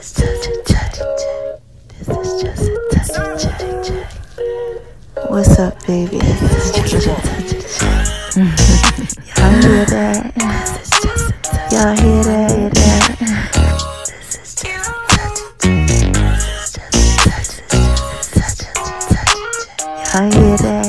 is 0.00 0.12
just 0.14 0.48
a 0.48 0.62
touch 0.64 0.96
check. 0.96 1.60
This 1.98 2.08
is 2.08 2.42
just 2.42 2.64
a 2.64 2.72
touch 2.90 3.42
check. 3.86 4.08
What's 5.28 5.58
up, 5.58 5.86
baby? 5.86 6.18
This 6.18 6.42
is 6.42 6.90
just 6.90 7.06
a 7.06 7.14
touch 7.20 7.50
check. 7.50 8.06
Y'all 9.36 9.60
hear 9.60 9.84
that? 9.84 10.32
This 10.34 10.80
is 10.80 10.90
just 11.02 11.28
a 11.28 11.36
touch 11.42 11.72
Y'all 11.72 11.94
hear 11.96 12.22
that? 12.24 12.50
Hear 12.50 12.70
that? 12.70 13.04
This 14.06 14.40
is 14.40 14.54
just 14.54 14.88
a 14.88 14.92
touch 15.08 15.40
check. 15.60 16.12
This 16.12 16.64
is 16.64 16.72
just 16.72 16.80
a 16.80 17.76
touch 18.40 18.60
check. 18.60 19.28
Y'all 20.14 20.30
hear 20.32 20.56
that? 20.56 20.88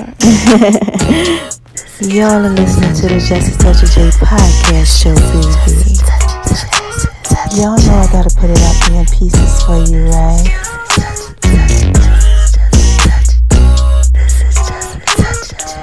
Y'all 2.01 2.45
are 2.45 2.49
listening 2.49 2.93
to 2.95 3.07
the 3.09 3.19
Just 3.19 3.55
a 3.55 3.57
Touch 3.59 3.83
of 3.83 3.91
J 3.91 4.09
podcast 4.25 5.03
show, 5.03 5.13
baby. 5.13 6.10
Y'all 7.51 7.75
know 7.75 7.99
I 7.99 8.07
gotta 8.09 8.33
put 8.39 8.49
it 8.49 8.63
up 8.63 8.79
in 8.91 9.03
pieces 9.11 9.61
for 9.67 9.75
you, 9.75 10.07
right? 10.07 10.47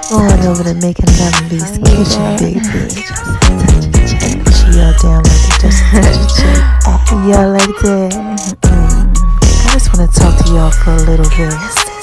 Going 0.08 0.46
over 0.48 0.64
to 0.64 0.72
making 0.80 1.12
Lemonbee's 1.20 1.76
kitchen, 1.84 2.24
baby. 2.40 2.64
She 4.48 4.80
all 4.80 4.96
down 4.96 5.20
like 5.20 5.44
the 5.44 5.52
Just 5.60 5.84
Touch 5.92 6.16
of 6.16 6.32
J. 6.40 6.48
Y'all 7.28 7.52
like 7.52 7.76
that? 7.84 8.16
Mm. 8.62 9.12
I 9.12 9.72
just 9.74 9.92
wanna 9.92 10.08
talk 10.08 10.40
to 10.42 10.50
y'all 10.50 10.70
for 10.70 10.92
a 10.92 11.04
little 11.04 11.28
bit. 11.36 11.52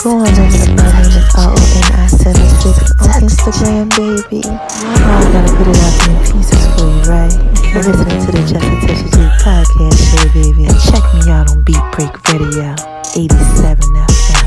Go 0.04 0.20
on 0.20 0.28
over 0.28 0.58
to 0.62 0.70
my 0.78 0.86
name 0.94 1.09
is 1.09 1.26
R-O-N-I-76 1.34 3.02
on 3.02 3.09
Instagram, 3.26 3.90
baby. 3.98 4.45
Y'all 4.45 4.54
know 4.54 5.18
I 5.18 5.34
gotta 5.34 5.58
put 5.58 5.68
it 5.68 5.78
out 5.82 5.94
there 6.06 6.14
in 6.14 6.22
pieces 6.32 6.64
for 6.76 6.86
you, 6.86 7.02
right? 7.09 7.65
You're 7.76 7.84
listening 7.84 8.26
to 8.26 8.32
the 8.32 8.40
Just 8.48 8.56
a 8.56 8.80
Touch 8.88 9.04
of 9.04 9.12
J 9.12 9.20
podcast 9.44 10.00
show, 10.00 10.24
baby. 10.32 10.64
And 10.64 10.80
check 10.80 11.04
me 11.14 11.20
out 11.30 11.52
on 11.52 11.62
Beat 11.64 11.84
Break 11.92 12.16
Radio, 12.32 12.72
87 13.18 13.84
FM. 14.00 14.46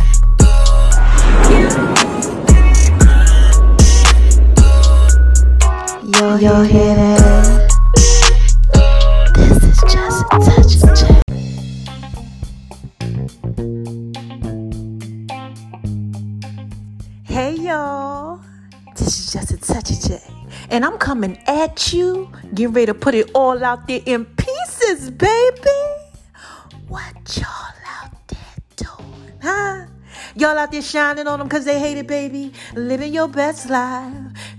Yo, 6.16 6.36
y'all 6.36 6.62
hear 6.62 6.94
that? 6.94 7.57
At 21.58 21.92
you, 21.92 22.30
getting 22.54 22.72
ready 22.72 22.86
to 22.86 22.94
put 22.94 23.14
it 23.14 23.30
all 23.34 23.62
out 23.64 23.88
there 23.88 24.00
in 24.06 24.24
pieces, 24.24 25.10
baby. 25.10 25.80
What 26.86 27.36
y'all 27.36 27.74
out 28.00 28.28
there 28.28 28.38
doing, 28.76 29.32
huh? 29.42 29.86
Y'all 30.36 30.56
out 30.56 30.70
there 30.70 30.82
shining 30.82 31.26
on 31.26 31.40
them 31.40 31.48
because 31.48 31.64
they 31.64 31.80
hate 31.80 31.98
it, 31.98 32.06
baby. 32.06 32.52
Living 32.74 33.12
your 33.12 33.26
best 33.28 33.68
life, 33.68 34.14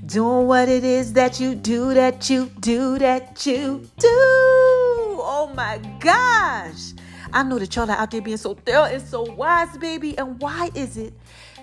doing 0.06 0.46
what 0.46 0.68
it 0.68 0.84
is 0.84 1.14
that 1.14 1.40
you 1.40 1.56
do, 1.56 1.94
that 1.94 2.30
you 2.30 2.52
do, 2.60 3.00
that 3.00 3.46
you 3.46 3.90
do. 3.98 4.08
Oh 4.12 5.52
my 5.56 5.78
gosh. 6.00 6.94
I 7.32 7.44
know 7.44 7.60
that 7.60 7.74
y'all 7.76 7.90
are 7.90 7.98
out 7.98 8.12
there 8.12 8.22
being 8.22 8.38
so 8.38 8.56
thorough 8.56 8.86
and 8.86 9.02
so 9.02 9.22
wise, 9.22 9.78
baby. 9.78 10.18
And 10.18 10.40
why 10.42 10.70
is 10.76 10.98
it 10.98 11.14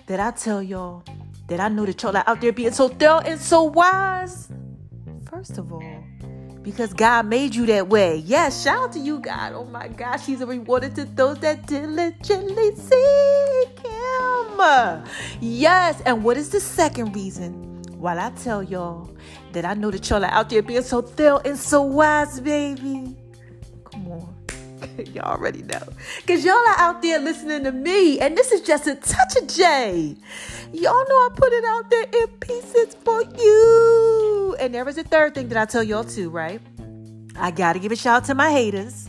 that 0.07 0.19
I 0.19 0.31
tell 0.31 0.63
y'all 0.63 1.03
that 1.49 1.61
I 1.61 1.69
know 1.69 1.85
that 1.85 2.03
y'all 2.03 2.17
are 2.17 2.25
out 2.27 2.41
there 2.41 2.53
being 2.53 2.73
so 2.73 2.89
thorough 2.89 3.19
and 3.19 3.41
so 3.41 3.65
wise? 3.65 4.49
First 5.37 5.59
of 5.59 5.71
all, 5.71 6.03
because 6.63 6.95
God 6.95 7.27
made 7.27 7.55
you 7.55 7.67
that 7.67 7.89
way. 7.89 8.17
Yes, 8.25 8.65
shout 8.65 8.85
out 8.85 8.93
to 8.93 8.99
you, 8.99 9.19
God. 9.19 9.53
Oh 9.53 9.67
my 9.67 9.87
gosh, 9.87 10.25
He's 10.25 10.41
a 10.41 10.47
rewarder 10.47 10.89
to 10.89 11.05
those 11.05 11.39
that 11.41 11.67
diligently 11.67 12.75
seek 12.75 13.79
Him. 13.87 15.05
Yes, 15.43 16.01
and 16.07 16.25
what 16.25 16.39
is 16.39 16.49
the 16.49 16.59
second 16.59 17.15
reason? 17.15 17.83
While 17.99 18.19
I 18.19 18.31
tell 18.31 18.63
y'all 18.63 19.15
that 19.53 19.67
I 19.67 19.75
know 19.75 19.91
that 19.91 20.09
y'all 20.09 20.25
are 20.25 20.31
out 20.31 20.49
there 20.49 20.63
being 20.63 20.81
so 20.81 21.03
thorough 21.03 21.43
and 21.45 21.59
so 21.59 21.83
wise, 21.83 22.41
baby. 22.41 23.15
Come 23.85 24.09
on. 24.09 24.35
y'all 25.13 25.37
already 25.37 25.65
know. 25.65 25.83
Because 26.23 26.47
y'all 26.47 26.55
are 26.55 26.79
out 26.79 27.03
there 27.03 27.19
listening 27.19 27.65
to 27.65 27.73
me, 27.73 28.21
and 28.21 28.35
this 28.39 28.53
is 28.53 28.63
just 28.63 28.87
a 28.87 28.95
touch 28.95 29.37
of 29.37 29.49
J. 29.49 30.17
Y'all 30.73 31.05
know 31.09 31.27
I 31.27 31.29
put 31.35 31.53
it 31.53 31.65
out 31.67 31.91
there 31.91 32.07
in 32.23 32.29
pieces 32.41 32.97
for 33.05 33.23
you. 33.23 34.26
And 34.59 34.75
there 34.75 34.85
was 34.85 34.99
a 34.99 35.05
third 35.05 35.35
thing 35.35 35.49
that 35.49 35.59
I 35.59 35.65
tell 35.65 35.83
y'all 35.83 36.05
too, 36.05 36.31
right? 36.31 36.61
I 37.39 37.51
got 37.51 37.75
to 37.75 37.79
give 37.79 37.93
a 37.93 37.97
shout 37.97 38.23
out 38.23 38.25
to 38.27 38.35
my 38.35 38.51
haters. 38.51 39.09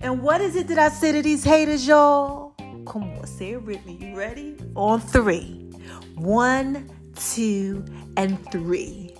And 0.00 0.22
what 0.22 0.40
is 0.40 0.56
it 0.56 0.68
that 0.68 0.78
I 0.78 0.88
say 0.88 1.12
to 1.12 1.22
these 1.22 1.44
haters, 1.44 1.86
y'all? 1.86 2.54
Come 2.86 3.04
on, 3.04 3.26
say 3.26 3.52
it 3.52 3.62
with 3.62 3.84
me. 3.86 3.98
You 4.00 4.16
ready? 4.16 4.56
On 4.76 5.00
three. 5.00 5.70
One, 6.14 6.90
two, 7.16 7.84
and 8.16 8.38
three. 8.52 9.16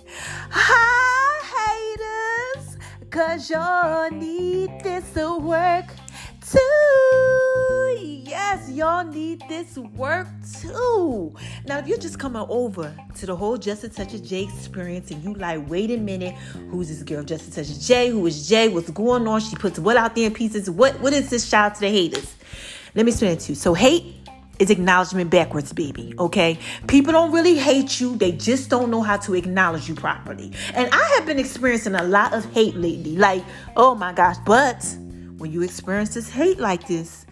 Hi, 0.51 1.95
haters. 2.55 2.77
Cause 3.09 3.49
y'all 3.49 4.09
need 4.11 4.71
this 4.83 5.09
to 5.13 5.37
work 5.37 5.85
too. 6.41 7.84
Yes, 8.25 8.71
y'all 8.71 9.05
need 9.05 9.43
this 9.47 9.77
work 9.77 10.27
too. 10.59 11.35
Now, 11.67 11.77
if 11.77 11.87
you're 11.87 11.99
just 11.99 12.17
coming 12.17 12.43
over 12.49 12.91
to 13.17 13.25
the 13.27 13.35
whole 13.35 13.55
Just 13.55 13.83
a 13.83 13.89
Touch 13.89 14.15
of 14.15 14.23
J 14.23 14.45
experience 14.45 15.11
and 15.11 15.23
you 15.23 15.35
like, 15.35 15.69
wait 15.69 15.91
a 15.91 15.97
minute, 15.97 16.33
who's 16.71 16.89
this 16.89 17.03
girl 17.03 17.21
Just 17.23 17.49
a 17.49 17.51
Touch 17.51 17.69
of 17.69 17.79
J? 17.79 18.09
Who 18.09 18.25
is 18.25 18.49
J? 18.49 18.69
What's 18.69 18.89
going 18.89 19.27
on? 19.27 19.41
She 19.41 19.55
puts 19.55 19.77
what 19.77 19.95
out 19.95 20.15
there 20.15 20.25
in 20.25 20.33
pieces? 20.33 20.71
What 20.71 20.99
what 21.01 21.13
is 21.13 21.29
this 21.29 21.47
shout 21.47 21.73
out 21.73 21.75
to 21.75 21.81
the 21.81 21.89
haters? 21.89 22.35
Let 22.95 23.05
me 23.05 23.11
explain 23.11 23.33
it 23.33 23.41
to 23.41 23.51
you. 23.51 23.55
So 23.55 23.75
hate 23.75 24.15
is 24.57 24.71
acknowledgement 24.71 25.29
backwards, 25.29 25.71
baby. 25.71 26.15
Okay? 26.17 26.57
People 26.87 27.13
don't 27.13 27.31
really 27.31 27.59
hate 27.59 28.01
you, 28.01 28.15
they 28.15 28.31
just 28.31 28.71
don't 28.71 28.89
know 28.89 29.03
how 29.03 29.17
to 29.17 29.35
acknowledge 29.35 29.87
you 29.87 29.93
properly. 29.93 30.51
And 30.73 30.89
I 30.91 31.03
have 31.15 31.27
been 31.27 31.37
experiencing 31.37 31.93
a 31.93 32.03
lot 32.03 32.33
of 32.33 32.45
hate 32.53 32.75
lately. 32.75 33.17
Like, 33.17 33.43
oh 33.77 33.93
my 33.93 34.13
gosh, 34.13 34.37
but 34.47 34.83
when 35.37 35.51
you 35.51 35.61
experience 35.61 36.15
this 36.15 36.27
hate 36.27 36.57
like 36.59 36.87
this, 36.87 37.24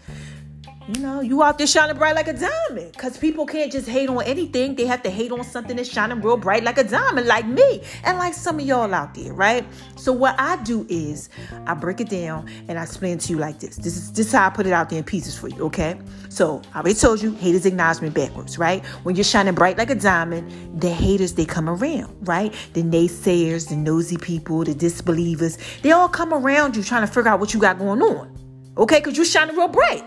you 0.87 1.01
know, 1.01 1.21
you 1.21 1.41
out 1.41 1.57
there 1.57 1.67
shining 1.67 1.97
bright 1.97 2.15
like 2.15 2.27
a 2.27 2.33
diamond. 2.33 2.91
Because 2.91 3.17
people 3.17 3.45
can't 3.45 3.71
just 3.71 3.87
hate 3.87 4.09
on 4.09 4.21
anything. 4.23 4.75
They 4.75 4.85
have 4.85 5.01
to 5.03 5.09
hate 5.09 5.31
on 5.31 5.43
something 5.43 5.77
that's 5.77 5.89
shining 5.89 6.21
real 6.21 6.37
bright 6.37 6.63
like 6.63 6.77
a 6.77 6.83
diamond, 6.83 7.27
like 7.27 7.47
me. 7.47 7.81
And 8.03 8.17
like 8.17 8.33
some 8.33 8.59
of 8.59 8.65
y'all 8.65 8.93
out 8.93 9.13
there, 9.13 9.33
right? 9.33 9.65
So 9.95 10.11
what 10.11 10.35
I 10.39 10.61
do 10.63 10.85
is 10.89 11.29
I 11.65 11.73
break 11.73 12.01
it 12.01 12.09
down 12.09 12.49
and 12.67 12.77
I 12.77 12.83
explain 12.83 13.17
to 13.17 13.31
you 13.31 13.39
like 13.39 13.59
this. 13.59 13.77
This 13.77 13.95
is 13.95 14.11
this 14.11 14.27
is 14.27 14.33
how 14.33 14.47
I 14.47 14.49
put 14.49 14.67
it 14.67 14.73
out 14.73 14.89
there 14.89 14.99
in 14.99 15.05
pieces 15.05 15.37
for 15.37 15.47
you, 15.47 15.63
okay? 15.63 15.97
So 16.29 16.61
I 16.73 16.79
already 16.79 16.95
told 16.95 17.21
you, 17.21 17.33
haters 17.33 17.65
acknowledgement 17.65 18.13
backwards, 18.13 18.57
right? 18.57 18.83
When 19.03 19.15
you're 19.15 19.23
shining 19.23 19.55
bright 19.55 19.77
like 19.77 19.89
a 19.89 19.95
diamond, 19.95 20.81
the 20.81 20.89
haters 20.89 21.33
they 21.33 21.45
come 21.45 21.69
around, 21.69 22.15
right? 22.27 22.53
The 22.73 22.83
naysayers, 22.83 23.69
the 23.69 23.75
nosy 23.75 24.17
people, 24.17 24.63
the 24.63 24.73
disbelievers, 24.75 25.57
they 25.81 25.91
all 25.91 26.09
come 26.09 26.33
around 26.33 26.75
you 26.75 26.83
trying 26.83 27.07
to 27.07 27.11
figure 27.11 27.29
out 27.29 27.39
what 27.39 27.53
you 27.53 27.59
got 27.59 27.79
going 27.79 28.01
on. 28.01 28.33
Okay, 28.75 28.99
because 28.99 29.15
you're 29.15 29.25
shining 29.25 29.55
real 29.55 29.67
bright. 29.67 30.03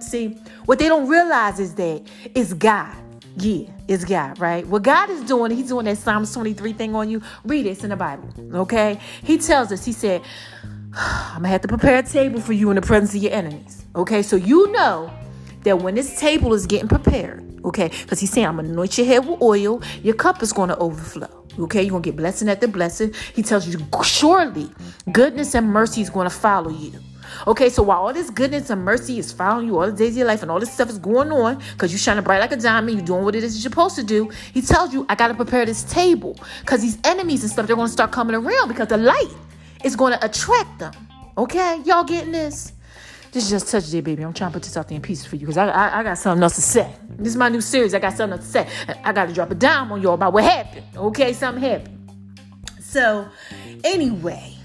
See, 0.00 0.38
what 0.66 0.78
they 0.78 0.88
don't 0.88 1.08
realize 1.08 1.58
is 1.58 1.74
that 1.74 2.02
it's 2.34 2.52
God. 2.52 2.94
Yeah, 3.38 3.68
it's 3.88 4.04
God, 4.04 4.38
right? 4.38 4.66
What 4.66 4.82
God 4.82 5.10
is 5.10 5.22
doing, 5.24 5.50
He's 5.50 5.68
doing 5.68 5.84
that 5.86 5.98
Psalms 5.98 6.32
23 6.32 6.72
thing 6.72 6.94
on 6.94 7.10
you. 7.10 7.22
Read 7.44 7.66
it, 7.66 7.70
it's 7.70 7.84
in 7.84 7.90
the 7.90 7.96
Bible, 7.96 8.28
okay? 8.54 8.98
He 9.22 9.38
tells 9.38 9.72
us, 9.72 9.84
He 9.84 9.92
said, 9.92 10.22
I'm 10.94 11.36
gonna 11.36 11.48
have 11.48 11.60
to 11.62 11.68
prepare 11.68 11.98
a 11.98 12.02
table 12.02 12.40
for 12.40 12.54
you 12.54 12.70
in 12.70 12.76
the 12.76 12.82
presence 12.82 13.14
of 13.14 13.22
your 13.22 13.32
enemies, 13.32 13.84
okay? 13.94 14.22
So 14.22 14.36
you 14.36 14.70
know 14.72 15.10
that 15.64 15.82
when 15.82 15.94
this 15.94 16.18
table 16.18 16.54
is 16.54 16.66
getting 16.66 16.88
prepared, 16.88 17.60
okay, 17.64 17.88
because 17.88 18.20
He's 18.20 18.30
saying, 18.30 18.46
I'm 18.46 18.56
gonna 18.56 18.70
anoint 18.70 18.96
your 18.96 19.06
head 19.06 19.26
with 19.26 19.42
oil, 19.42 19.82
your 20.02 20.14
cup 20.14 20.42
is 20.42 20.52
gonna 20.52 20.76
overflow. 20.78 21.46
Okay, 21.58 21.82
you're 21.82 21.92
gonna 21.92 22.02
get 22.02 22.16
blessing 22.16 22.48
after 22.48 22.68
blessing. 22.68 23.14
He 23.34 23.42
tells 23.42 23.66
you, 23.66 23.78
surely 24.02 24.70
goodness 25.12 25.54
and 25.54 25.66
mercy 25.66 26.02
is 26.02 26.10
gonna 26.10 26.30
follow 26.30 26.70
you. 26.70 26.92
Okay, 27.46 27.68
so 27.68 27.82
while 27.82 27.98
all 27.98 28.12
this 28.12 28.30
goodness 28.30 28.70
and 28.70 28.84
mercy 28.84 29.18
is 29.18 29.32
following 29.32 29.66
you 29.66 29.78
all 29.78 29.86
the 29.86 29.96
days 29.96 30.10
of 30.10 30.18
your 30.18 30.26
life 30.26 30.42
and 30.42 30.50
all 30.50 30.60
this 30.60 30.72
stuff 30.72 30.90
is 30.90 30.98
going 30.98 31.30
on 31.30 31.62
because 31.72 31.92
you're 31.92 31.98
shining 31.98 32.24
bright 32.24 32.40
like 32.40 32.52
a 32.52 32.56
diamond, 32.56 32.96
you're 32.96 33.06
doing 33.06 33.24
what 33.24 33.34
it 33.34 33.44
is 33.44 33.56
you're 33.56 33.70
supposed 33.70 33.96
to 33.96 34.02
do, 34.02 34.30
he 34.52 34.62
tells 34.62 34.92
you, 34.92 35.06
I 35.08 35.14
got 35.14 35.28
to 35.28 35.34
prepare 35.34 35.64
this 35.66 35.84
table 35.84 36.38
because 36.60 36.82
these 36.82 36.98
enemies 37.04 37.42
and 37.42 37.50
stuff, 37.50 37.66
they're 37.66 37.76
going 37.76 37.88
to 37.88 37.92
start 37.92 38.12
coming 38.12 38.34
around 38.34 38.68
because 38.68 38.88
the 38.88 38.96
light 38.96 39.32
is 39.84 39.96
going 39.96 40.12
to 40.12 40.24
attract 40.24 40.78
them. 40.78 40.92
Okay, 41.38 41.80
y'all 41.84 42.04
getting 42.04 42.32
this? 42.32 42.72
This 43.32 43.44
is 43.44 43.50
just 43.50 43.70
touch 43.70 43.90
day, 43.90 44.00
baby. 44.00 44.22
I'm 44.22 44.32
trying 44.32 44.50
to 44.50 44.54
put 44.54 44.62
this 44.62 44.76
out 44.76 44.88
there 44.88 44.96
in 44.96 45.02
pieces 45.02 45.26
for 45.26 45.36
you 45.36 45.40
because 45.40 45.58
I, 45.58 45.68
I, 45.68 46.00
I 46.00 46.02
got 46.02 46.16
something 46.16 46.42
else 46.42 46.54
to 46.54 46.62
say. 46.62 46.90
This 47.10 47.28
is 47.28 47.36
my 47.36 47.50
new 47.50 47.60
series. 47.60 47.92
I 47.92 47.98
got 47.98 48.16
something 48.16 48.38
else 48.38 48.46
to 48.46 48.64
say. 48.64 48.68
I 49.04 49.12
got 49.12 49.28
to 49.28 49.34
drop 49.34 49.50
a 49.50 49.54
dime 49.54 49.92
on 49.92 50.00
y'all 50.00 50.14
about 50.14 50.32
what 50.32 50.44
happened. 50.44 50.86
Okay, 50.96 51.32
something 51.34 51.62
happened. 51.62 52.10
So, 52.80 53.28
anyway 53.84 54.55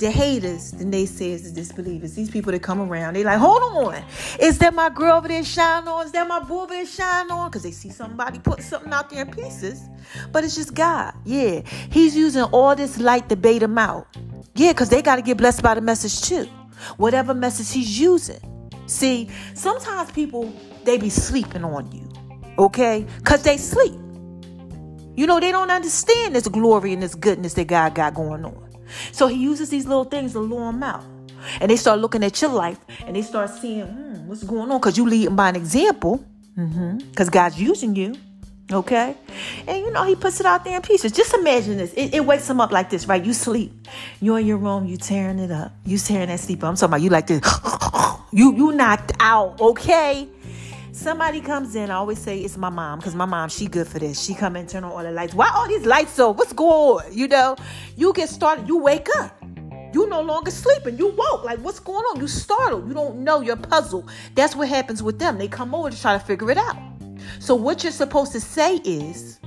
the 0.00 0.10
haters, 0.10 0.72
the 0.72 0.84
naysayers, 0.84 1.44
the 1.44 1.50
disbelievers, 1.50 2.14
these 2.14 2.30
people 2.30 2.52
that 2.52 2.62
come 2.62 2.80
around, 2.80 3.14
they 3.14 3.24
like, 3.24 3.38
hold 3.38 3.62
on, 3.62 4.02
is 4.40 4.58
that 4.58 4.74
my 4.74 4.88
girl 4.90 5.18
over 5.18 5.28
there 5.28 5.44
shine 5.44 5.86
on? 5.86 6.06
Is 6.06 6.12
that 6.12 6.26
my 6.26 6.40
boy 6.40 6.62
over 6.62 6.74
there 6.74 6.86
shine 6.86 7.30
on? 7.30 7.50
Because 7.50 7.62
they 7.62 7.70
see 7.70 7.90
somebody 7.90 8.38
put 8.38 8.62
something 8.62 8.92
out 8.92 9.10
there 9.10 9.24
in 9.24 9.30
pieces. 9.30 9.88
But 10.32 10.44
it's 10.44 10.56
just 10.56 10.74
God. 10.74 11.14
Yeah. 11.24 11.60
He's 11.90 12.16
using 12.16 12.42
all 12.44 12.74
this 12.74 12.98
light 12.98 13.28
to 13.28 13.36
bait 13.36 13.60
them 13.60 13.78
out. 13.78 14.06
Yeah, 14.54 14.72
because 14.72 14.88
they 14.88 15.02
got 15.02 15.16
to 15.16 15.22
get 15.22 15.36
blessed 15.36 15.62
by 15.62 15.74
the 15.74 15.80
message 15.80 16.22
too. 16.22 16.48
whatever 16.96 17.34
message 17.34 17.72
he's 17.72 17.98
using. 17.98 18.40
See, 18.86 19.28
sometimes 19.54 20.10
people 20.12 20.52
they 20.84 20.98
be 20.98 21.10
sleeping 21.10 21.64
on 21.64 21.90
you, 21.92 22.08
okay? 22.58 23.06
Cause 23.24 23.42
they 23.42 23.56
sleep. 23.56 23.94
You 25.14 25.26
know, 25.26 25.38
they 25.40 25.52
don't 25.52 25.70
understand 25.70 26.34
this 26.34 26.48
glory 26.48 26.92
and 26.92 27.02
this 27.02 27.14
goodness 27.14 27.54
that 27.54 27.66
God 27.66 27.94
got 27.94 28.14
going 28.14 28.44
on. 28.44 28.69
So 29.12 29.26
he 29.26 29.36
uses 29.36 29.70
these 29.70 29.86
little 29.86 30.04
things 30.04 30.32
to 30.32 30.40
lure 30.40 30.72
them 30.72 30.82
out. 30.82 31.04
And 31.60 31.70
they 31.70 31.76
start 31.76 32.00
looking 32.00 32.22
at 32.22 32.40
your 32.40 32.50
life 32.50 32.78
and 33.06 33.16
they 33.16 33.22
start 33.22 33.50
seeing, 33.50 33.86
hmm, 33.86 34.28
what's 34.28 34.42
going 34.42 34.70
on? 34.70 34.78
Because 34.78 34.96
you 34.96 35.06
lead 35.06 35.34
by 35.34 35.48
an 35.48 35.56
example. 35.56 36.24
Because 36.54 36.70
mm-hmm. 36.72 37.28
God's 37.28 37.60
using 37.60 37.96
you. 37.96 38.14
Okay? 38.72 39.16
And 39.66 39.78
you 39.78 39.90
know, 39.90 40.04
he 40.04 40.14
puts 40.14 40.38
it 40.40 40.46
out 40.46 40.64
there 40.64 40.76
in 40.76 40.82
pieces. 40.82 41.12
Just 41.12 41.34
imagine 41.34 41.76
this. 41.76 41.92
It, 41.94 42.14
it, 42.14 42.24
wakes 42.24 42.48
him 42.48 42.60
up 42.60 42.70
like 42.70 42.90
this, 42.90 43.06
right? 43.06 43.24
You 43.24 43.32
sleep. 43.32 43.72
You're 44.20 44.38
in 44.38 44.46
your 44.46 44.58
room, 44.58 44.86
you 44.86 44.96
tearing 44.96 45.38
it 45.38 45.50
up. 45.50 45.72
You 45.84 45.98
tearing 45.98 46.28
that 46.28 46.38
sleep 46.40 46.62
up. 46.62 46.70
I'm 46.70 46.76
talking 46.76 46.90
about 46.90 47.02
you 47.02 47.10
like 47.10 47.26
this. 47.26 47.40
you 48.32 48.54
you 48.54 48.72
knocked 48.72 49.12
out, 49.18 49.60
okay? 49.60 50.28
Somebody 51.00 51.40
comes 51.40 51.76
in, 51.76 51.90
I 51.90 51.94
always 51.94 52.18
say 52.18 52.40
it's 52.40 52.58
my 52.58 52.68
mom, 52.68 52.98
because 52.98 53.14
my 53.14 53.24
mom, 53.24 53.48
she 53.48 53.68
good 53.68 53.88
for 53.88 53.98
this. 53.98 54.22
She 54.22 54.34
come 54.34 54.54
and 54.54 54.68
turn 54.68 54.84
on 54.84 54.92
all 54.92 55.02
the 55.02 55.10
lights. 55.10 55.32
Why 55.32 55.50
all 55.54 55.66
these 55.66 55.86
lights 55.86 56.18
on? 56.18 56.36
What's 56.36 56.52
going 56.52 57.06
on? 57.06 57.16
You 57.16 57.26
know, 57.26 57.56
you 57.96 58.12
get 58.12 58.28
started, 58.28 58.68
you 58.68 58.76
wake 58.76 59.08
up. 59.16 59.34
You 59.94 60.06
no 60.10 60.20
longer 60.20 60.50
sleeping. 60.50 60.98
You 60.98 61.08
woke. 61.08 61.42
Like, 61.42 61.58
what's 61.60 61.80
going 61.80 62.04
on? 62.04 62.20
You 62.20 62.28
startled. 62.28 62.86
You 62.86 62.92
don't 62.92 63.20
know. 63.20 63.40
You're 63.40 63.56
puzzled. 63.56 64.10
That's 64.34 64.54
what 64.54 64.68
happens 64.68 65.02
with 65.02 65.18
them. 65.18 65.38
They 65.38 65.48
come 65.48 65.74
over 65.74 65.88
to 65.88 65.98
try 65.98 66.12
to 66.18 66.22
figure 66.22 66.50
it 66.50 66.58
out. 66.58 66.76
So 67.38 67.54
what 67.54 67.82
you're 67.82 67.92
supposed 67.92 68.32
to 68.32 68.40
say 68.40 68.76
is, 68.84 69.40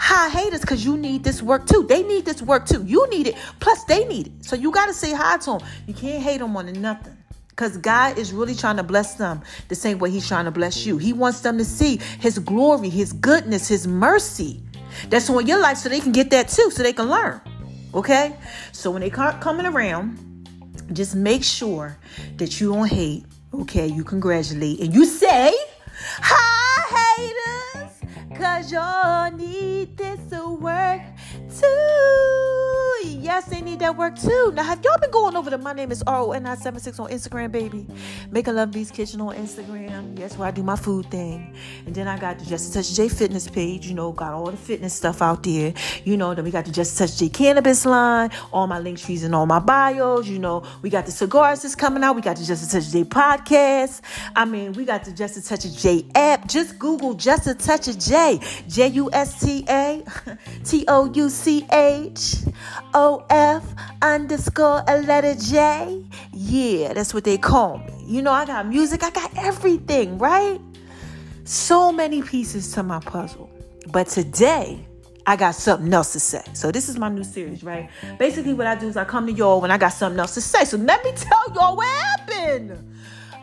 hi 0.00 0.28
haters, 0.28 0.62
because 0.62 0.84
you 0.84 0.96
need 0.96 1.22
this 1.22 1.40
work 1.40 1.68
too. 1.68 1.86
They 1.88 2.02
need 2.02 2.24
this 2.24 2.42
work 2.42 2.66
too. 2.66 2.82
You 2.84 3.08
need 3.10 3.28
it. 3.28 3.36
Plus, 3.60 3.84
they 3.84 4.04
need 4.06 4.26
it. 4.26 4.44
So 4.44 4.56
you 4.56 4.72
got 4.72 4.86
to 4.86 4.92
say 4.92 5.12
hi 5.12 5.36
to 5.36 5.52
them. 5.52 5.60
You 5.86 5.94
can't 5.94 6.20
hate 6.20 6.38
them 6.38 6.56
on 6.56 6.72
nothing. 6.72 7.16
Because 7.54 7.76
God 7.76 8.18
is 8.18 8.32
really 8.32 8.56
trying 8.56 8.78
to 8.78 8.82
bless 8.82 9.14
them 9.14 9.40
the 9.68 9.76
same 9.76 10.00
way 10.00 10.10
He's 10.10 10.26
trying 10.26 10.44
to 10.46 10.50
bless 10.50 10.84
you. 10.84 10.98
He 10.98 11.12
wants 11.12 11.38
them 11.40 11.56
to 11.58 11.64
see 11.64 12.00
His 12.18 12.40
glory, 12.40 12.88
His 12.88 13.12
goodness, 13.12 13.68
His 13.68 13.86
mercy. 13.86 14.60
That's 15.08 15.30
on 15.30 15.46
your 15.46 15.60
life 15.60 15.76
so 15.76 15.88
they 15.88 16.00
can 16.00 16.10
get 16.10 16.30
that 16.30 16.48
too, 16.48 16.70
so 16.72 16.82
they 16.82 16.92
can 16.92 17.08
learn. 17.08 17.40
Okay? 17.94 18.36
So 18.72 18.90
when 18.90 19.02
they 19.02 19.10
come 19.10 19.38
coming 19.38 19.66
around, 19.66 20.18
just 20.92 21.14
make 21.14 21.44
sure 21.44 21.96
that 22.38 22.60
you 22.60 22.74
don't 22.74 22.88
hate. 22.88 23.24
Okay, 23.52 23.86
you 23.86 24.02
congratulate 24.02 24.80
and 24.80 24.92
you 24.92 25.04
say, 25.04 25.54
Hi 25.96 27.30
haters, 27.72 28.00
cause 28.36 28.72
y'all 28.72 29.30
need 29.30 29.96
this 29.96 30.18
to 30.30 30.48
work 30.54 31.02
too. 31.60 32.73
They 33.48 33.60
need 33.60 33.80
that 33.80 33.96
work 33.96 34.18
too. 34.18 34.52
Now, 34.54 34.62
have 34.62 34.82
y'all 34.82 34.98
been 34.98 35.10
going 35.10 35.36
over 35.36 35.50
to 35.50 35.58
my 35.58 35.72
name 35.72 35.92
is 35.92 36.02
RON976 36.04 36.98
on 36.98 37.10
Instagram, 37.10 37.52
baby? 37.52 37.86
Make 38.30 38.48
a 38.48 38.52
Love 38.52 38.70
Beast 38.70 38.94
Kitchen 38.94 39.20
on 39.20 39.34
Instagram. 39.36 40.18
Yes, 40.18 40.38
where 40.38 40.48
I 40.48 40.50
do 40.50 40.62
my 40.62 40.76
food 40.76 41.10
thing. 41.10 41.54
And 41.86 41.94
then 41.94 42.08
I 42.08 42.18
got 42.18 42.38
the 42.38 42.46
Just 42.46 42.72
Touch 42.72 42.94
J 42.94 43.08
fitness 43.08 43.48
page, 43.48 43.86
you 43.86 43.94
know, 43.94 44.12
got 44.12 44.32
all 44.32 44.50
the 44.50 44.56
fitness 44.56 44.94
stuff 44.94 45.20
out 45.20 45.42
there. 45.42 45.74
You 46.04 46.16
know, 46.16 46.34
then 46.34 46.44
we 46.44 46.50
got 46.50 46.64
the 46.64 46.72
Just 46.72 46.96
Touch 46.96 47.18
J 47.18 47.28
cannabis 47.28 47.84
line, 47.84 48.30
all 48.52 48.66
my 48.66 48.78
link 48.78 48.98
trees 48.98 49.24
and 49.24 49.34
all 49.34 49.46
my 49.46 49.58
bios. 49.58 50.26
You 50.26 50.38
know, 50.38 50.64
we 50.80 50.88
got 50.88 51.04
the 51.04 51.12
cigars 51.12 51.62
that's 51.62 51.74
coming 51.74 52.02
out. 52.02 52.16
We 52.16 52.22
got 52.22 52.36
the 52.36 52.44
Just 52.44 52.70
Touch 52.70 52.90
J 52.90 53.04
podcast. 53.04 54.00
I 54.34 54.46
mean, 54.46 54.72
we 54.72 54.84
got 54.84 55.04
the 55.04 55.12
Just 55.12 55.36
a 55.36 55.42
Touch 55.42 55.70
J 55.76 56.06
app. 56.14 56.48
Just 56.48 56.78
Google 56.78 57.14
Just 57.14 57.46
a 57.46 57.54
Touch 57.54 57.86
J. 57.98 58.40
J 58.68 58.88
U 58.88 59.10
S 59.12 59.40
T 59.40 59.64
A 59.68 60.02
T 60.64 60.84
O 60.88 61.12
U 61.12 61.28
C 61.28 61.66
H. 61.70 62.36
O 62.94 63.24
F 63.34 63.74
underscore 64.00 64.84
a 64.86 65.00
letter 65.02 65.34
J. 65.34 66.04
Yeah, 66.32 66.92
that's 66.92 67.12
what 67.12 67.24
they 67.24 67.36
call 67.36 67.78
me. 67.78 68.04
You 68.06 68.22
know, 68.22 68.30
I 68.30 68.46
got 68.46 68.68
music, 68.68 69.02
I 69.02 69.10
got 69.10 69.36
everything, 69.36 70.18
right? 70.18 70.60
So 71.42 71.90
many 71.90 72.22
pieces 72.22 72.70
to 72.74 72.84
my 72.84 73.00
puzzle. 73.00 73.50
But 73.90 74.06
today, 74.06 74.86
I 75.26 75.34
got 75.34 75.56
something 75.56 75.92
else 75.92 76.12
to 76.12 76.20
say. 76.20 76.44
So 76.52 76.70
this 76.70 76.88
is 76.88 76.96
my 76.96 77.08
new 77.08 77.24
series, 77.24 77.64
right? 77.64 77.90
Basically, 78.20 78.54
what 78.54 78.68
I 78.68 78.76
do 78.76 78.86
is 78.86 78.96
I 78.96 79.04
come 79.04 79.26
to 79.26 79.32
y'all 79.32 79.60
when 79.60 79.72
I 79.72 79.78
got 79.78 79.88
something 79.88 80.20
else 80.20 80.34
to 80.34 80.40
say. 80.40 80.64
So 80.64 80.76
let 80.76 81.02
me 81.02 81.12
tell 81.16 81.52
y'all 81.54 81.76
what 81.76 81.88
happened. 81.88 82.93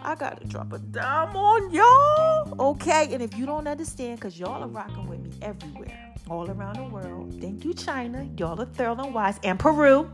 I 0.04 0.16
gotta 0.16 0.46
drop 0.46 0.74
a 0.74 0.80
dime 0.80 1.36
on 1.36 1.72
y'all. 1.72 2.72
Okay. 2.72 3.10
And 3.12 3.22
if 3.22 3.38
you 3.38 3.46
don't 3.46 3.68
understand, 3.68 4.20
because 4.20 4.40
y'all 4.40 4.64
are 4.64 4.68
rocking 4.68 5.08
with 5.08 5.20
me 5.20 5.32
everywhere 5.42 6.14
all 6.30 6.50
around 6.50 6.78
the 6.78 6.84
world. 6.84 7.38
Thank 7.40 7.64
you, 7.64 7.74
China. 7.74 8.28
Y'all 8.38 8.60
are 8.60 8.66
thorough 8.66 8.98
and 8.98 9.14
wise. 9.14 9.40
And 9.44 9.60
Peru. 9.60 10.10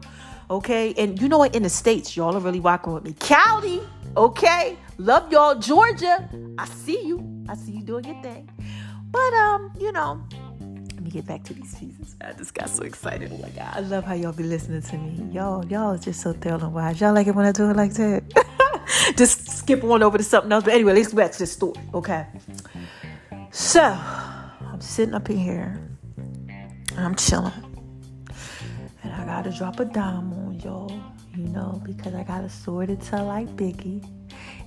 Okay. 0.49 0.93
And 0.97 1.21
you 1.21 1.29
know 1.29 1.37
what? 1.37 1.55
In 1.55 1.63
the 1.63 1.69
States, 1.69 2.17
y'all 2.17 2.35
are 2.35 2.39
really 2.39 2.59
rocking 2.59 2.93
with 2.93 3.05
me. 3.05 3.13
Cali. 3.19 3.81
Okay. 4.15 4.77
Love 4.97 5.31
y'all. 5.31 5.55
Georgia. 5.55 6.27
I 6.57 6.65
see 6.65 7.01
you. 7.05 7.45
I 7.47 7.55
see 7.55 7.71
you 7.73 7.83
doing 7.83 8.05
your 8.05 8.21
thing. 8.21 8.49
But 9.09 9.33
um, 9.33 9.71
you 9.79 9.91
know, 9.93 10.21
me 11.07 11.13
get 11.13 11.25
back 11.25 11.43
to 11.45 11.53
these 11.53 11.75
pieces. 11.75 12.15
I 12.21 12.33
just 12.33 12.53
got 12.53 12.69
so 12.69 12.83
excited. 12.83 13.31
Oh 13.33 13.37
my 13.37 13.49
god. 13.49 13.73
I 13.75 13.79
love 13.79 14.03
how 14.03 14.13
y'all 14.13 14.33
be 14.33 14.43
listening 14.43 14.81
to 14.81 14.97
me. 14.97 15.31
Y'all, 15.33 15.65
y'all 15.65 15.93
is 15.93 16.03
just 16.03 16.21
so 16.21 16.33
thorough 16.33 16.59
and 16.59 16.73
wise. 16.73 16.99
Y'all 17.01 17.13
like 17.13 17.27
it 17.27 17.35
when 17.35 17.45
I 17.45 17.51
do 17.51 17.69
it 17.69 17.75
like 17.75 17.93
that. 17.93 18.23
just 19.17 19.49
skip 19.49 19.83
on 19.83 20.03
over 20.03 20.17
to 20.17 20.23
something 20.23 20.51
else. 20.51 20.63
But 20.63 20.73
anyway, 20.73 20.93
let's 20.93 21.09
go 21.09 21.17
back 21.17 21.31
to 21.31 21.39
the 21.39 21.47
story. 21.47 21.79
Okay. 21.93 22.25
So 23.51 23.81
I'm 23.81 24.81
sitting 24.81 25.13
up 25.13 25.29
in 25.29 25.37
here 25.37 25.87
I'm 26.97 27.15
chilling. 27.15 27.53
And 29.03 29.13
I 29.13 29.25
gotta 29.25 29.51
drop 29.51 29.79
a 29.79 29.85
dime 29.85 30.33
on 30.33 30.59
y'all, 30.59 30.99
you 31.35 31.47
know, 31.49 31.81
because 31.85 32.15
I 32.15 32.23
gotta 32.23 32.49
sort 32.49 32.89
it 32.89 33.01
to 33.03 33.21
like 33.21 33.47
Biggie. 33.55 34.03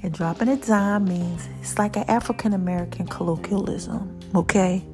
And 0.03 0.15
dropping 0.15 0.49
a 0.49 0.57
dime 0.57 1.07
means 1.07 1.49
it's 1.61 1.77
like 1.77 1.97
an 1.97 2.05
African 2.09 2.55
American 2.55 3.07
colloquialism, 3.07 4.19
okay? 4.35 4.85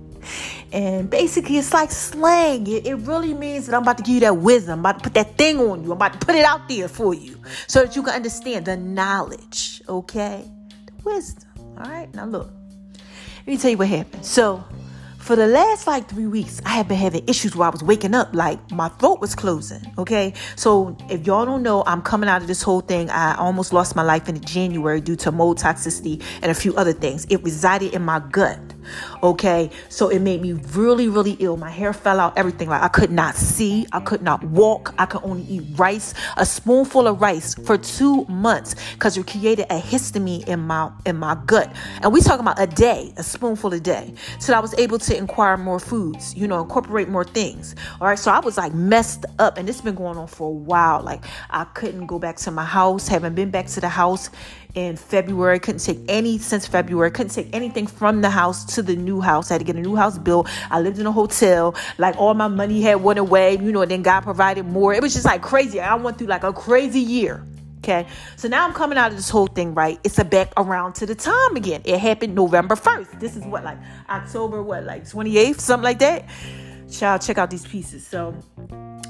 And 0.72 1.08
basically, 1.08 1.58
it's 1.58 1.72
like 1.72 1.90
slang. 1.90 2.66
It, 2.66 2.86
it, 2.86 2.94
really 2.96 3.34
means 3.34 3.66
that 3.66 3.74
I'm 3.74 3.82
about 3.82 3.98
to 3.98 4.02
give 4.02 4.14
you 4.14 4.20
that 4.20 4.36
wisdom. 4.36 4.72
I'm 4.72 4.80
about 4.80 4.98
to 4.98 5.02
put 5.04 5.14
that 5.14 5.36
thing 5.38 5.58
on 5.58 5.84
you. 5.84 5.92
I'm 5.92 5.96
about 5.96 6.20
to 6.20 6.26
put 6.26 6.34
it 6.34 6.44
out 6.44 6.68
there 6.68 6.88
for 6.88 7.14
you 7.14 7.40
so 7.66 7.84
that 7.84 7.94
you 7.94 8.02
can 8.02 8.14
understand 8.14 8.66
the 8.66 8.76
knowledge, 8.76 9.82
okay? 9.88 10.44
The 10.86 10.92
wisdom, 11.04 11.48
all 11.78 11.90
right? 11.90 12.12
Now, 12.14 12.26
look, 12.26 12.50
let 13.38 13.46
me 13.46 13.56
tell 13.58 13.70
you 13.70 13.78
what 13.78 13.88
happened. 13.88 14.24
So, 14.24 14.64
for 15.26 15.34
the 15.34 15.48
last 15.48 15.88
like 15.88 16.08
three 16.08 16.28
weeks, 16.28 16.62
I 16.64 16.76
have 16.76 16.86
been 16.86 16.98
having 16.98 17.28
issues 17.28 17.56
where 17.56 17.66
I 17.66 17.70
was 17.70 17.82
waking 17.82 18.14
up 18.14 18.32
like 18.32 18.70
my 18.70 18.88
throat 18.90 19.20
was 19.20 19.34
closing. 19.34 19.82
Okay. 19.98 20.32
So 20.54 20.96
if 21.10 21.26
y'all 21.26 21.44
don't 21.44 21.64
know, 21.64 21.82
I'm 21.84 22.00
coming 22.00 22.28
out 22.28 22.42
of 22.42 22.46
this 22.46 22.62
whole 22.62 22.80
thing. 22.80 23.10
I 23.10 23.34
almost 23.34 23.72
lost 23.72 23.96
my 23.96 24.04
life 24.04 24.28
in 24.28 24.40
January 24.40 25.00
due 25.00 25.16
to 25.16 25.32
mold 25.32 25.58
toxicity 25.58 26.22
and 26.42 26.52
a 26.52 26.54
few 26.54 26.76
other 26.76 26.92
things. 26.92 27.24
It 27.28 27.42
resided 27.42 27.92
in 27.92 28.02
my 28.02 28.20
gut. 28.20 28.60
Okay. 29.22 29.70
So 29.88 30.08
it 30.08 30.20
made 30.20 30.42
me 30.42 30.52
really, 30.52 31.08
really 31.08 31.36
ill. 31.40 31.56
My 31.56 31.70
hair 31.70 31.92
fell 31.92 32.20
out, 32.20 32.36
everything. 32.36 32.68
Like 32.68 32.82
I 32.82 32.88
could 32.88 33.10
not 33.10 33.34
see, 33.36 33.86
I 33.92 34.00
could 34.00 34.22
not 34.22 34.42
walk, 34.44 34.94
I 34.98 35.06
could 35.06 35.22
only 35.24 35.42
eat 35.44 35.64
rice, 35.76 36.14
a 36.36 36.46
spoonful 36.46 37.06
of 37.06 37.20
rice 37.20 37.54
for 37.54 37.78
two 37.78 38.24
months 38.26 38.74
because 38.94 39.16
it 39.16 39.26
created 39.26 39.66
a 39.70 39.80
histamine 39.80 40.46
in 40.48 40.60
my 40.60 40.90
in 41.04 41.16
my 41.16 41.36
gut. 41.46 41.74
And 42.02 42.12
we 42.12 42.20
talking 42.20 42.40
about 42.40 42.60
a 42.60 42.66
day, 42.66 43.12
a 43.16 43.22
spoonful 43.22 43.72
a 43.72 43.80
day. 43.80 44.14
So 44.38 44.54
I 44.54 44.60
was 44.60 44.74
able 44.78 44.98
to 44.98 45.16
inquire 45.16 45.56
more 45.56 45.80
foods, 45.80 46.34
you 46.34 46.46
know, 46.46 46.60
incorporate 46.60 47.08
more 47.08 47.24
things. 47.24 47.74
All 48.00 48.06
right. 48.06 48.18
So 48.18 48.30
I 48.30 48.40
was 48.40 48.56
like 48.56 48.74
messed 48.74 49.24
up, 49.38 49.58
and 49.58 49.68
has 49.68 49.80
been 49.80 49.94
going 49.94 50.18
on 50.18 50.26
for 50.26 50.48
a 50.48 50.52
while. 50.52 51.02
Like 51.02 51.24
I 51.50 51.64
couldn't 51.64 52.06
go 52.06 52.18
back 52.18 52.36
to 52.38 52.50
my 52.50 52.64
house, 52.64 53.08
haven't 53.08 53.34
been 53.34 53.50
back 53.50 53.66
to 53.68 53.80
the 53.80 53.88
house 53.88 54.30
in 54.76 54.94
February. 54.96 55.58
Couldn't 55.58 55.80
take 55.80 55.98
any 56.06 56.38
since 56.38 56.66
February. 56.66 57.10
Couldn't 57.10 57.32
take 57.32 57.48
anything 57.52 57.86
from 57.86 58.20
the 58.20 58.30
house 58.30 58.76
to 58.76 58.82
the 58.82 58.94
new 58.94 59.20
house. 59.20 59.50
I 59.50 59.54
had 59.54 59.58
to 59.58 59.64
get 59.64 59.74
a 59.74 59.80
new 59.80 59.96
house 59.96 60.18
built. 60.18 60.48
I 60.70 60.80
lived 60.80 60.98
in 60.98 61.06
a 61.06 61.12
hotel. 61.12 61.74
Like 61.98 62.16
all 62.16 62.34
my 62.34 62.48
money 62.48 62.82
had 62.82 63.02
went 63.02 63.18
away, 63.18 63.56
you 63.56 63.72
know, 63.72 63.82
and 63.82 63.90
then 63.90 64.02
God 64.02 64.20
provided 64.20 64.66
more. 64.66 64.94
It 64.94 65.02
was 65.02 65.14
just 65.14 65.24
like 65.24 65.42
crazy. 65.42 65.80
I 65.80 65.94
went 65.96 66.18
through 66.18 66.28
like 66.28 66.44
a 66.44 66.52
crazy 66.52 67.00
year. 67.00 67.42
Okay. 67.78 68.06
So 68.36 68.48
now 68.48 68.66
I'm 68.66 68.74
coming 68.74 68.98
out 68.98 69.12
of 69.12 69.16
this 69.16 69.30
whole 69.30 69.46
thing, 69.46 69.72
right? 69.74 69.98
It's 70.04 70.18
a 70.18 70.24
back 70.24 70.52
around 70.56 70.94
to 70.96 71.06
the 71.06 71.14
time 71.14 71.56
again. 71.56 71.82
It 71.84 71.98
happened 71.98 72.34
November 72.34 72.74
1st. 72.74 73.20
This 73.20 73.36
is 73.36 73.44
what, 73.44 73.64
like 73.64 73.78
October, 74.08 74.62
what, 74.62 74.84
like 74.84 75.04
28th, 75.04 75.60
something 75.60 75.84
like 75.84 76.00
that. 76.00 76.24
Child, 76.90 77.22
check 77.22 77.38
out 77.38 77.50
these 77.50 77.66
pieces. 77.66 78.06
So 78.06 78.34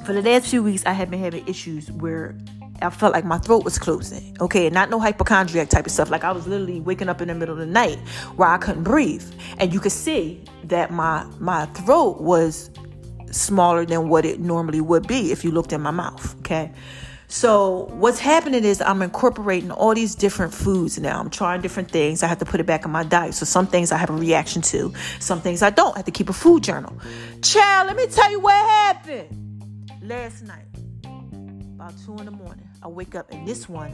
for 0.05 0.13
the 0.13 0.23
last 0.23 0.49
few 0.49 0.63
weeks, 0.63 0.85
I 0.85 0.93
have 0.93 1.11
been 1.11 1.21
having 1.21 1.47
issues 1.49 1.91
where 1.91 2.37
I 2.83 2.91
felt 2.91 3.13
like 3.13 3.25
my 3.25 3.39
throat 3.39 3.65
was 3.65 3.79
closing. 3.79 4.37
Okay, 4.41 4.71
not 4.71 4.91
no 4.91 5.01
hypochondriac 5.01 5.69
type 5.69 5.87
of 5.87 5.93
stuff. 5.93 6.11
Like 6.11 6.25
I 6.25 6.33
was 6.33 6.47
literally 6.47 6.81
waking 6.81 7.09
up 7.09 7.21
in 7.21 7.29
the 7.29 7.35
middle 7.35 7.55
of 7.55 7.59
the 7.59 7.67
night 7.67 7.99
where 8.37 8.49
I 8.49 8.59
couldn't 8.59 8.85
breathe, 8.85 9.25
and 9.59 9.73
you 9.73 9.81
could 9.81 9.93
see 9.93 10.43
that 10.65 10.91
my 10.91 11.25
my 11.39 11.67
throat 11.67 12.21
was 12.21 12.71
smaller 13.31 13.85
than 13.85 14.09
what 14.09 14.25
it 14.25 14.41
normally 14.41 14.81
would 14.81 15.07
be 15.07 15.33
if 15.33 15.45
you 15.45 15.51
looked 15.51 15.73
in 15.73 15.81
my 15.81 15.91
mouth. 15.91 16.37
Okay. 16.41 16.73
So 17.29 17.89
what's 17.95 18.21
happening 18.21 18.65
is 18.65 18.81
I'm 18.81 19.03
incorporating 19.03 19.73
all 19.73 19.95
these 19.95 20.15
different 20.15 20.55
foods 20.55 20.97
now. 20.99 21.19
I'm 21.19 21.29
trying 21.29 21.61
different 21.61 21.91
things. 21.91 22.23
I 22.23 22.29
have 22.29 22.39
to 22.39 22.45
put 22.45 22.61
it 22.61 22.67
back 22.67 22.85
in 22.85 22.93
my 22.93 23.03
diet. 23.03 23.35
So 23.35 23.45
some 23.45 23.67
things 23.67 23.91
I 23.91 23.97
have 23.97 24.11
a 24.11 24.17
reaction 24.17 24.63
to, 24.63 24.93
some 25.19 25.41
things 25.41 25.61
I 25.61 25.71
don't. 25.71 25.93
I 25.95 25.99
have 25.99 26.05
to 26.05 26.13
keep 26.13 26.29
a 26.29 26.33
food 26.33 26.63
journal. 26.63 26.97
Child, 27.43 27.89
let 27.89 27.97
me 27.97 28.07
tell 28.07 28.31
you 28.31 28.39
what 28.39 28.55
happened 28.55 29.91
last 30.03 30.45
night 30.45 30.76
about 31.87 32.05
two 32.05 32.17
in 32.17 32.25
the 32.25 32.31
morning. 32.33 32.69
I 32.83 32.89
wake 32.89 33.15
up 33.15 33.31
and 33.33 33.47
this 33.47 33.69
one 33.69 33.93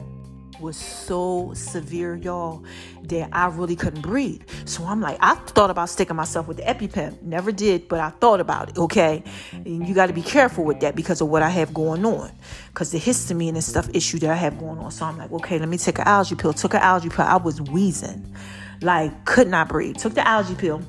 was 0.61 0.77
so 0.77 1.53
severe, 1.55 2.15
y'all, 2.15 2.65
that 3.05 3.29
I 3.33 3.49
really 3.49 3.77
couldn't 3.77 4.01
breathe. 4.01 4.43
So 4.65 4.85
I'm 4.85 5.01
like, 5.01 5.19
I 5.21 5.35
thought 5.35 5.71
about 5.71 5.91
sticking 5.91 6.17
myself 6.17 6.47
with 6.47 6.59
the 6.59 6.63
EpiPen. 6.63 7.21
Never 7.23 7.53
did, 7.53 7.89
but 7.89 8.01
I 8.01 8.11
thought 8.11 8.41
about 8.41 8.71
it, 8.71 8.79
okay? 8.79 9.23
And 9.53 9.87
you 9.87 9.95
got 9.95 10.07
to 10.07 10.13
be 10.13 10.23
careful 10.23 10.65
with 10.65 10.81
that 10.81 10.95
because 10.95 11.21
of 11.21 11.29
what 11.29 11.43
I 11.43 11.51
have 11.51 11.75
going 11.75 12.05
on. 12.07 12.31
Because 12.69 12.93
the 12.93 12.99
histamine 12.99 13.51
and 13.51 13.65
stuff 13.65 13.89
issue 13.93 14.19
that 14.21 14.31
I 14.31 14.37
have 14.37 14.59
going 14.59 14.79
on. 14.79 14.91
So 14.91 15.05
I'm 15.05 15.19
like, 15.19 15.33
okay, 15.33 15.59
let 15.59 15.69
me 15.69 15.77
take 15.77 15.99
an 15.99 16.07
allergy 16.07 16.35
pill. 16.35 16.53
Took 16.53 16.75
an 16.75 16.81
allergy 16.81 17.11
pill. 17.11 17.25
I 17.25 17.37
was 17.37 17.61
wheezing. 17.61 18.35
Like, 18.81 19.25
could 19.27 19.49
not 19.49 19.69
breathe. 19.69 19.97
Took 19.97 20.15
the 20.15 20.27
allergy 20.27 20.55
pill. 20.55 20.81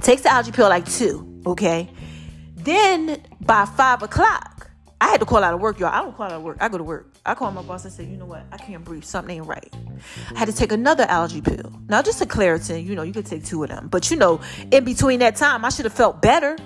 Takes 0.00 0.22
the 0.22 0.32
allergy 0.32 0.52
pill 0.52 0.68
like 0.68 0.86
two, 0.90 1.42
okay? 1.46 1.88
Then 2.54 3.22
by 3.40 3.64
five 3.64 4.02
o'clock, 4.02 4.55
I 5.00 5.08
had 5.08 5.20
to 5.20 5.26
call 5.26 5.44
out 5.44 5.52
of 5.52 5.60
work, 5.60 5.78
y'all. 5.78 5.90
I 5.90 5.98
don't 5.98 6.16
call 6.16 6.26
out 6.26 6.32
of 6.32 6.42
work. 6.42 6.56
I 6.60 6.68
go 6.68 6.78
to 6.78 6.84
work. 6.84 7.12
I 7.26 7.34
call 7.34 7.50
my 7.50 7.62
boss 7.62 7.84
and 7.84 7.92
say, 7.92 8.04
you 8.04 8.16
know 8.16 8.24
what? 8.24 8.44
I 8.50 8.56
can't 8.56 8.82
breathe. 8.82 9.04
Something 9.04 9.36
ain't 9.36 9.46
right. 9.46 9.74
I 10.34 10.38
had 10.38 10.46
to 10.46 10.54
take 10.54 10.72
another 10.72 11.04
allergy 11.04 11.42
pill. 11.42 11.70
Now, 11.88 12.00
just 12.00 12.22
a 12.22 12.26
Claritin, 12.26 12.84
you 12.84 12.94
know, 12.94 13.02
you 13.02 13.12
could 13.12 13.26
take 13.26 13.44
two 13.44 13.62
of 13.62 13.68
them. 13.68 13.88
But, 13.88 14.10
you 14.10 14.16
know, 14.16 14.40
in 14.70 14.84
between 14.84 15.18
that 15.20 15.36
time, 15.36 15.64
I 15.64 15.68
should 15.68 15.84
have 15.84 15.92
felt 15.92 16.22
better. 16.22 16.56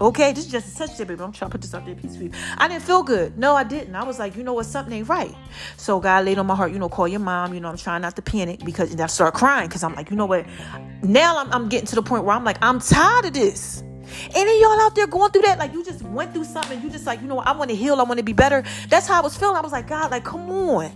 Okay, 0.00 0.32
this 0.32 0.46
is 0.46 0.50
just 0.50 0.74
a 0.74 0.86
touch 0.86 0.98
baby. 0.98 1.12
I'm 1.12 1.30
trying 1.30 1.50
to 1.50 1.52
put 1.52 1.60
this 1.60 1.72
out 1.72 1.84
there 1.84 1.94
piece 1.94 2.16
for 2.16 2.24
you. 2.24 2.32
I 2.58 2.66
didn't 2.66 2.82
feel 2.82 3.02
good. 3.02 3.38
No, 3.38 3.54
I 3.54 3.62
didn't. 3.62 3.94
I 3.94 4.02
was 4.02 4.18
like, 4.18 4.34
you 4.34 4.42
know 4.42 4.54
what, 4.54 4.66
something 4.66 4.92
ain't 4.92 5.08
right. 5.08 5.34
So 5.76 6.00
God 6.00 6.24
laid 6.24 6.38
on 6.38 6.46
my 6.46 6.56
heart, 6.56 6.72
you 6.72 6.78
know, 6.78 6.88
call 6.88 7.06
your 7.06 7.20
mom. 7.20 7.54
You 7.54 7.60
know, 7.60 7.68
I'm 7.68 7.76
trying 7.76 8.02
not 8.02 8.16
to 8.16 8.22
panic 8.22 8.64
because 8.64 8.90
and 8.90 9.00
I 9.00 9.06
start 9.06 9.34
crying 9.34 9.68
because 9.68 9.84
I'm 9.84 9.94
like, 9.94 10.10
you 10.10 10.16
know 10.16 10.26
what? 10.26 10.46
Now 11.02 11.38
I'm, 11.38 11.52
I'm 11.52 11.68
getting 11.68 11.86
to 11.86 11.94
the 11.94 12.02
point 12.02 12.24
where 12.24 12.34
I'm 12.34 12.44
like, 12.44 12.58
I'm 12.60 12.80
tired 12.80 13.26
of 13.26 13.34
this. 13.34 13.84
Any 14.34 14.56
of 14.56 14.60
y'all 14.60 14.80
out 14.80 14.94
there 14.94 15.06
going 15.06 15.30
through 15.30 15.42
that? 15.42 15.58
Like 15.58 15.72
you 15.72 15.84
just 15.84 16.02
went 16.02 16.32
through 16.32 16.44
something. 16.44 16.80
You 16.82 16.90
just 16.90 17.06
like, 17.06 17.20
you 17.20 17.26
know, 17.26 17.38
I 17.38 17.52
want 17.52 17.70
to 17.70 17.76
heal. 17.76 18.00
I 18.00 18.02
want 18.04 18.18
to 18.18 18.24
be 18.24 18.32
better. 18.32 18.64
That's 18.88 19.06
how 19.06 19.20
I 19.20 19.22
was 19.22 19.36
feeling. 19.36 19.56
I 19.56 19.60
was 19.60 19.72
like, 19.72 19.86
God, 19.86 20.10
like, 20.10 20.24
come 20.24 20.50
on. 20.50 20.92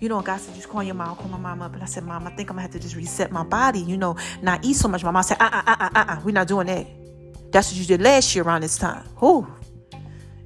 You 0.00 0.08
know, 0.08 0.20
God 0.22 0.38
said, 0.40 0.54
just 0.54 0.68
call 0.68 0.82
your 0.82 0.94
mom, 0.94 1.16
call 1.16 1.28
my 1.28 1.36
mom 1.38 1.60
up. 1.60 1.74
And 1.74 1.82
I 1.82 1.86
said, 1.86 2.04
Mom, 2.04 2.26
I 2.26 2.30
think 2.30 2.48
I'm 2.48 2.56
gonna 2.56 2.62
have 2.62 2.70
to 2.72 2.78
just 2.78 2.96
reset 2.96 3.30
my 3.30 3.44
body, 3.44 3.80
you 3.80 3.98
know, 3.98 4.16
not 4.40 4.64
eat 4.64 4.74
so 4.74 4.88
much. 4.88 5.04
My 5.04 5.10
mom 5.10 5.22
said, 5.22 5.36
uh 5.40 5.50
uh 5.52 5.62
uh 5.66 5.76
uh 5.78 5.90
uh, 5.94 6.04
uh. 6.08 6.20
we're 6.24 6.32
not 6.32 6.48
doing 6.48 6.66
that. 6.68 6.86
That's 7.52 7.70
what 7.70 7.78
you 7.78 7.84
did 7.84 8.00
last 8.00 8.34
year 8.34 8.44
around 8.44 8.62
this 8.62 8.78
time. 8.78 9.04
Who? 9.16 9.46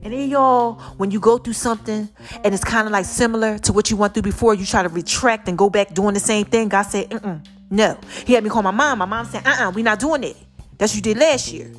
And 0.02 0.12
then 0.12 0.28
y'all, 0.28 0.74
when 0.96 1.10
you 1.10 1.20
go 1.20 1.38
through 1.38 1.54
something 1.54 2.08
and 2.42 2.54
it's 2.54 2.64
kind 2.64 2.86
of 2.86 2.92
like 2.92 3.06
similar 3.06 3.58
to 3.60 3.72
what 3.72 3.90
you 3.90 3.96
went 3.96 4.12
through 4.12 4.24
before, 4.24 4.54
you 4.54 4.66
try 4.66 4.82
to 4.82 4.88
retract 4.88 5.48
and 5.48 5.56
go 5.56 5.70
back 5.70 5.94
doing 5.94 6.14
the 6.14 6.20
same 6.20 6.44
thing. 6.44 6.68
God 6.68 6.82
said, 6.82 7.10
mm 7.10 7.46
no. 7.70 7.98
He 8.26 8.34
had 8.34 8.44
me 8.44 8.50
call 8.50 8.62
my 8.62 8.70
mom. 8.70 8.98
My 8.98 9.04
mom 9.06 9.24
said, 9.26 9.44
uh 9.46 9.50
uh-uh, 9.50 9.68
uh, 9.68 9.70
we 9.72 9.82
not 9.82 9.98
doing 9.98 10.22
it. 10.22 10.36
That's 10.78 10.92
what 10.92 10.96
you 10.96 11.14
did 11.14 11.16
last 11.16 11.52
year 11.52 11.72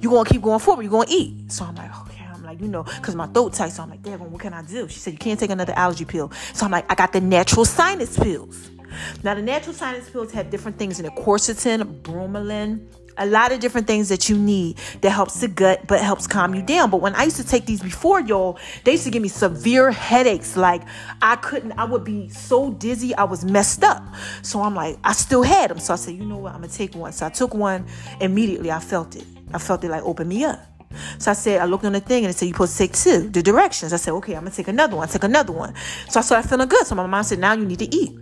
you're 0.00 0.12
gonna 0.12 0.28
keep 0.28 0.42
going 0.42 0.60
forward, 0.60 0.82
you're 0.82 0.90
gonna 0.90 1.06
eat. 1.08 1.50
So 1.50 1.64
I'm 1.64 1.74
like, 1.74 1.90
okay, 2.02 2.24
I'm 2.32 2.42
like, 2.42 2.60
you 2.60 2.68
know, 2.68 2.82
because 2.82 3.14
my 3.14 3.26
throat 3.28 3.52
tight. 3.54 3.70
So 3.70 3.82
I'm 3.82 3.90
like, 3.90 4.02
Devin, 4.02 4.30
what 4.30 4.40
can 4.40 4.52
I 4.52 4.62
do? 4.62 4.88
She 4.88 4.98
said, 4.98 5.12
you 5.12 5.18
can't 5.18 5.38
take 5.38 5.50
another 5.50 5.74
allergy 5.76 6.04
pill. 6.04 6.30
So 6.52 6.64
I'm 6.66 6.72
like, 6.72 6.90
I 6.90 6.94
got 6.94 7.12
the 7.12 7.20
natural 7.20 7.64
sinus 7.64 8.18
pills. 8.18 8.70
Now 9.22 9.34
the 9.34 9.42
natural 9.42 9.74
sinus 9.74 10.08
pills 10.10 10.32
have 10.32 10.50
different 10.50 10.78
things 10.78 10.98
in 10.98 11.06
it: 11.06 11.12
quercetin, 11.12 12.02
bromelain, 12.02 12.86
a 13.18 13.26
lot 13.26 13.52
of 13.52 13.60
different 13.60 13.86
things 13.86 14.08
that 14.08 14.28
you 14.28 14.36
need 14.36 14.78
that 15.02 15.10
helps 15.10 15.40
the 15.40 15.48
gut 15.48 15.86
but 15.86 16.00
helps 16.00 16.26
calm 16.26 16.54
you 16.54 16.62
down. 16.62 16.90
But 16.90 17.00
when 17.00 17.14
I 17.14 17.24
used 17.24 17.36
to 17.36 17.46
take 17.46 17.66
these 17.66 17.80
before, 17.82 18.20
y'all, 18.20 18.58
they 18.84 18.92
used 18.92 19.04
to 19.04 19.10
give 19.10 19.22
me 19.22 19.28
severe 19.28 19.90
headaches. 19.90 20.56
Like 20.56 20.82
I 21.22 21.36
couldn't, 21.36 21.72
I 21.72 21.84
would 21.84 22.04
be 22.04 22.28
so 22.30 22.70
dizzy, 22.70 23.14
I 23.14 23.24
was 23.24 23.44
messed 23.44 23.84
up. 23.84 24.02
So 24.42 24.62
I'm 24.62 24.74
like, 24.74 24.98
I 25.04 25.12
still 25.12 25.42
had 25.42 25.70
them. 25.70 25.78
So 25.78 25.92
I 25.92 25.96
said, 25.96 26.14
you 26.14 26.24
know 26.24 26.38
what, 26.38 26.54
I'm 26.54 26.62
gonna 26.62 26.72
take 26.72 26.94
one. 26.94 27.12
So 27.12 27.26
I 27.26 27.30
took 27.30 27.54
one 27.54 27.86
immediately. 28.20 28.70
I 28.70 28.80
felt 28.80 29.16
it. 29.16 29.24
I 29.52 29.58
felt 29.58 29.84
it 29.84 29.90
like 29.90 30.02
open 30.02 30.28
me 30.28 30.44
up. 30.44 30.60
So 31.18 31.30
I 31.30 31.34
said, 31.34 31.60
I 31.60 31.66
looked 31.66 31.84
on 31.84 31.92
the 31.92 32.00
thing 32.00 32.24
and 32.24 32.34
it 32.34 32.36
said, 32.36 32.46
you 32.46 32.52
supposed 32.52 32.72
to 32.72 32.78
take 32.78 32.94
two, 32.94 33.28
the 33.28 33.42
directions. 33.42 33.92
I 33.92 33.96
said, 33.96 34.12
okay, 34.14 34.34
I'm 34.34 34.42
gonna 34.42 34.54
take 34.54 34.68
another 34.68 34.96
one. 34.96 35.08
Took 35.08 35.24
another 35.24 35.52
one. 35.52 35.74
So 36.08 36.20
I 36.20 36.22
started 36.22 36.48
feeling 36.48 36.68
good. 36.68 36.86
So 36.86 36.94
my 36.94 37.06
mom 37.06 37.22
said, 37.22 37.38
now 37.38 37.52
you 37.52 37.64
need 37.64 37.78
to 37.78 37.94
eat. 37.94 38.12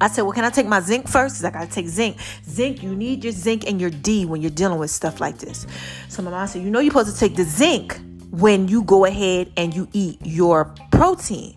I 0.00 0.08
said, 0.08 0.22
well, 0.22 0.32
can 0.32 0.44
I 0.44 0.50
take 0.50 0.66
my 0.66 0.80
zinc 0.80 1.08
first? 1.08 1.34
Because 1.34 1.44
I 1.44 1.50
got 1.50 1.68
to 1.68 1.74
take 1.74 1.86
zinc. 1.86 2.16
Zinc, 2.48 2.82
you 2.82 2.94
need 2.94 3.22
your 3.22 3.32
zinc 3.32 3.66
and 3.66 3.80
your 3.80 3.90
D 3.90 4.24
when 4.24 4.40
you're 4.40 4.50
dealing 4.50 4.78
with 4.78 4.90
stuff 4.90 5.20
like 5.20 5.38
this. 5.38 5.66
So 6.08 6.22
my 6.22 6.30
mom 6.30 6.46
said, 6.46 6.62
you 6.62 6.70
know, 6.70 6.80
you're 6.80 6.90
supposed 6.90 7.12
to 7.12 7.20
take 7.20 7.36
the 7.36 7.44
zinc 7.44 8.00
when 8.30 8.66
you 8.68 8.82
go 8.82 9.04
ahead 9.04 9.52
and 9.56 9.74
you 9.74 9.88
eat 9.92 10.18
your 10.24 10.74
protein. 10.90 11.56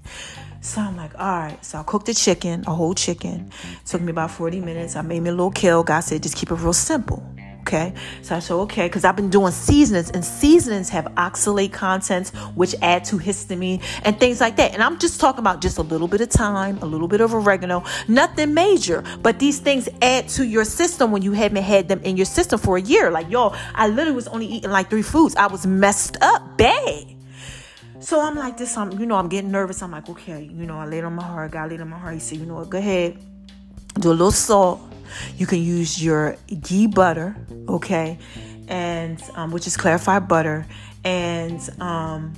So 0.60 0.82
I'm 0.82 0.98
like, 0.98 1.18
all 1.18 1.40
right. 1.40 1.64
So 1.64 1.78
I 1.78 1.84
cooked 1.84 2.08
the 2.08 2.14
chicken, 2.14 2.64
a 2.68 2.74
whole 2.74 2.94
chicken. 2.94 3.52
It 3.82 3.86
took 3.86 4.02
me 4.02 4.12
about 4.12 4.32
40 4.32 4.60
minutes. 4.60 4.96
I 4.96 5.04
made 5.04 5.22
me 5.22 5.30
a 5.30 5.34
little 5.34 5.52
kill. 5.52 5.84
God 5.84 6.02
said, 6.02 6.24
just 6.24 6.36
keep 6.36 6.52
it 6.52 6.56
real 6.56 6.74
simple. 6.74 7.24
Okay. 7.64 7.94
So 8.24 8.36
I 8.36 8.40
said, 8.40 8.56
okay, 8.56 8.88
because 8.88 9.06
I've 9.06 9.16
been 9.16 9.30
doing 9.30 9.54
seasonings, 9.54 10.10
and 10.10 10.24
seasonings 10.24 10.90
have 10.90 11.06
oxalate 11.16 11.72
contents, 11.72 12.32
which 12.56 12.76
add 12.82 13.06
to 13.06 13.18
histamine 13.18 13.82
and 14.04 14.20
things 14.20 14.42
like 14.42 14.58
that. 14.58 14.74
And 14.74 14.84
I'm 14.84 15.00
just 15.00 15.22
talking 15.22 15.40
about 15.40 15.62
just 15.62 15.78
a 15.78 15.82
little 15.82 16.10
bit 16.10 16.20
of 16.20 16.30
thyme, 16.30 16.78
a 16.82 16.86
little 16.86 17.08
bit 17.08 17.22
of 17.22 17.34
oregano, 17.34 17.86
nothing 18.10 18.54
major. 18.54 19.02
But 19.22 19.40
these 19.40 19.60
things 19.60 19.88
add 20.02 20.28
to 20.30 20.46
your 20.46 20.66
system 20.66 21.12
when 21.12 21.22
you 21.22 21.32
haven't 21.32 21.64
had 21.64 21.88
them 21.88 22.02
in 22.04 22.18
your 22.18 22.26
system 22.26 22.60
for 22.60 22.76
a 22.76 22.82
year. 22.82 23.10
Like, 23.10 23.30
y'all, 23.30 23.56
I 23.74 23.88
literally 23.88 24.12
was 24.12 24.28
only 24.28 24.46
eating 24.46 24.70
like 24.70 24.90
three 24.90 25.02
foods. 25.02 25.34
I 25.38 25.48
was 25.48 25.66
messed 25.66 26.18
up 26.22 26.58
bad. 26.58 27.06
So 28.02 28.20
I'm 28.20 28.36
like 28.36 28.58
this, 28.58 28.76
I'm, 28.76 29.00
you 29.00 29.06
know, 29.06 29.16
I'm 29.16 29.30
getting 29.30 29.52
nervous. 29.52 29.82
I'm 29.82 29.92
like, 29.92 30.10
okay, 30.10 30.44
you 30.44 30.66
know, 30.66 30.80
I 30.80 30.86
laid 30.86 31.06
on 31.06 31.16
my 31.16 31.24
heart. 31.24 31.52
God 31.52 31.72
laid 31.72 31.80
on 31.80 31.88
my 31.88 31.98
heart. 31.98 32.16
He 32.16 32.20
said, 32.20 32.40
you 32.40 32.46
know 32.46 32.56
what, 32.56 32.70
go 32.70 32.78
ahead, 32.78 33.18
do 33.98 34.10
a 34.10 34.12
little 34.12 34.32
salt 34.32 34.93
you 35.38 35.46
can 35.46 35.60
use 35.60 36.04
your 36.04 36.38
ghee 36.62 36.88
butter, 36.88 37.36
okay, 37.68 38.18
and 38.68 39.22
um, 39.36 39.52
which 39.52 39.68
is 39.68 39.78
clarified 39.78 40.28
butter, 40.28 40.66
and 41.04 41.60
um, 41.82 42.34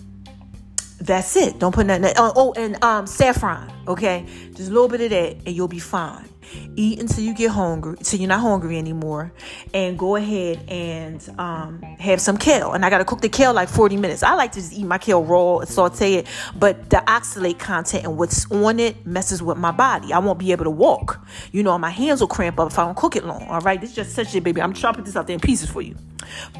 that's 1.00 1.36
it. 1.36 1.60
Don't 1.60 1.74
put 1.74 1.86
nothing. 1.86 2.14
Oh, 2.18 2.34
oh, 2.36 2.54
and 2.54 2.82
um, 2.84 3.08
saffron, 3.08 3.72
okay, 3.88 4.26
just 4.54 4.70
a 4.70 4.74
little 4.74 4.88
bit 4.88 5.02
of 5.02 5.10
that, 5.10 5.38
and 5.46 5.56
you'll 5.56 5.68
be 5.68 5.80
fine. 5.80 6.30
Eat 6.76 7.00
until 7.00 7.24
you 7.24 7.34
get 7.34 7.50
hungry, 7.50 7.96
until 7.98 8.20
you're 8.20 8.30
not 8.30 8.40
hungry 8.40 8.78
anymore, 8.78 9.34
and 9.74 9.98
go 9.98 10.16
ahead 10.16 10.64
and 10.70 11.28
um, 11.40 11.82
have 11.82 12.22
some 12.22 12.38
kale. 12.38 12.74
And 12.74 12.86
I 12.86 12.90
gotta 12.90 13.04
cook 13.04 13.22
the 13.22 13.30
kale 13.30 13.54
like 13.54 13.68
40 13.68 13.98
minutes. 13.98 14.24
I 14.24 14.36
like 14.36 14.52
to 14.54 14.60
just 14.60 14.74
eat 14.74 14.86
my 14.86 14.98
kale 14.98 15.24
raw 15.24 15.58
and 15.58 15.68
saute 15.68 16.14
it, 16.14 16.28
but 16.56 16.90
the 16.92 16.98
oxalate 17.08 17.60
content 17.60 18.06
and 18.06 18.18
what's 18.18 18.50
on 18.52 18.80
it 18.80 19.06
messes 19.06 19.42
with 19.42 19.58
my 19.58 19.72
body. 19.72 20.14
I 20.14 20.20
won't 20.20 20.40
be 20.40 20.52
able 20.52 20.66
to 20.66 20.70
walk. 20.70 21.26
You 21.52 21.64
know, 21.64 21.78
my 21.78 21.90
hands 21.90 22.22
will 22.22 22.28
cramp 22.28 22.60
up 22.60 22.72
if 22.72 22.78
I 22.78 22.86
don't 22.86 22.96
cook 22.96 23.16
it 23.16 23.26
long. 23.26 23.44
All 23.48 23.62
right, 23.62 23.82
this 23.82 23.90
is 23.90 23.96
just 23.96 24.14
such 24.14 24.36
a 24.36 24.40
baby. 24.40 24.62
I'm 24.62 24.74
chopping 24.74 25.04
this 25.04 25.16
out 25.16 25.28
there 25.28 25.34
in 25.34 25.40
pieces 25.40 25.70
for 25.70 25.82
you. 25.82 25.96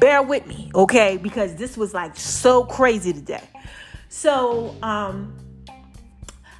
Bear 0.00 0.22
with 0.22 0.46
me, 0.46 0.70
okay? 0.74 1.16
Because 1.16 1.54
this 1.54 1.76
was 1.76 1.94
like 1.94 2.16
so 2.16 2.64
crazy 2.64 3.12
today. 3.12 3.42
So, 4.08 4.74
um, 4.82 5.36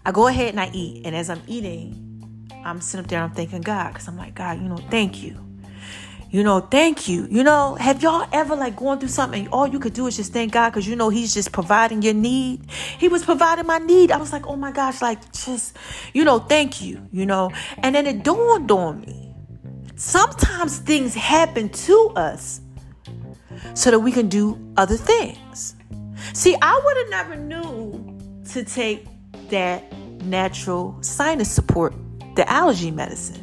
I 0.05 0.13
go 0.13 0.29
ahead 0.29 0.51
and 0.51 0.61
I 0.61 0.71
eat, 0.73 1.05
and 1.05 1.17
as 1.17 1.31
I'm 1.31 1.43
eating, 1.47 2.51
I'm 2.65 2.81
sitting 2.81 3.05
up 3.05 3.11
there 3.11 3.23
I'm 3.23 3.31
thanking 3.31 3.61
God 3.61 3.93
because 3.93 4.09
I'm 4.09 4.17
like, 4.17 4.35
God, 4.35 4.61
you 4.61 4.69
know, 4.69 4.77
thank 4.77 5.23
you. 5.23 5.39
You 6.31 6.43
know, 6.43 6.61
thank 6.61 7.09
you. 7.09 7.27
You 7.31 7.45
know, 7.45 7.77
have 7.77 8.03
y'all 8.03 8.29
ever 8.33 8.57
like 8.57 8.77
going 8.77 8.99
through 8.99 9.09
something 9.09 9.49
all 9.49 9.67
you 9.67 9.79
could 9.79 9.95
do 9.95 10.07
is 10.07 10.17
just 10.17 10.33
thank 10.33 10.53
God 10.53 10.71
because 10.71 10.87
you 10.87 10.97
know 10.97 11.09
He's 11.09 11.33
just 11.33 11.53
providing 11.53 12.03
your 12.03 12.15
need? 12.15 12.69
He 12.71 13.09
was 13.09 13.25
providing 13.25 13.67
my 13.67 13.79
need. 13.79 14.11
I 14.11 14.17
was 14.17 14.33
like, 14.33 14.47
oh 14.47 14.57
my 14.57 14.73
gosh, 14.73 15.01
like 15.01 15.33
just, 15.33 15.77
you 16.13 16.25
know, 16.25 16.41
thank 16.41 16.83
you, 16.83 17.07
you 17.13 17.27
know. 17.27 17.53
And 17.79 17.95
then 17.95 18.07
it 18.07 18.23
dawned 18.23 18.71
on 18.71 19.01
me. 19.01 19.35
Sometimes 19.95 20.79
things 20.79 21.15
happen 21.15 21.69
to 21.69 22.13
us 22.17 22.61
so 23.75 23.91
that 23.91 24.01
we 24.01 24.13
can 24.13 24.29
do 24.29 24.59
other 24.77 24.97
things. 24.97 25.75
See, 26.33 26.57
I 26.61 26.81
would 26.85 26.97
have 26.97 27.11
never 27.11 27.37
knew 27.37 28.19
to 28.53 28.65
take 28.65 29.07
that 29.51 29.93
natural 30.23 30.97
sinus 31.03 31.51
support 31.51 31.95
the 32.35 32.49
allergy 32.51 32.91
medicine. 32.91 33.43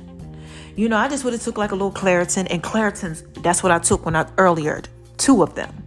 You 0.76 0.90
know, 0.90 0.98
I 0.98 1.08
just 1.08 1.24
would 1.24 1.34
have 1.34 1.42
took 1.42 1.58
like 1.58 1.72
a 1.72 1.76
little 1.76 1.92
Claritin 1.92 2.48
and 2.50 2.64
Claritin's. 2.64 3.24
That's 3.42 3.62
what 3.62 3.72
I 3.72 3.80
took 3.80 4.06
when 4.06 4.16
I 4.16 4.28
earlier, 4.38 4.82
two 5.18 5.44
of 5.44 5.56
them. 5.56 5.83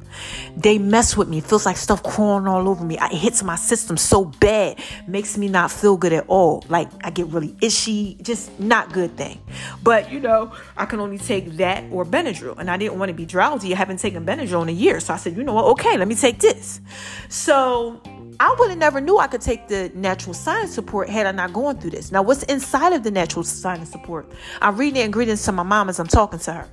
They 0.57 0.79
mess 0.79 1.17
with 1.17 1.29
me. 1.29 1.41
Feels 1.41 1.67
like 1.67 1.77
stuff 1.77 2.03
crawling 2.03 2.47
all 2.47 2.69
over 2.69 2.85
me. 2.85 2.99
It 2.99 3.13
hits 3.13 3.43
my 3.43 3.57
system 3.57 3.97
so 3.97 4.25
bad, 4.25 4.79
makes 5.07 5.37
me 5.37 5.49
not 5.49 5.71
feel 5.71 5.97
good 5.97 6.13
at 6.13 6.25
all. 6.29 6.65
Like 6.69 6.89
I 7.05 7.11
get 7.11 7.27
really 7.29 7.55
itchy, 7.61 8.17
just 8.23 8.59
not 8.59 8.93
good 8.93 9.17
thing. 9.17 9.41
But 9.83 10.11
you 10.11 10.21
know, 10.21 10.53
I 10.77 10.87
can 10.87 11.01
only 11.01 11.19
take 11.19 11.53
that 11.57 11.85
or 11.91 12.05
Benadryl, 12.05 12.59
and 12.59 12.71
I 12.71 12.77
didn't 12.77 12.99
want 12.99 13.11
to 13.11 13.15
be 13.15 13.27
drowsy. 13.27 13.73
I 13.75 13.77
haven't 13.77 13.99
taken 13.99 14.25
Benadryl 14.25 14.63
in 14.63 14.69
a 14.69 14.73
year, 14.73 15.01
so 15.01 15.15
I 15.15 15.17
said, 15.17 15.37
you 15.37 15.45
know 15.45 15.55
what? 15.55 15.67
Okay, 15.67 15.97
let 15.97 16.09
me 16.09 16.15
take 16.15 16.39
this. 16.41 16.81
So 17.29 18.01
I 18.39 18.55
would 18.59 18.69
have 18.71 18.79
never 18.79 19.01
knew 19.01 19.19
I 19.19 19.27
could 19.27 19.41
take 19.41 19.69
the 19.69 19.91
natural 19.95 20.35
sinus 20.35 20.75
support 20.75 21.09
had 21.09 21.27
I 21.27 21.33
not 21.33 21.53
gone 21.53 21.79
through 21.79 21.91
this. 21.91 22.13
Now, 22.13 22.23
what's 22.23 22.43
inside 22.45 22.93
of 22.93 23.03
the 23.03 23.11
natural 23.11 23.45
sinus 23.45 23.91
support? 23.91 24.31
I'm 24.61 24.77
reading 24.77 24.95
the 24.95 25.03
ingredients 25.03 25.45
to 25.47 25.53
my 25.53 25.63
mom 25.63 25.89
as 25.89 25.99
I'm 25.99 26.07
talking 26.07 26.39
to 26.41 26.53
her. 26.53 26.69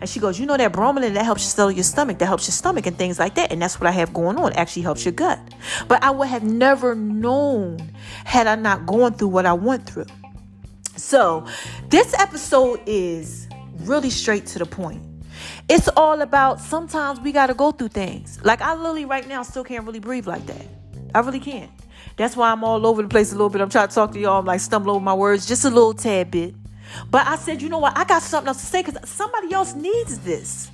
And 0.00 0.08
she 0.08 0.20
goes, 0.20 0.38
You 0.38 0.46
know 0.46 0.56
that 0.56 0.72
bromelain 0.72 1.14
that 1.14 1.24
helps 1.24 1.42
you 1.42 1.50
settle 1.50 1.70
your 1.70 1.84
stomach, 1.84 2.18
that 2.18 2.26
helps 2.26 2.46
your 2.46 2.52
stomach 2.52 2.86
and 2.86 2.96
things 2.96 3.18
like 3.18 3.34
that. 3.36 3.52
And 3.52 3.60
that's 3.60 3.80
what 3.80 3.86
I 3.86 3.92
have 3.92 4.12
going 4.12 4.36
on. 4.36 4.52
It 4.52 4.58
actually 4.58 4.82
helps 4.82 5.04
your 5.04 5.12
gut. 5.12 5.38
But 5.88 6.02
I 6.02 6.10
would 6.10 6.28
have 6.28 6.42
never 6.42 6.94
known 6.94 7.92
had 8.24 8.46
I 8.46 8.54
not 8.54 8.86
gone 8.86 9.14
through 9.14 9.28
what 9.28 9.46
I 9.46 9.52
went 9.52 9.88
through. 9.88 10.06
So 10.96 11.46
this 11.88 12.14
episode 12.14 12.80
is 12.86 13.48
really 13.80 14.10
straight 14.10 14.46
to 14.46 14.58
the 14.58 14.66
point. 14.66 15.02
It's 15.68 15.88
all 15.88 16.20
about 16.20 16.60
sometimes 16.60 17.20
we 17.20 17.32
got 17.32 17.48
to 17.48 17.54
go 17.54 17.72
through 17.72 17.88
things. 17.88 18.38
Like 18.42 18.60
I 18.60 18.74
literally 18.74 19.04
right 19.04 19.26
now 19.28 19.42
still 19.42 19.64
can't 19.64 19.84
really 19.84 20.00
breathe 20.00 20.26
like 20.26 20.46
that. 20.46 20.66
I 21.14 21.20
really 21.20 21.40
can't. 21.40 21.70
That's 22.16 22.36
why 22.36 22.50
I'm 22.50 22.64
all 22.64 22.86
over 22.86 23.02
the 23.02 23.08
place 23.08 23.30
a 23.32 23.34
little 23.34 23.50
bit. 23.50 23.60
I'm 23.60 23.68
trying 23.68 23.88
to 23.88 23.94
talk 23.94 24.12
to 24.12 24.18
y'all. 24.18 24.40
I'm 24.40 24.46
like 24.46 24.60
stumbling 24.60 24.96
over 24.96 25.04
my 25.04 25.14
words 25.14 25.46
just 25.46 25.64
a 25.64 25.68
little 25.68 25.92
tad 25.92 26.30
bit. 26.30 26.54
But 27.10 27.26
I 27.26 27.36
said, 27.36 27.62
you 27.62 27.68
know 27.68 27.78
what? 27.78 27.96
I 27.96 28.04
got 28.04 28.22
something 28.22 28.48
else 28.48 28.60
to 28.60 28.66
say 28.66 28.82
because 28.82 29.08
somebody 29.08 29.52
else 29.52 29.74
needs 29.74 30.18
this. 30.20 30.70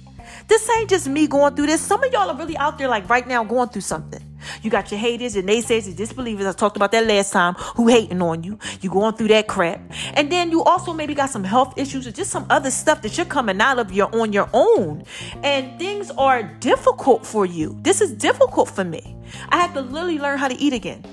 This 0.49 0.69
ain't 0.79 0.91
just 0.91 1.09
me 1.09 1.27
going 1.27 1.55
through 1.55 1.67
this. 1.67 1.81
Some 1.81 2.03
of 2.03 2.13
y'all 2.13 2.31
are 2.31 2.37
really 2.37 2.57
out 2.57 2.79
there, 2.79 2.89
like 2.89 3.09
right 3.09 3.27
now, 3.27 3.45
going 3.45 3.69
through 3.69 3.83
something. 3.83 4.23
You 4.63 4.71
got 4.71 4.91
your 4.91 4.99
haters, 4.99 5.35
your 5.35 5.45
naysayers, 5.45 5.87
your 5.87 5.95
disbelievers. 5.95 6.47
I 6.47 6.53
talked 6.53 6.77
about 6.77 6.91
that 6.93 7.07
last 7.07 7.33
time 7.33 7.55
who 7.55 7.89
hating 7.89 8.21
on 8.21 8.43
you. 8.43 8.59
You 8.81 8.91
going 8.91 9.15
through 9.15 9.29
that 9.29 9.47
crap. 9.47 9.81
And 10.15 10.31
then 10.31 10.51
you 10.51 10.63
also 10.65 10.93
maybe 10.93 11.15
got 11.15 11.31
some 11.31 11.45
health 11.45 11.75
issues 11.77 12.07
or 12.07 12.13
just 12.13 12.31
some 12.31 12.47
other 12.51 12.71
stuff 12.71 13.03
that 13.03 13.17
you're 13.17 13.27
coming 13.27 13.61
out 13.61 13.79
of 13.79 13.93
you're 13.93 14.15
on 14.15 14.33
your 14.33 14.49
own. 14.53 15.05
And 15.43 15.79
things 15.79 16.11
are 16.13 16.43
difficult 16.43 17.25
for 17.25 17.47
you. 17.47 17.79
This 17.83 18.01
is 18.01 18.13
difficult 18.13 18.69
for 18.69 18.85
me. 18.85 19.17
I 19.51 19.59
have 19.59 19.75
to 19.75 19.81
literally 19.81 20.19
learn 20.19 20.39
how 20.39 20.49
to 20.49 20.57
eat 20.57 20.73
again 20.73 21.05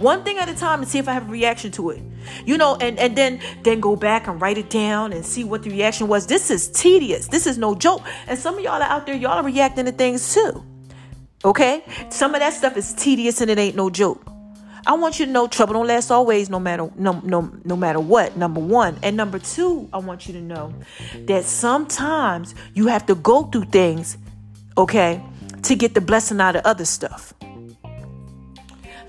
one 0.00 0.24
thing 0.24 0.38
at 0.38 0.48
a 0.48 0.54
time 0.54 0.80
and 0.80 0.88
see 0.88 0.98
if 0.98 1.08
I 1.08 1.12
have 1.12 1.28
a 1.28 1.30
reaction 1.30 1.70
to 1.72 1.90
it. 1.90 2.02
You 2.44 2.58
know, 2.58 2.76
and, 2.76 2.98
and 2.98 3.16
then 3.16 3.40
then 3.62 3.80
go 3.80 3.96
back 3.96 4.26
and 4.26 4.40
write 4.40 4.58
it 4.58 4.70
down 4.70 5.12
and 5.12 5.24
see 5.24 5.44
what 5.44 5.62
the 5.62 5.70
reaction 5.70 6.08
was. 6.08 6.26
This 6.26 6.50
is 6.50 6.68
tedious. 6.68 7.28
This 7.28 7.46
is 7.46 7.58
no 7.58 7.74
joke. 7.74 8.02
And 8.26 8.38
some 8.38 8.56
of 8.56 8.64
y'all 8.64 8.82
are 8.82 8.82
out 8.82 9.06
there, 9.06 9.14
y'all 9.14 9.32
are 9.32 9.44
reacting 9.44 9.86
to 9.86 9.92
things 9.92 10.34
too. 10.34 10.64
Okay? 11.44 11.84
Some 12.10 12.34
of 12.34 12.40
that 12.40 12.52
stuff 12.52 12.76
is 12.76 12.94
tedious 12.94 13.40
and 13.40 13.50
it 13.50 13.58
ain't 13.58 13.76
no 13.76 13.90
joke. 13.90 14.28
I 14.86 14.94
want 14.94 15.18
you 15.18 15.26
to 15.26 15.32
know 15.32 15.46
trouble 15.46 15.74
don't 15.74 15.86
last 15.86 16.10
always, 16.10 16.48
no 16.48 16.58
matter 16.58 16.90
no 16.96 17.20
no 17.22 17.52
no 17.64 17.76
matter 17.76 18.00
what. 18.00 18.38
Number 18.38 18.60
one, 18.60 18.98
and 19.02 19.18
number 19.18 19.38
two, 19.38 19.86
I 19.92 19.98
want 19.98 20.26
you 20.26 20.32
to 20.32 20.40
know 20.40 20.72
that 21.26 21.44
sometimes 21.44 22.54
you 22.72 22.86
have 22.86 23.04
to 23.06 23.14
go 23.14 23.42
through 23.44 23.66
things, 23.66 24.16
okay, 24.78 25.22
to 25.64 25.74
get 25.74 25.92
the 25.94 26.00
blessing 26.00 26.40
out 26.40 26.56
of 26.56 26.64
other 26.64 26.86
stuff. 26.86 27.34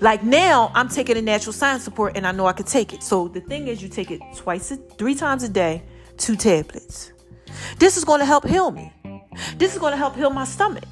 Like 0.00 0.22
now, 0.22 0.72
I'm 0.74 0.88
taking 0.88 1.16
a 1.18 1.22
natural 1.22 1.52
sinus 1.52 1.84
support 1.84 2.16
and 2.16 2.26
I 2.26 2.32
know 2.32 2.46
I 2.46 2.52
can 2.52 2.64
take 2.64 2.92
it. 2.94 3.02
So 3.02 3.28
the 3.28 3.40
thing 3.40 3.68
is, 3.68 3.82
you 3.82 3.88
take 3.88 4.10
it 4.10 4.20
twice, 4.34 4.72
three 4.96 5.14
times 5.14 5.42
a 5.42 5.48
day, 5.48 5.82
two 6.16 6.36
tablets. 6.36 7.12
This 7.78 7.96
is 7.96 8.04
going 8.04 8.20
to 8.20 8.24
help 8.24 8.46
heal 8.46 8.70
me. 8.70 8.92
This 9.58 9.74
is 9.74 9.78
going 9.78 9.92
to 9.92 9.96
help 9.96 10.16
heal 10.16 10.30
my 10.30 10.44
stomach. 10.44 10.84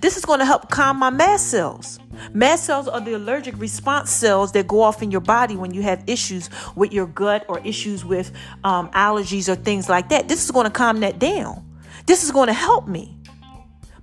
This 0.00 0.16
is 0.16 0.24
going 0.24 0.38
to 0.38 0.46
help 0.46 0.70
calm 0.70 0.98
my 0.98 1.10
mast 1.10 1.50
cells. 1.50 1.98
Mast 2.32 2.64
cells 2.64 2.88
are 2.88 3.00
the 3.00 3.14
allergic 3.14 3.58
response 3.58 4.10
cells 4.10 4.52
that 4.52 4.66
go 4.66 4.80
off 4.80 5.02
in 5.02 5.10
your 5.10 5.20
body 5.20 5.56
when 5.56 5.74
you 5.74 5.82
have 5.82 6.02
issues 6.06 6.48
with 6.74 6.92
your 6.92 7.06
gut 7.06 7.44
or 7.48 7.58
issues 7.60 8.04
with 8.04 8.32
um, 8.64 8.88
allergies 8.90 9.48
or 9.48 9.56
things 9.56 9.88
like 9.88 10.08
that. 10.08 10.28
This 10.28 10.42
is 10.42 10.50
going 10.50 10.64
to 10.64 10.70
calm 10.70 11.00
that 11.00 11.18
down. 11.18 11.64
This 12.06 12.24
is 12.24 12.30
going 12.30 12.46
to 12.46 12.54
help 12.54 12.88
me. 12.88 13.16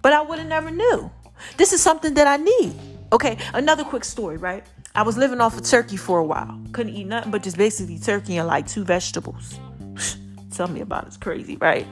But 0.01 0.13
I 0.13 0.21
would 0.21 0.39
have 0.39 0.47
never 0.47 0.71
knew. 0.71 1.09
This 1.57 1.73
is 1.73 1.81
something 1.81 2.13
that 2.13 2.27
I 2.27 2.37
need. 2.37 2.75
Okay, 3.13 3.37
another 3.53 3.83
quick 3.83 4.05
story, 4.05 4.37
right? 4.37 4.65
I 4.95 5.03
was 5.03 5.17
living 5.17 5.41
off 5.41 5.57
of 5.57 5.65
turkey 5.65 5.97
for 5.97 6.19
a 6.19 6.25
while. 6.25 6.57
Couldn't 6.71 6.95
eat 6.95 7.07
nothing 7.07 7.29
but 7.31 7.43
just 7.43 7.57
basically 7.57 7.99
turkey 7.99 8.37
and 8.37 8.47
like 8.47 8.67
two 8.67 8.85
vegetables. 8.85 9.59
Tell 10.53 10.69
me 10.69 10.79
about 10.79 11.03
it. 11.03 11.07
It's 11.07 11.17
crazy, 11.17 11.57
right? 11.57 11.85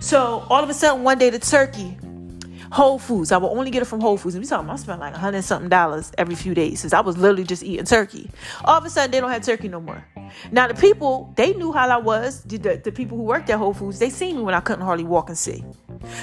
So 0.00 0.44
all 0.50 0.62
of 0.62 0.68
a 0.68 0.74
sudden, 0.74 1.02
one 1.02 1.18
day 1.18 1.30
the 1.30 1.38
turkey, 1.38 1.96
Whole 2.72 2.98
Foods. 2.98 3.32
I 3.32 3.38
will 3.38 3.50
only 3.50 3.70
get 3.70 3.82
it 3.82 3.86
from 3.86 4.00
Whole 4.00 4.16
Foods. 4.16 4.34
And 4.34 4.44
we 4.44 4.48
talking, 4.48 4.68
I 4.68 4.76
spent 4.76 5.00
like 5.00 5.14
a 5.14 5.18
hundred 5.18 5.42
something 5.42 5.68
dollars 5.68 6.12
every 6.18 6.34
few 6.34 6.54
days 6.54 6.80
since 6.80 6.92
I 6.92 7.00
was 7.00 7.16
literally 7.16 7.44
just 7.44 7.62
eating 7.62 7.84
turkey. 7.84 8.30
All 8.64 8.78
of 8.78 8.84
a 8.84 8.90
sudden, 8.90 9.10
they 9.10 9.20
don't 9.20 9.30
have 9.30 9.44
turkey 9.44 9.68
no 9.68 9.80
more. 9.80 10.04
Now 10.50 10.68
the 10.68 10.74
people, 10.74 11.32
they 11.36 11.54
knew 11.54 11.72
how 11.72 11.88
I 11.88 11.98
was. 11.98 12.42
The, 12.42 12.80
the 12.82 12.92
people 12.92 13.16
who 13.16 13.24
worked 13.24 13.48
at 13.50 13.58
Whole 13.58 13.74
Foods, 13.74 13.98
they 13.98 14.10
seen 14.10 14.36
me 14.36 14.42
when 14.42 14.54
I 14.54 14.60
couldn't 14.60 14.84
hardly 14.84 15.04
walk 15.04 15.28
and 15.28 15.38
see. 15.38 15.64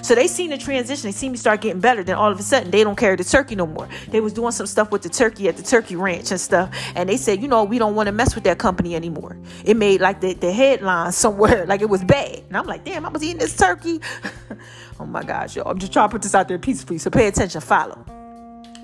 So 0.02 0.16
they 0.16 0.28
seen 0.28 0.50
the 0.50 0.58
transition. 0.58 1.08
They 1.08 1.12
seen 1.12 1.32
me 1.32 1.38
start 1.38 1.62
getting 1.62 1.82
better. 1.82 2.04
Then 2.04 2.16
all 2.16 2.32
of 2.32 2.40
a 2.40 2.44
sudden, 2.44 2.72
they 2.72 2.84
don't 2.84 2.96
carry 2.98 3.16
the 3.16 3.24
turkey 3.24 3.56
no 3.56 3.66
more. 3.66 3.88
They 4.10 4.22
was 4.22 4.34
doing 4.34 4.52
some 4.52 4.68
stuff 4.68 4.92
with 4.92 5.02
the 5.02 5.10
turkey 5.10 5.48
at 5.48 5.58
the 5.58 5.64
turkey 5.64 5.96
ranch 5.96 6.32
and 6.32 6.40
stuff. 6.40 6.74
And 6.96 7.10
they 7.10 7.18
said, 7.18 7.42
you 7.42 7.48
know, 7.48 7.64
we 7.64 7.80
don't 7.80 7.96
want 7.96 8.08
to 8.08 8.12
mess 8.12 8.36
with 8.36 8.44
that 8.46 8.60
company 8.60 8.96
anymore. 8.96 9.38
It 9.66 9.78
made 9.78 10.02
like 10.02 10.22
the, 10.22 10.34
the 10.34 10.52
headline 10.52 11.12
somewhere 11.12 11.66
like 11.68 11.82
it 11.82 11.90
was 11.90 12.04
bad. 12.04 12.44
And 12.48 12.58
I'm 12.58 12.66
like, 12.66 12.84
damn, 12.84 13.06
I 13.06 13.10
was 13.10 13.24
eating 13.24 13.40
this 13.40 13.56
turkey. 13.56 14.02
oh 15.00 15.06
my 15.06 15.24
gosh, 15.24 15.56
yo. 15.56 15.64
I'm 15.64 15.80
just 15.80 15.94
trying 15.94 16.10
to 16.10 16.12
put 16.12 16.22
this 16.22 16.36
out 16.36 16.48
there 16.48 16.60
peacefully. 16.60 16.98
So 16.98 17.10
pay 17.10 17.28
attention, 17.28 17.62
follow. 17.62 18.06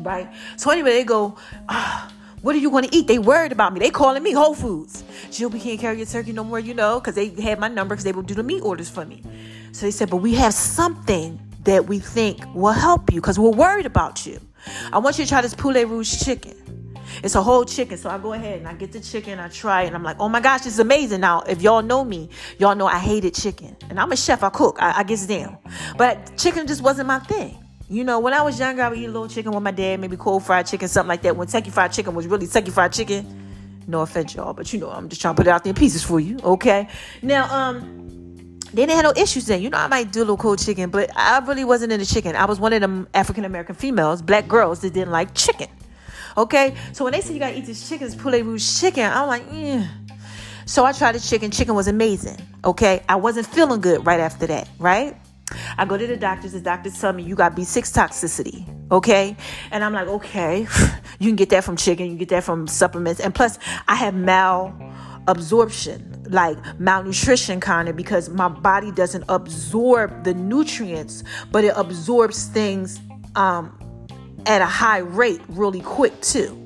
Right? 0.01 0.29
So 0.55 0.71
anyway, 0.71 0.91
they 0.91 1.03
go, 1.03 1.37
ah, 1.67 2.11
what 2.41 2.55
are 2.55 2.59
you 2.59 2.71
going 2.71 2.87
to 2.87 2.95
eat? 2.95 3.07
They 3.07 3.19
worried 3.19 3.51
about 3.51 3.73
me. 3.73 3.79
They 3.79 3.89
calling 3.89 4.23
me 4.23 4.31
Whole 4.31 4.55
Foods. 4.55 5.03
Jill, 5.31 5.49
we 5.49 5.59
can't 5.59 5.79
carry 5.79 5.97
your 5.97 6.05
turkey 6.05 6.31
no 6.31 6.43
more, 6.43 6.59
you 6.59 6.73
know, 6.73 6.99
because 6.99 7.15
they 7.15 7.29
had 7.41 7.59
my 7.59 7.67
number 7.67 7.95
because 7.95 8.05
they 8.05 8.13
would 8.13 8.27
do 8.27 8.33
the 8.33 8.43
meat 8.43 8.61
orders 8.61 8.89
for 8.89 9.05
me. 9.05 9.21
So 9.71 9.85
they 9.85 9.91
said, 9.91 10.09
but 10.09 10.17
we 10.17 10.35
have 10.35 10.53
something 10.53 11.39
that 11.63 11.87
we 11.87 11.99
think 11.99 12.43
will 12.55 12.71
help 12.71 13.11
you 13.11 13.19
because 13.19 13.37
we're 13.37 13.49
worried 13.51 13.85
about 13.85 14.25
you. 14.25 14.39
I 14.93 14.99
want 14.99 15.17
you 15.17 15.25
to 15.25 15.29
try 15.29 15.41
this 15.41 15.53
poulet 15.53 15.87
rouge 15.87 16.23
chicken. 16.23 16.55
It's 17.23 17.35
a 17.35 17.41
whole 17.41 17.65
chicken. 17.65 17.97
So 17.97 18.09
I 18.09 18.17
go 18.17 18.33
ahead 18.33 18.59
and 18.59 18.67
I 18.67 18.73
get 18.73 18.91
the 18.91 18.99
chicken, 18.99 19.39
I 19.39 19.47
try 19.47 19.83
it, 19.83 19.87
and 19.87 19.95
I'm 19.95 20.03
like, 20.03 20.17
oh 20.19 20.29
my 20.29 20.39
gosh, 20.39 20.61
this 20.61 20.73
is 20.73 20.79
amazing. 20.79 21.21
Now, 21.21 21.41
if 21.41 21.61
y'all 21.61 21.81
know 21.81 22.03
me, 22.03 22.29
y'all 22.57 22.75
know 22.75 22.87
I 22.87 22.99
hated 22.99 23.33
chicken. 23.33 23.75
And 23.89 23.99
I'm 23.99 24.11
a 24.11 24.17
chef, 24.17 24.43
I 24.43 24.49
cook, 24.49 24.77
I, 24.79 24.99
I 24.99 25.03
get 25.03 25.19
down. 25.27 25.57
But 25.97 26.37
chicken 26.37 26.67
just 26.67 26.81
wasn't 26.81 27.07
my 27.07 27.19
thing. 27.19 27.57
You 27.89 28.03
know, 28.03 28.19
when 28.19 28.33
I 28.33 28.43
was 28.43 28.59
younger, 28.59 28.83
I 28.83 28.89
would 28.89 28.99
eat 28.99 29.05
a 29.05 29.11
little 29.11 29.27
chicken 29.27 29.51
with 29.51 29.63
my 29.63 29.71
dad, 29.71 29.99
maybe 29.99 30.15
cold 30.15 30.45
fried 30.45 30.67
chicken, 30.67 30.87
something 30.87 31.07
like 31.07 31.23
that. 31.23 31.35
When 31.35 31.47
Kentucky 31.47 31.71
Fried 31.71 31.91
Chicken 31.91 32.13
was 32.13 32.27
really 32.27 32.45
Kentucky 32.45 32.69
Fried 32.69 32.93
Chicken. 32.93 33.47
No 33.87 34.01
offense, 34.01 34.35
y'all, 34.35 34.53
but 34.53 34.71
you 34.71 34.79
know, 34.79 34.91
I'm 34.91 35.09
just 35.09 35.19
trying 35.19 35.33
to 35.33 35.37
put 35.39 35.47
it 35.47 35.49
out 35.49 35.63
there 35.63 35.71
in 35.71 35.75
pieces 35.75 36.03
for 36.03 36.19
you, 36.19 36.37
okay? 36.43 36.87
Now, 37.23 37.51
um, 37.51 37.99
they 38.71 38.85
didn't 38.85 39.03
have 39.03 39.15
no 39.15 39.19
issues 39.19 39.47
then. 39.47 39.63
You 39.63 39.71
know, 39.71 39.79
I 39.79 39.87
might 39.87 40.11
do 40.11 40.19
a 40.19 40.21
little 40.21 40.37
cold 40.37 40.59
chicken, 40.59 40.91
but 40.91 41.09
I 41.15 41.39
really 41.39 41.65
wasn't 41.65 41.91
into 41.91 42.05
chicken. 42.05 42.35
I 42.35 42.45
was 42.45 42.59
one 42.59 42.71
of 42.73 42.81
them 42.81 43.07
African 43.15 43.45
American 43.45 43.73
females, 43.73 44.21
black 44.21 44.47
girls 44.47 44.81
that 44.81 44.93
didn't 44.93 45.11
like 45.11 45.33
chicken. 45.33 45.67
Okay, 46.39 46.73
so 46.93 47.03
when 47.03 47.11
they 47.11 47.19
say 47.19 47.33
you 47.33 47.39
gotta 47.39 47.57
eat 47.57 47.65
this 47.65 47.89
chicken, 47.89 48.07
this 48.07 48.15
poulet 48.15 48.45
rouge 48.45 48.79
chicken, 48.79 49.03
I'm 49.03 49.27
like, 49.27 49.43
yeah. 49.51 49.85
So 50.65 50.85
I 50.85 50.93
tried 50.93 51.15
the 51.15 51.19
chicken. 51.19 51.51
Chicken 51.51 51.75
was 51.75 51.89
amazing. 51.89 52.37
Okay, 52.63 53.03
I 53.09 53.17
wasn't 53.17 53.47
feeling 53.47 53.81
good 53.81 54.05
right 54.05 54.21
after 54.21 54.47
that. 54.47 54.69
Right. 54.79 55.17
I 55.77 55.83
go 55.83 55.97
to 55.97 56.07
the 56.07 56.15
doctors. 56.15 56.53
The 56.53 56.61
doctors 56.61 56.97
tell 57.01 57.11
me 57.11 57.23
you 57.23 57.35
got 57.35 57.57
B6 57.57 57.93
toxicity. 57.93 58.65
Okay. 58.89 59.35
And 59.71 59.83
I'm 59.83 59.91
like, 59.91 60.07
okay, 60.07 60.65
you 61.19 61.27
can 61.27 61.35
get 61.35 61.49
that 61.49 61.65
from 61.65 61.75
chicken. 61.75 62.09
You 62.09 62.17
get 62.17 62.29
that 62.29 62.45
from 62.45 62.67
supplements. 62.67 63.19
And 63.19 63.35
plus, 63.35 63.59
I 63.89 63.95
have 63.95 64.13
malabsorption, 64.13 66.31
like 66.31 66.57
malnutrition 66.79 67.59
kind 67.59 67.89
of, 67.89 67.97
because 67.97 68.29
my 68.29 68.47
body 68.47 68.91
doesn't 68.91 69.25
absorb 69.27 70.23
the 70.23 70.33
nutrients, 70.35 71.25
but 71.51 71.65
it 71.65 71.73
absorbs 71.75 72.45
things 72.45 73.01
um, 73.35 73.77
at 74.49 74.61
a 74.61 74.65
high 74.65 74.97
rate 74.97 75.39
really 75.47 75.79
quick 75.79 76.19
too. 76.21 76.61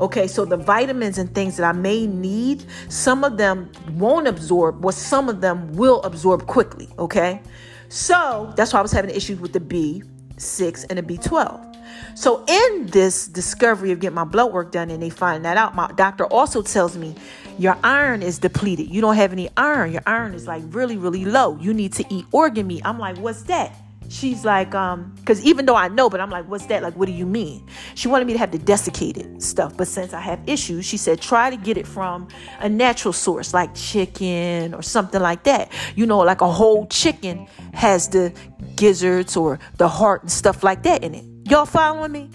Okay, 0.00 0.26
so 0.26 0.44
the 0.44 0.56
vitamins 0.56 1.18
and 1.18 1.32
things 1.34 1.56
that 1.58 1.64
I 1.64 1.72
may 1.72 2.06
need, 2.06 2.64
some 2.88 3.22
of 3.22 3.36
them 3.36 3.70
won't 3.92 4.26
absorb, 4.26 4.80
but 4.80 4.94
some 4.94 5.28
of 5.28 5.40
them 5.40 5.72
will 5.74 6.02
absorb 6.02 6.46
quickly. 6.46 6.88
Okay, 6.98 7.42
so 7.88 8.52
that's 8.56 8.72
why 8.72 8.78
I 8.78 8.82
was 8.82 8.92
having 8.92 9.10
issues 9.10 9.40
with 9.40 9.52
the 9.52 9.60
B6 9.60 10.86
and 10.88 10.98
the 10.98 11.02
B12. 11.02 11.66
So 12.14 12.44
in 12.46 12.86
this 12.86 13.28
discovery 13.28 13.92
of 13.92 14.00
getting 14.00 14.14
my 14.14 14.24
blood 14.24 14.52
work 14.52 14.72
done 14.72 14.90
and 14.90 15.02
they 15.02 15.10
find 15.10 15.44
that 15.44 15.56
out, 15.56 15.74
my 15.74 15.90
doctor 15.96 16.24
also 16.26 16.62
tells 16.62 16.96
me 16.96 17.14
your 17.58 17.76
iron 17.82 18.22
is 18.22 18.38
depleted. 18.38 18.88
You 18.88 19.00
don't 19.00 19.16
have 19.16 19.32
any 19.32 19.48
iron. 19.56 19.92
Your 19.92 20.02
iron 20.06 20.34
is 20.34 20.46
like 20.46 20.62
really, 20.68 20.96
really 20.96 21.24
low. 21.24 21.58
You 21.58 21.74
need 21.74 21.92
to 21.94 22.04
eat 22.08 22.24
organ 22.32 22.66
meat. 22.68 22.82
I'm 22.84 22.98
like, 22.98 23.18
what's 23.18 23.42
that? 23.44 23.74
She's 24.08 24.44
like, 24.44 24.74
um, 24.74 25.14
because 25.16 25.44
even 25.44 25.66
though 25.66 25.76
I 25.76 25.88
know, 25.88 26.10
but 26.10 26.20
I'm 26.20 26.30
like, 26.30 26.48
what's 26.48 26.66
that? 26.66 26.82
Like, 26.82 26.94
what 26.96 27.06
do 27.06 27.12
you 27.12 27.26
mean? 27.26 27.66
She 27.94 28.08
wanted 28.08 28.26
me 28.26 28.32
to 28.32 28.38
have 28.38 28.50
the 28.50 28.58
desiccated 28.58 29.42
stuff, 29.42 29.76
but 29.76 29.86
since 29.88 30.12
I 30.12 30.20
have 30.20 30.40
issues, 30.46 30.84
she 30.84 30.96
said, 30.96 31.20
try 31.20 31.50
to 31.50 31.56
get 31.56 31.76
it 31.76 31.86
from 31.86 32.28
a 32.60 32.68
natural 32.68 33.12
source, 33.12 33.54
like 33.54 33.74
chicken 33.74 34.74
or 34.74 34.82
something 34.82 35.20
like 35.20 35.44
that. 35.44 35.70
You 35.94 36.06
know, 36.06 36.18
like 36.18 36.40
a 36.40 36.50
whole 36.50 36.86
chicken 36.86 37.46
has 37.74 38.08
the 38.08 38.32
gizzards 38.76 39.36
or 39.36 39.58
the 39.76 39.88
heart 39.88 40.22
and 40.22 40.32
stuff 40.32 40.62
like 40.62 40.82
that 40.82 41.04
in 41.04 41.14
it. 41.14 41.24
Y'all 41.50 41.66
following 41.66 42.12
me? 42.12 42.30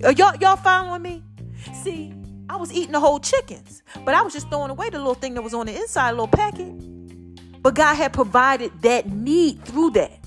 Y'all, 0.00 0.36
y'all 0.36 0.56
following 0.56 1.02
me? 1.02 1.22
See, 1.82 2.12
I 2.48 2.56
was 2.56 2.72
eating 2.72 2.92
the 2.92 3.00
whole 3.00 3.18
chickens, 3.18 3.82
but 4.04 4.14
I 4.14 4.22
was 4.22 4.32
just 4.32 4.48
throwing 4.48 4.70
away 4.70 4.90
the 4.90 4.98
little 4.98 5.14
thing 5.14 5.34
that 5.34 5.42
was 5.42 5.54
on 5.54 5.66
the 5.66 5.76
inside, 5.76 6.10
little 6.12 6.28
packet. 6.28 6.72
But 7.62 7.74
God 7.74 7.94
had 7.94 8.12
provided 8.12 8.70
that 8.82 9.08
need 9.08 9.64
through 9.64 9.90
that. 9.90 10.25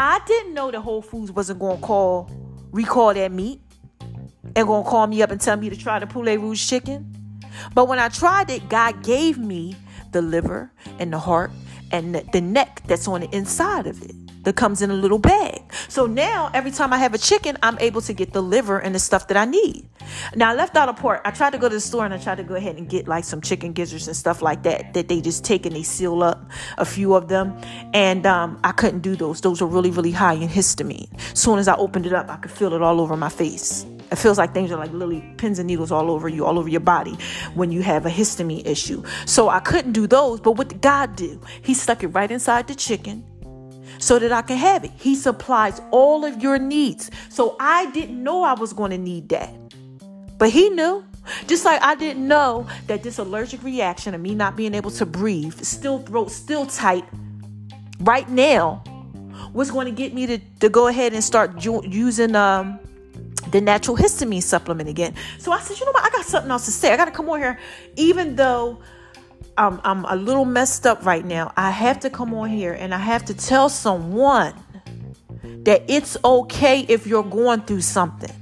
I 0.00 0.20
didn't 0.26 0.54
know 0.54 0.70
that 0.70 0.80
Whole 0.80 1.02
Foods 1.02 1.32
wasn't 1.32 1.58
gonna 1.58 1.80
call 1.80 2.30
recall 2.70 3.12
that 3.14 3.32
meat 3.32 3.60
and 4.54 4.68
gonna 4.68 4.88
call 4.88 5.08
me 5.08 5.22
up 5.22 5.32
and 5.32 5.40
tell 5.40 5.56
me 5.56 5.68
to 5.70 5.76
try 5.76 5.98
the 5.98 6.06
poulet 6.06 6.38
rouge 6.38 6.64
chicken. 6.64 7.12
But 7.74 7.88
when 7.88 7.98
I 7.98 8.08
tried 8.08 8.48
it, 8.48 8.68
God 8.68 9.02
gave 9.02 9.38
me 9.38 9.74
the 10.12 10.22
liver 10.22 10.70
and 11.00 11.12
the 11.12 11.18
heart 11.18 11.50
and 11.90 12.14
the, 12.14 12.24
the 12.32 12.40
neck 12.40 12.82
that's 12.86 13.08
on 13.08 13.22
the 13.22 13.34
inside 13.34 13.88
of 13.88 14.00
it 14.04 14.14
that 14.48 14.56
comes 14.56 14.80
in 14.80 14.90
a 14.90 14.94
little 14.94 15.18
bag. 15.18 15.60
So 15.88 16.06
now 16.06 16.50
every 16.54 16.70
time 16.70 16.90
I 16.90 16.96
have 16.96 17.12
a 17.12 17.18
chicken, 17.18 17.58
I'm 17.62 17.78
able 17.80 18.00
to 18.00 18.14
get 18.14 18.32
the 18.32 18.40
liver 18.40 18.78
and 18.78 18.94
the 18.94 18.98
stuff 18.98 19.28
that 19.28 19.36
I 19.36 19.44
need. 19.44 19.86
Now 20.34 20.52
I 20.52 20.54
left 20.54 20.74
out 20.74 20.88
a 20.88 20.94
part. 20.94 21.20
I 21.26 21.32
tried 21.32 21.50
to 21.50 21.58
go 21.58 21.68
to 21.68 21.74
the 21.74 21.82
store 21.82 22.06
and 22.06 22.14
I 22.14 22.18
tried 22.18 22.36
to 22.36 22.44
go 22.44 22.54
ahead 22.54 22.76
and 22.76 22.88
get 22.88 23.06
like 23.06 23.24
some 23.24 23.42
chicken 23.42 23.74
gizzards 23.74 24.06
and 24.08 24.16
stuff 24.16 24.40
like 24.40 24.62
that 24.62 24.94
that 24.94 25.08
they 25.08 25.20
just 25.20 25.44
take 25.44 25.66
and 25.66 25.76
they 25.76 25.82
seal 25.82 26.22
up 26.22 26.50
a 26.78 26.86
few 26.86 27.14
of 27.14 27.28
them. 27.28 27.60
And 27.92 28.24
um, 28.24 28.58
I 28.64 28.72
couldn't 28.72 29.00
do 29.00 29.16
those. 29.16 29.42
Those 29.42 29.60
are 29.60 29.66
really, 29.66 29.90
really 29.90 30.12
high 30.12 30.32
in 30.32 30.48
histamine. 30.48 31.10
Soon 31.36 31.58
as 31.58 31.68
I 31.68 31.76
opened 31.76 32.06
it 32.06 32.14
up, 32.14 32.30
I 32.30 32.36
could 32.36 32.50
feel 32.50 32.72
it 32.72 32.80
all 32.80 33.02
over 33.02 33.18
my 33.18 33.28
face. 33.28 33.84
It 34.10 34.16
feels 34.16 34.38
like 34.38 34.54
things 34.54 34.72
are 34.72 34.78
like 34.78 34.92
literally 34.92 35.22
pins 35.36 35.58
and 35.58 35.66
needles 35.66 35.92
all 35.92 36.10
over 36.10 36.26
you, 36.26 36.46
all 36.46 36.58
over 36.58 36.70
your 36.70 36.80
body 36.80 37.18
when 37.52 37.70
you 37.70 37.82
have 37.82 38.06
a 38.06 38.10
histamine 38.10 38.66
issue. 38.66 39.02
So 39.26 39.50
I 39.50 39.60
couldn't 39.60 39.92
do 39.92 40.06
those, 40.06 40.40
but 40.40 40.52
what 40.52 40.70
did 40.70 40.80
God 40.80 41.16
do? 41.16 41.38
He 41.60 41.74
stuck 41.74 42.02
it 42.02 42.08
right 42.08 42.30
inside 42.30 42.66
the 42.66 42.74
chicken 42.74 43.26
so 43.98 44.18
that 44.18 44.32
I 44.32 44.42
can 44.42 44.56
have 44.56 44.84
it. 44.84 44.92
He 44.96 45.14
supplies 45.14 45.80
all 45.90 46.24
of 46.24 46.42
your 46.42 46.58
needs. 46.58 47.10
So 47.28 47.56
I 47.60 47.90
didn't 47.90 48.22
know 48.22 48.42
I 48.42 48.54
was 48.54 48.72
going 48.72 48.90
to 48.90 48.98
need 48.98 49.28
that. 49.30 49.50
But 50.38 50.50
he 50.50 50.70
knew. 50.70 51.04
Just 51.46 51.64
like 51.64 51.82
I 51.82 51.94
didn't 51.94 52.26
know 52.26 52.66
that 52.86 53.02
this 53.02 53.18
allergic 53.18 53.62
reaction 53.62 54.14
of 54.14 54.20
me 54.20 54.34
not 54.34 54.56
being 54.56 54.74
able 54.74 54.90
to 54.92 55.04
breathe, 55.04 55.62
still 55.62 55.98
throat 55.98 56.30
still 56.30 56.64
tight 56.64 57.04
right 58.00 58.28
now 58.30 58.82
was 59.52 59.70
going 59.70 59.84
to 59.86 59.92
get 59.92 60.14
me 60.14 60.26
to, 60.26 60.38
to 60.60 60.68
go 60.68 60.86
ahead 60.86 61.12
and 61.12 61.22
start 61.22 61.56
ju- 61.56 61.82
using 61.84 62.34
um 62.34 62.78
the 63.50 63.60
natural 63.60 63.96
histamine 63.96 64.42
supplement 64.42 64.88
again. 64.88 65.14
So 65.38 65.52
I 65.52 65.60
said, 65.60 65.78
you 65.78 65.86
know 65.86 65.92
what? 65.92 66.04
I 66.04 66.10
got 66.10 66.24
something 66.24 66.50
else 66.50 66.66
to 66.66 66.70
say. 66.70 66.92
I 66.92 66.96
got 66.96 67.06
to 67.06 67.10
come 67.10 67.28
on 67.30 67.38
here, 67.38 67.58
even 67.96 68.36
though 68.36 68.80
I'm, 69.58 69.80
I'm 69.82 70.04
a 70.04 70.14
little 70.14 70.44
messed 70.44 70.86
up 70.86 71.04
right 71.04 71.24
now. 71.24 71.52
I 71.56 71.70
have 71.70 71.98
to 72.00 72.10
come 72.10 72.32
on 72.32 72.48
here 72.48 72.72
and 72.72 72.94
I 72.94 72.98
have 72.98 73.24
to 73.26 73.34
tell 73.34 73.68
someone 73.68 74.54
that 75.64 75.82
it's 75.88 76.16
okay 76.24 76.86
if 76.88 77.06
you're 77.06 77.24
going 77.24 77.62
through 77.62 77.80
something. 77.80 78.32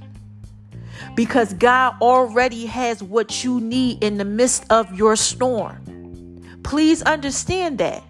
Because 1.15 1.55
God 1.55 1.95
already 2.03 2.67
has 2.67 3.03
what 3.03 3.43
you 3.43 3.61
need 3.61 4.05
in 4.05 4.19
the 4.19 4.25
midst 4.27 4.71
of 4.71 4.95
your 4.95 5.17
storm. 5.17 6.61
Please 6.63 7.01
understand 7.03 7.79
that. 7.79 8.05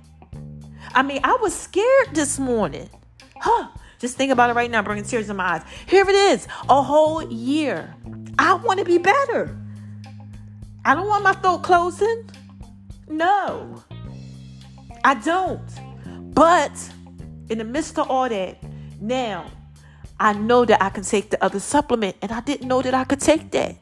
I 0.92 1.02
mean, 1.02 1.20
I 1.22 1.38
was 1.40 1.54
scared 1.54 2.08
this 2.12 2.40
morning. 2.40 2.90
Huh. 3.36 3.68
Just 4.00 4.16
think 4.16 4.32
about 4.32 4.50
it 4.50 4.54
right 4.54 4.70
now, 4.70 4.82
bringing 4.82 5.04
tears 5.04 5.30
in 5.30 5.36
my 5.36 5.54
eyes. 5.54 5.62
Here 5.86 6.08
it 6.08 6.14
is, 6.14 6.48
a 6.68 6.82
whole 6.82 7.22
year. 7.22 7.94
I 8.38 8.54
want 8.54 8.80
to 8.80 8.84
be 8.84 8.98
better. 8.98 9.56
I 10.84 10.94
don't 10.94 11.06
want 11.06 11.22
my 11.22 11.32
throat 11.32 11.62
closing. 11.62 12.28
No, 13.08 13.82
I 15.04 15.14
don't. 15.14 15.68
But 16.34 16.72
in 17.48 17.58
the 17.58 17.64
midst 17.64 17.98
of 17.98 18.10
all 18.10 18.28
that, 18.28 18.58
now 19.00 19.50
I 20.18 20.32
know 20.32 20.64
that 20.64 20.82
I 20.82 20.90
can 20.90 21.04
take 21.04 21.30
the 21.30 21.42
other 21.44 21.60
supplement, 21.60 22.16
and 22.22 22.32
I 22.32 22.40
didn't 22.40 22.68
know 22.68 22.82
that 22.82 22.94
I 22.94 23.04
could 23.04 23.20
take 23.20 23.50
that. 23.52 23.76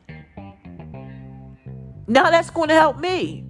Now 2.07 2.31
that's 2.31 2.51
going 2.51 2.69
to 2.69 2.75
help 2.75 2.99
me. 2.99 3.45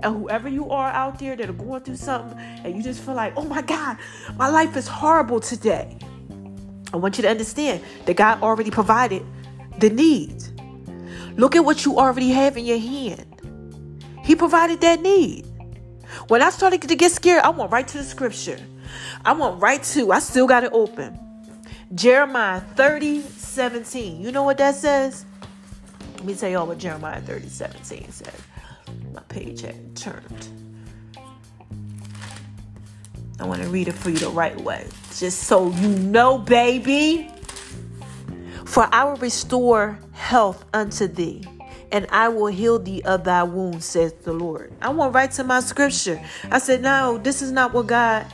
And 0.00 0.16
whoever 0.16 0.48
you 0.48 0.70
are 0.70 0.88
out 0.88 1.18
there 1.18 1.36
that 1.36 1.48
are 1.48 1.52
going 1.52 1.82
through 1.82 1.96
something 1.96 2.36
and 2.38 2.76
you 2.76 2.82
just 2.82 3.00
feel 3.00 3.14
like, 3.14 3.34
oh 3.36 3.44
my 3.44 3.62
God, 3.62 3.98
my 4.36 4.48
life 4.48 4.76
is 4.76 4.88
horrible 4.88 5.40
today. 5.40 5.96
I 6.92 6.96
want 6.96 7.18
you 7.18 7.22
to 7.22 7.28
understand 7.28 7.82
that 8.06 8.16
God 8.16 8.42
already 8.42 8.70
provided 8.70 9.24
the 9.78 9.90
need. 9.90 10.42
Look 11.36 11.56
at 11.56 11.64
what 11.64 11.84
you 11.84 11.98
already 11.98 12.30
have 12.30 12.56
in 12.56 12.64
your 12.66 12.78
hand. 12.78 13.31
He 14.22 14.34
provided 14.34 14.80
that 14.80 15.00
need. 15.00 15.46
When 16.28 16.42
I 16.42 16.50
started 16.50 16.82
to 16.82 16.94
get 16.94 17.12
scared, 17.12 17.42
I 17.42 17.50
went 17.50 17.70
right 17.70 17.86
to 17.88 17.98
the 17.98 18.04
scripture. 18.04 18.58
I 19.24 19.32
went 19.32 19.60
right 19.60 19.82
to, 19.82 20.12
I 20.12 20.18
still 20.18 20.46
got 20.46 20.64
it 20.64 20.70
open. 20.72 21.18
Jeremiah 21.94 22.60
30, 22.60 23.22
17. 23.22 24.20
You 24.20 24.32
know 24.32 24.42
what 24.42 24.58
that 24.58 24.74
says? 24.74 25.24
Let 26.16 26.24
me 26.24 26.34
tell 26.34 26.50
y'all 26.50 26.66
what 26.66 26.78
Jeremiah 26.78 27.20
30, 27.20 27.48
17 27.48 28.10
says 28.12 28.42
my 29.12 29.20
page 29.22 29.60
had 29.60 29.96
turned. 29.96 30.48
I 33.40 33.44
want 33.44 33.62
to 33.62 33.68
read 33.68 33.88
it 33.88 33.92
for 33.92 34.10
you 34.10 34.18
the 34.18 34.28
right 34.28 34.58
way, 34.60 34.86
just 35.16 35.44
so 35.44 35.70
you 35.70 35.88
know, 35.88 36.38
baby. 36.38 37.30
For 38.64 38.88
I 38.92 39.04
will 39.04 39.16
restore 39.16 39.98
health 40.12 40.64
unto 40.72 41.06
thee, 41.06 41.44
and 41.92 42.06
I 42.10 42.28
will 42.28 42.46
heal 42.46 42.78
thee 42.78 43.02
of 43.02 43.24
thy 43.24 43.42
wounds, 43.44 43.84
says 43.84 44.14
the 44.24 44.32
Lord. 44.32 44.72
I 44.80 44.88
went 44.88 45.14
right 45.14 45.30
to 45.32 45.44
my 45.44 45.60
scripture. 45.60 46.20
I 46.50 46.58
said, 46.58 46.82
No, 46.82 47.18
this 47.18 47.42
is 47.42 47.52
not 47.52 47.72
what 47.72 47.86
God 47.86 48.26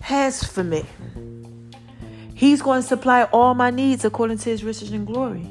has 0.00 0.42
for 0.42 0.64
me. 0.64 0.84
He's 2.34 2.60
going 2.60 2.82
to 2.82 2.86
supply 2.86 3.22
all 3.24 3.54
my 3.54 3.70
needs 3.70 4.04
according 4.04 4.38
to 4.38 4.50
his 4.50 4.62
riches 4.62 4.90
and 4.90 5.06
glory. 5.06 5.46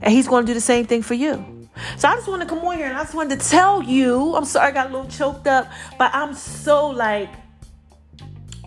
And 0.00 0.12
he's 0.12 0.26
going 0.26 0.44
to 0.44 0.50
do 0.50 0.54
the 0.54 0.60
same 0.60 0.86
thing 0.86 1.02
for 1.02 1.14
you. 1.14 1.68
So 1.98 2.08
I 2.08 2.14
just 2.16 2.26
want 2.26 2.42
to 2.42 2.48
come 2.48 2.58
on 2.60 2.76
here 2.78 2.86
and 2.86 2.96
I 2.96 3.02
just 3.02 3.14
wanted 3.14 3.38
to 3.38 3.48
tell 3.48 3.82
you. 3.82 4.34
I'm 4.34 4.44
sorry 4.44 4.68
I 4.68 4.70
got 4.72 4.90
a 4.90 4.92
little 4.92 5.08
choked 5.08 5.46
up, 5.46 5.70
but 5.98 6.10
I'm 6.14 6.34
so 6.34 6.88
like, 6.88 7.28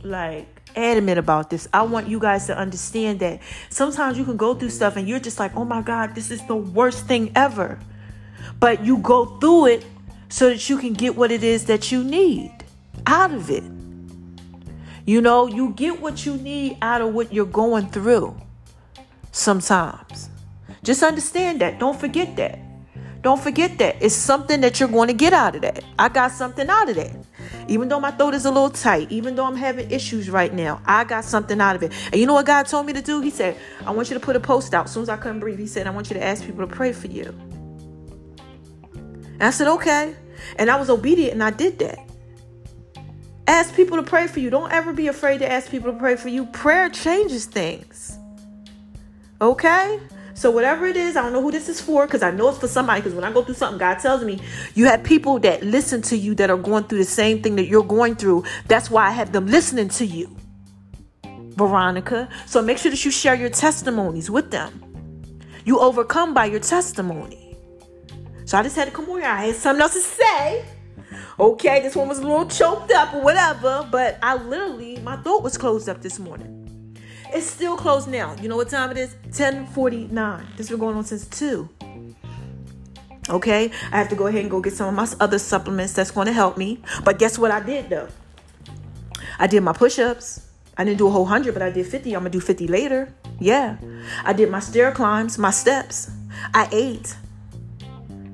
like 0.04 0.48
adamant 0.76 1.18
about 1.18 1.50
this. 1.50 1.68
I 1.74 1.82
want 1.82 2.08
you 2.08 2.20
guys 2.20 2.46
to 2.48 2.58
understand 2.58 3.20
that 3.20 3.42
sometimes 3.70 4.18
you 4.18 4.24
can 4.24 4.38
go 4.38 4.54
through 4.54 4.70
stuff 4.70 4.96
and 4.96 5.08
you're 5.08 5.20
just 5.20 5.40
like, 5.40 5.56
oh 5.56 5.66
my 5.66 5.82
God, 5.82 6.16
this 6.16 6.32
is 6.32 6.46
the 6.46 6.56
worst 6.56 7.08
thing 7.08 7.32
ever. 7.36 7.80
But 8.60 8.84
you 8.84 8.98
go 8.98 9.26
through 9.40 9.68
it 9.68 9.86
so 10.28 10.50
that 10.50 10.70
you 10.70 10.78
can 10.78 10.94
get 10.94 11.16
what 11.16 11.32
it 11.32 11.44
is 11.44 11.66
that 11.66 11.92
you 11.92 12.04
need 12.04 12.54
out 13.08 13.34
of 13.34 13.50
it. 13.50 13.64
You 15.06 15.22
know, 15.22 15.48
you 15.48 15.72
get 15.72 16.00
what 16.00 16.26
you 16.26 16.38
need 16.38 16.78
out 16.82 17.02
of 17.02 17.14
what 17.14 17.34
you're 17.34 17.46
going 17.46 17.90
through 17.90 18.40
sometimes. 19.32 20.30
Just 20.84 21.02
understand 21.04 21.62
that. 21.62 21.80
Don't 21.80 22.00
forget 22.00 22.36
that. 22.36 22.60
Don't 23.22 23.42
forget 23.42 23.78
that. 23.80 23.98
It's 24.02 24.16
something 24.16 24.62
that 24.62 24.80
you're 24.80 24.88
going 24.88 25.08
to 25.08 25.14
get 25.14 25.34
out 25.34 25.56
of 25.56 25.62
that. 25.64 25.84
I 25.98 26.10
got 26.10 26.32
something 26.32 26.70
out 26.70 26.90
of 26.90 26.96
that. 26.96 27.16
Even 27.68 27.90
though 27.90 28.00
my 28.00 28.12
throat 28.12 28.34
is 28.34 28.46
a 28.46 28.52
little 28.52 28.70
tight, 28.70 29.12
even 29.12 29.36
though 29.36 29.46
I'm 29.46 29.56
having 29.56 29.92
issues 29.92 30.30
right 30.30 30.54
now, 30.54 30.82
I 30.86 31.04
got 31.04 31.26
something 31.26 31.60
out 31.60 31.76
of 31.76 31.84
it. 31.84 31.92
And 32.12 32.16
you 32.16 32.26
know 32.26 32.34
what 32.34 32.46
God 32.46 32.64
told 32.64 32.86
me 32.86 32.94
to 32.94 33.02
do? 33.02 33.20
He 33.22 33.30
said, 33.30 33.58
I 33.86 33.92
want 33.92 34.10
you 34.10 34.14
to 34.14 34.20
put 34.20 34.36
a 34.36 34.40
post 34.40 34.74
out. 34.74 34.86
As 34.86 34.94
soon 34.94 35.04
as 35.04 35.10
I 35.10 35.18
couldn't 35.18 35.40
breathe, 35.40 35.60
He 35.60 35.68
said, 35.68 35.86
I 35.86 35.90
want 35.90 36.10
you 36.10 36.14
to 36.16 36.24
ask 36.24 36.46
people 36.46 36.66
to 36.66 36.74
pray 36.74 36.94
for 36.94 37.08
you. 37.08 37.34
And 39.40 39.44
I 39.44 39.50
said, 39.52 39.68
okay. 39.68 40.16
And 40.58 40.70
I 40.70 40.80
was 40.80 40.90
obedient 40.90 41.34
and 41.34 41.44
I 41.44 41.52
did 41.52 41.80
that. 41.80 42.00
Ask 43.48 43.74
people 43.74 43.98
to 43.98 44.04
pray 44.04 44.28
for 44.28 44.40
you. 44.40 44.50
Don't 44.50 44.72
ever 44.72 44.94
be 44.94 45.08
afraid 45.08 45.40
to 45.40 45.52
ask 45.52 45.72
people 45.72 45.92
to 45.92 45.98
pray 45.98 46.16
for 46.16 46.30
you. 46.30 46.46
Prayer 46.48 46.90
changes 46.90 47.46
things. 47.46 48.18
Okay? 49.42 50.00
So 50.34 50.52
whatever 50.52 50.86
it 50.86 50.96
is, 50.96 51.18
I 51.18 51.24
don't 51.24 51.34
know 51.34 51.42
who 51.42 51.52
this 51.52 51.68
is 51.68 51.82
for 51.82 52.06
because 52.06 52.22
I 52.22 52.32
know 52.32 52.50
it's 52.50 52.60
for 52.60 52.68
somebody. 52.68 53.02
Because 53.02 53.16
when 53.16 53.24
I 53.24 53.32
go 53.32 53.44
through 53.44 53.56
something, 53.56 53.80
God 53.80 53.96
tells 53.96 54.24
me 54.24 54.40
you 54.76 54.86
have 54.86 55.04
people 55.04 55.40
that 55.40 55.64
listen 55.64 56.02
to 56.04 56.18
you 56.18 56.36
that 56.36 56.50
are 56.50 56.58
going 56.58 56.84
through 56.84 57.00
the 57.00 57.06
same 57.06 57.42
thing 57.42 57.56
that 57.56 57.66
you're 57.66 57.84
going 57.84 58.16
through. 58.16 58.44
That's 58.68 58.90
why 58.92 59.08
I 59.08 59.12
have 59.12 59.32
them 59.32 59.48
listening 59.48 59.90
to 59.90 60.06
you, 60.06 60.36
Veronica. 61.24 62.30
So 62.46 62.62
make 62.62 62.78
sure 62.78 62.92
that 62.92 63.04
you 63.04 63.12
share 63.12 63.36
your 63.36 63.50
testimonies 63.50 64.30
with 64.30 64.52
them. 64.52 64.86
You 65.66 65.80
overcome 65.80 66.34
by 66.34 66.46
your 66.46 66.62
testimony. 66.62 67.49
So 68.50 68.58
I 68.58 68.64
just 68.64 68.76
had 68.76 68.86
to 68.86 68.92
come 68.92 69.08
over 69.08 69.20
here. 69.20 69.30
I 69.30 69.46
had 69.46 69.56
something 69.58 69.80
else 69.80 69.94
to 69.94 70.00
say. 70.00 70.66
Okay, 71.40 71.82
this 71.84 71.96
one 71.96 72.08
was 72.08 72.18
a 72.18 72.24
little 72.24 72.48
choked 72.48 72.92
up 72.92 73.14
or 73.14 73.22
whatever, 73.22 73.88
but 73.92 74.18
I 74.24 74.38
literally, 74.38 74.98
my 75.02 75.18
throat 75.18 75.44
was 75.44 75.56
closed 75.56 75.88
up 75.88 76.02
this 76.02 76.18
morning. 76.18 76.98
It's 77.32 77.46
still 77.46 77.78
closed 77.78 78.08
now. 78.08 78.36
You 78.42 78.50
know 78.50 78.56
what 78.56 78.70
time 78.70 78.90
it 78.90 78.98
is? 78.98 79.14
1049. 79.26 80.48
This 80.58 80.68
has 80.68 80.70
been 80.70 80.80
going 80.80 80.98
on 80.98 81.04
since 81.04 81.28
2. 81.28 81.70
Okay, 83.30 83.70
I 83.92 83.98
have 84.00 84.10
to 84.10 84.16
go 84.16 84.26
ahead 84.26 84.42
and 84.42 84.50
go 84.50 84.62
get 84.62 84.74
some 84.74 84.88
of 84.88 84.96
my 84.96 85.24
other 85.24 85.38
supplements 85.38 85.94
that's 85.94 86.10
going 86.10 86.26
to 86.26 86.34
help 86.34 86.58
me. 86.58 86.82
But 87.04 87.20
guess 87.20 87.38
what 87.38 87.52
I 87.52 87.60
did 87.60 87.92
though? 87.92 88.08
I 89.38 89.46
did 89.46 89.62
my 89.62 89.74
push 89.74 90.00
ups. 90.00 90.48
I 90.76 90.86
didn't 90.86 90.98
do 90.98 91.06
a 91.06 91.12
whole 91.12 91.26
hundred, 91.26 91.54
but 91.54 91.62
I 91.62 91.70
did 91.70 91.86
50. 91.86 92.16
I'm 92.16 92.22
going 92.24 92.32
to 92.32 92.40
do 92.40 92.44
50 92.44 92.66
later. 92.66 93.14
Yeah. 93.40 93.78
I 94.24 94.34
did 94.34 94.50
my 94.50 94.60
stair 94.60 94.92
climbs, 94.92 95.38
my 95.38 95.52
steps. 95.52 96.10
I 96.56 96.68
ate. 96.72 97.16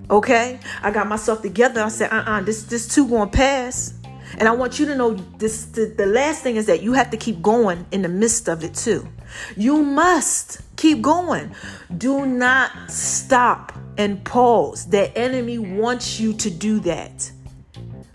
Okay. 0.09 0.59
I 0.81 0.91
got 0.91 1.07
myself 1.07 1.41
together. 1.41 1.81
I 1.81 1.89
said, 1.89 2.11
uh 2.11 2.17
uh-uh, 2.17 2.39
uh 2.39 2.41
this, 2.41 2.63
this 2.63 2.87
too 2.87 3.07
to 3.07 3.27
pass. 3.27 3.93
And 4.37 4.49
I 4.49 4.51
want 4.51 4.79
you 4.79 4.85
to 4.87 4.95
know 4.95 5.13
this 5.13 5.65
the, 5.65 5.85
the 5.85 6.05
last 6.05 6.43
thing 6.43 6.57
is 6.57 6.65
that 6.65 6.81
you 6.81 6.93
have 6.93 7.09
to 7.11 7.17
keep 7.17 7.41
going 7.41 7.85
in 7.91 8.01
the 8.01 8.09
midst 8.09 8.49
of 8.49 8.63
it 8.63 8.73
too. 8.73 9.07
You 9.55 9.81
must 9.81 10.61
keep 10.75 11.01
going. 11.01 11.55
Do 11.97 12.25
not 12.25 12.71
stop 12.89 13.73
and 13.97 14.23
pause. 14.25 14.87
The 14.87 15.15
enemy 15.17 15.57
wants 15.57 16.19
you 16.19 16.33
to 16.33 16.49
do 16.49 16.79
that. 16.81 17.31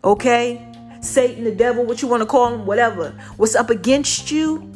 Okay? 0.04 0.66
Satan, 1.00 1.44
the 1.44 1.54
devil, 1.54 1.84
what 1.84 2.02
you 2.02 2.08
want 2.08 2.22
to 2.22 2.26
call 2.26 2.52
him, 2.52 2.66
whatever. 2.66 3.10
What's 3.36 3.54
up 3.54 3.70
against 3.70 4.30
you? 4.30 4.70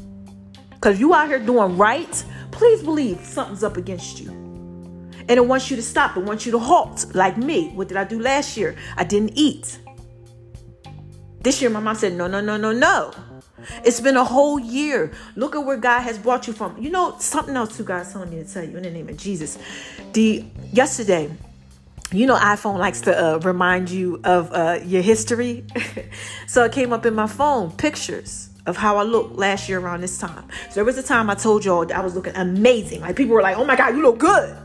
Because 0.71 0.99
you 0.99 1.15
out 1.15 1.29
here 1.29 1.39
doing 1.39 1.77
right, 1.77 2.25
please 2.51 2.83
believe 2.83 3.21
something's 3.21 3.63
up 3.63 3.77
against 3.77 4.21
you. 4.21 4.44
And 5.29 5.39
it 5.39 5.47
wants 5.47 5.71
you 5.71 5.77
to 5.77 5.83
stop. 5.83 6.17
It 6.17 6.25
wants 6.25 6.47
you 6.47 6.53
to 6.53 6.59
halt. 6.59 7.15
Like 7.15 7.37
me. 7.37 7.71
What 7.71 7.89
did 7.89 7.97
I 7.97 8.05
do 8.05 8.21
last 8.21 8.57
year? 8.57 8.77
I 8.97 9.05
didn't 9.05 9.33
eat. 9.37 9.79
This 11.41 11.61
year, 11.61 11.71
my 11.71 11.81
mom 11.81 11.95
said, 11.95 12.15
No, 12.15 12.27
no, 12.27 12.41
no, 12.41 12.57
no, 12.57 12.73
no. 12.73 13.13
It's 13.85 14.01
been 14.01 14.17
a 14.17 14.25
whole 14.25 14.59
year. 14.59 15.13
Look 15.37 15.55
at 15.55 15.65
where 15.65 15.77
God 15.77 16.01
has 16.01 16.19
brought 16.19 16.47
you 16.47 16.53
from. 16.53 16.77
You 16.79 16.91
know, 16.91 17.17
something 17.19 17.57
else 17.57 17.77
too, 17.77 17.85
God's 17.85 18.13
telling 18.13 18.31
me 18.31 18.43
to 18.43 18.45
tell 18.45 18.65
you 18.65 18.77
in 18.77 18.83
the 18.83 18.91
name 18.91 19.09
of 19.09 19.17
Jesus. 19.17 19.59
The 20.13 20.45
yesterday, 20.73 21.31
you 22.13 22.27
know, 22.27 22.37
iPhone 22.37 22.79
likes 22.79 23.01
to 23.03 23.17
uh, 23.17 23.39
remind 23.39 23.91
you 23.91 24.21
of 24.25 24.53
uh, 24.53 24.81
your 24.85 25.03
history. 25.03 25.65
so 26.47 26.65
it 26.65 26.73
came 26.73 26.93
up 26.93 27.07
in 27.07 27.15
my 27.15 27.27
phone, 27.27 27.71
pictures 27.73 28.51
of 28.67 28.77
how 28.77 28.97
I 28.97 29.03
looked 29.03 29.37
last 29.37 29.69
year 29.69 29.79
around 29.79 30.01
this 30.01 30.19
time. 30.19 30.49
So 30.69 30.77
there 30.77 30.85
was 30.85 30.97
a 30.97 31.03
time 31.03 31.29
I 31.29 31.35
told 31.35 31.65
y'all 31.65 31.91
I 31.93 32.01
was 32.01 32.15
looking 32.15 32.35
amazing. 32.37 33.01
Like 33.01 33.17
people 33.17 33.35
were 33.35 33.43
like, 33.43 33.59
"Oh 33.59 33.65
my 33.65 33.77
god, 33.77 33.95
you 33.95 34.03
look 34.03 34.19
good," 34.19 34.57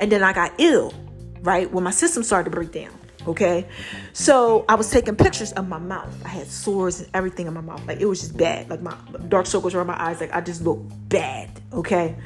and 0.00 0.10
then 0.10 0.22
I 0.22 0.32
got 0.32 0.52
ill, 0.58 0.92
right 1.40 1.70
when 1.70 1.84
my 1.84 1.90
system 1.90 2.22
started 2.22 2.50
to 2.50 2.56
break 2.56 2.72
down. 2.72 2.92
Okay, 3.26 3.66
so 4.12 4.64
I 4.68 4.76
was 4.76 4.88
taking 4.88 5.16
pictures 5.16 5.52
of 5.52 5.68
my 5.68 5.78
mouth. 5.78 6.14
I 6.24 6.28
had 6.28 6.46
sores 6.46 7.00
and 7.00 7.10
everything 7.12 7.48
in 7.48 7.54
my 7.54 7.60
mouth. 7.60 7.84
Like 7.86 8.00
it 8.00 8.06
was 8.06 8.20
just 8.20 8.36
bad. 8.36 8.70
Like 8.70 8.82
my 8.82 8.96
dark 9.28 9.46
circles 9.46 9.74
around 9.74 9.88
my 9.88 10.00
eyes. 10.00 10.20
Like 10.20 10.32
I 10.32 10.40
just 10.40 10.62
looked 10.62 11.08
bad. 11.08 11.50
Okay, 11.72 12.16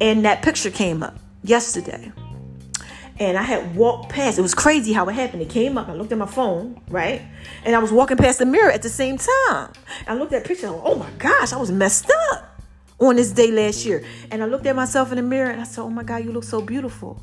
and 0.00 0.24
that 0.24 0.42
picture 0.42 0.70
came 0.70 1.02
up 1.02 1.18
yesterday 1.42 2.12
and 3.20 3.36
I 3.36 3.42
had 3.42 3.74
walked 3.74 4.10
past. 4.10 4.38
It 4.38 4.42
was 4.42 4.54
crazy 4.54 4.92
how 4.92 5.08
it 5.08 5.14
happened. 5.14 5.42
It 5.42 5.50
came 5.50 5.76
up. 5.76 5.88
I 5.88 5.94
looked 5.94 6.12
at 6.12 6.18
my 6.18 6.26
phone, 6.26 6.80
right? 6.88 7.22
And 7.64 7.74
I 7.74 7.78
was 7.78 7.90
walking 7.90 8.16
past 8.16 8.38
the 8.38 8.46
mirror 8.46 8.70
at 8.70 8.82
the 8.82 8.88
same 8.88 9.18
time. 9.18 9.72
I 10.06 10.14
looked 10.14 10.32
at 10.32 10.44
the 10.44 10.48
picture. 10.48 10.68
oh 10.68 10.94
my 10.94 11.10
gosh, 11.18 11.52
I 11.52 11.56
was 11.56 11.70
messed 11.70 12.10
up 12.30 12.57
on 12.98 13.16
this 13.16 13.32
day 13.32 13.50
last 13.50 13.84
year. 13.84 14.04
And 14.30 14.42
I 14.42 14.46
looked 14.46 14.66
at 14.66 14.76
myself 14.76 15.10
in 15.10 15.16
the 15.16 15.22
mirror 15.22 15.50
and 15.50 15.60
I 15.60 15.64
said, 15.64 15.82
oh 15.82 15.90
my 15.90 16.02
God, 16.02 16.24
you 16.24 16.32
look 16.32 16.44
so 16.44 16.60
beautiful. 16.60 17.22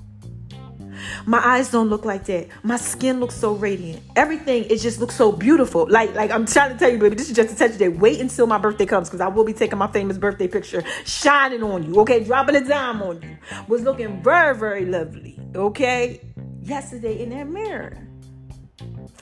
My 1.26 1.46
eyes 1.46 1.72
don't 1.72 1.90
look 1.90 2.06
like 2.06 2.26
that. 2.26 2.48
My 2.64 2.78
skin 2.78 3.20
looks 3.20 3.36
so 3.36 3.54
radiant. 3.54 4.02
Everything 4.16 4.66
it 4.66 4.80
just 4.80 5.00
looks 5.00 5.16
so 5.16 5.32
beautiful. 5.32 5.88
Like 5.90 6.14
like 6.16 6.32
I'm 6.32 6.46
trying 6.46 6.72
to 6.72 6.80
tell 6.80 6.90
you, 6.90 6.98
baby, 6.98 7.16
this 7.16 7.30
is 7.30 7.36
just 7.36 7.54
a 7.54 7.56
touch 7.58 7.78
day. 7.78 7.90
Wait 7.90 8.20
until 8.20 8.48
my 8.48 8.58
birthday 8.58 8.86
comes 8.86 9.10
because 9.10 9.22
I 9.22 9.28
will 9.28 9.44
be 9.44 9.54
taking 9.54 9.78
my 9.78 9.88
famous 9.88 10.18
birthday 10.18 10.48
picture, 10.48 10.84
shining 11.06 11.64
on 11.64 11.84
you. 11.84 12.00
Okay, 12.02 12.24
dropping 12.24 12.56
a 12.56 12.62
dime 12.62 13.02
on 13.02 13.22
you. 13.22 13.38
Was 13.68 13.82
looking 13.82 14.24
very 14.24 14.56
very 14.58 14.86
lovely. 14.86 15.40
Okay, 15.56 16.22
yesterday 16.64 17.22
in 17.22 17.30
that 17.32 17.48
mirror. 17.48 17.98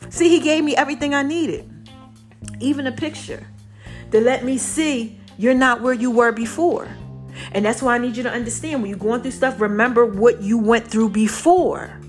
See, 0.09 0.29
he 0.29 0.39
gave 0.39 0.63
me 0.63 0.75
everything 0.75 1.15
I 1.15 1.23
needed, 1.23 1.69
even 2.59 2.85
a 2.85 2.91
picture 2.91 3.47
to 4.11 4.21
let 4.21 4.43
me 4.43 4.59
see 4.59 5.19
you're 5.37 5.53
not 5.53 5.81
where 5.81 5.93
you 5.93 6.11
were 6.11 6.31
before. 6.31 6.87
And 7.51 7.65
that's 7.65 7.81
why 7.81 7.95
I 7.95 7.97
need 7.97 8.15
you 8.15 8.23
to 8.23 8.31
understand 8.31 8.81
when 8.81 8.89
you're 8.89 8.99
going 8.99 9.21
through 9.21 9.31
stuff, 9.31 9.59
remember 9.59 10.05
what 10.05 10.41
you 10.41 10.57
went 10.57 10.87
through 10.87 11.09
before. 11.09 11.99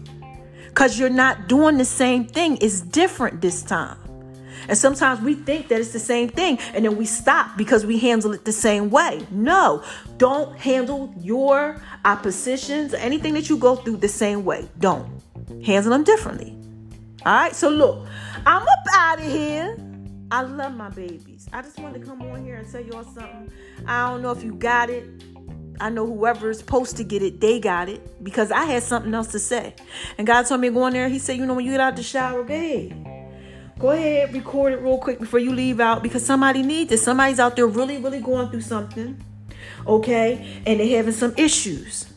Because 0.69 0.99
you're 0.99 1.09
not 1.09 1.49
doing 1.49 1.79
the 1.79 1.85
same 1.85 2.27
thing, 2.27 2.59
it's 2.61 2.81
different 2.81 3.41
this 3.41 3.63
time. 3.63 3.99
And 4.69 4.79
sometimes 4.79 5.21
we 5.21 5.35
think 5.35 5.69
that 5.69 5.81
it's 5.81 5.93
the 5.93 5.99
same 5.99 6.29
thing 6.29 6.59
and 6.73 6.85
then 6.85 6.97
we 6.97 7.05
stop 7.05 7.57
because 7.57 7.85
we 7.85 7.99
handle 7.99 8.33
it 8.33 8.45
the 8.45 8.53
same 8.53 8.91
way. 8.91 9.27
No, 9.31 9.83
don't 10.17 10.57
handle 10.59 11.13
your 11.21 11.83
oppositions, 12.05 12.95
anything 12.95 13.35
that 13.35 13.49
you 13.49 13.57
go 13.59 13.77
through 13.77 13.99
the 13.99 14.09
same 14.09 14.45
way. 14.45 14.69
Don't. 14.79 15.21
Handle 15.65 15.93
them 15.93 16.05
differently. 16.05 16.57
All 17.27 17.35
right, 17.35 17.55
so 17.55 17.69
look, 17.69 18.07
I'm 18.47 18.63
up 18.63 18.85
out 18.93 19.19
of 19.19 19.27
here. 19.27 19.94
I 20.35 20.43
love 20.43 20.75
my 20.75 20.89
babies. 20.89 21.49
I 21.53 21.63
just 21.63 21.79
wanted 21.79 22.01
to 22.01 22.07
come 22.07 22.21
on 22.23 22.45
here 22.45 22.57
and 22.57 22.69
tell 22.69 22.81
y'all 22.81 23.05
something. 23.05 23.53
I 23.87 24.11
don't 24.11 24.21
know 24.21 24.33
if 24.33 24.43
you 24.43 24.53
got 24.53 24.91
it. 24.91 25.05
I 25.79 25.91
know 25.91 26.05
whoever's 26.05 26.59
supposed 26.59 26.97
to 26.97 27.05
get 27.05 27.23
it, 27.23 27.41
they 27.41 27.61
got 27.61 27.89
it 27.89 28.25
because 28.25 28.51
I 28.51 28.65
had 28.65 28.83
something 28.83 29.15
else 29.15 29.29
to 29.29 29.39
say. 29.39 29.77
And 30.19 30.27
God 30.27 30.43
told 30.43 30.61
me 30.61 30.71
to 30.71 30.75
go 30.75 30.89
in 30.89 30.93
there. 30.93 31.09
He 31.09 31.21
said, 31.21 31.37
you 31.37 31.47
know, 31.47 31.55
when 31.55 31.65
you 31.65 31.71
get 31.71 31.81
out 31.81 31.95
the 31.95 32.03
shower, 32.03 32.41
ahead. 32.41 32.97
Go 33.79 33.93
ahead, 33.93 34.35
record 34.35 34.73
it 34.73 34.81
real 34.81 34.99
quick 34.99 35.21
before 35.21 35.39
you 35.39 35.53
leave 35.53 35.79
out 35.79 36.03
because 36.03 36.27
somebody 36.27 36.63
needs 36.63 36.91
it. 36.91 36.99
Somebody's 36.99 37.39
out 37.39 37.55
there 37.55 37.69
really, 37.69 37.99
really 37.99 38.21
going 38.21 38.51
through 38.51 38.63
something. 38.63 39.23
Okay? 39.87 40.61
And 40.67 40.81
they're 40.81 40.97
having 40.97 41.13
some 41.13 41.35
issues. 41.37 42.13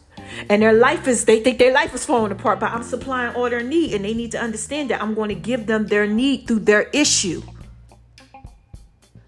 And 0.49 0.63
their 0.63 0.73
life 0.73 1.07
is, 1.07 1.25
they 1.25 1.41
think 1.41 1.59
their 1.59 1.71
life 1.71 1.93
is 1.93 2.03
falling 2.03 2.31
apart, 2.31 2.59
but 2.59 2.71
I'm 2.71 2.81
supplying 2.81 3.35
all 3.35 3.47
their 3.47 3.61
need. 3.61 3.93
And 3.93 4.03
they 4.03 4.15
need 4.15 4.31
to 4.31 4.39
understand 4.39 4.89
that 4.89 5.03
I'm 5.03 5.13
going 5.13 5.29
to 5.29 5.35
give 5.35 5.67
them 5.67 5.85
their 5.85 6.07
need 6.07 6.47
through 6.47 6.61
their 6.61 6.89
issue. 6.89 7.43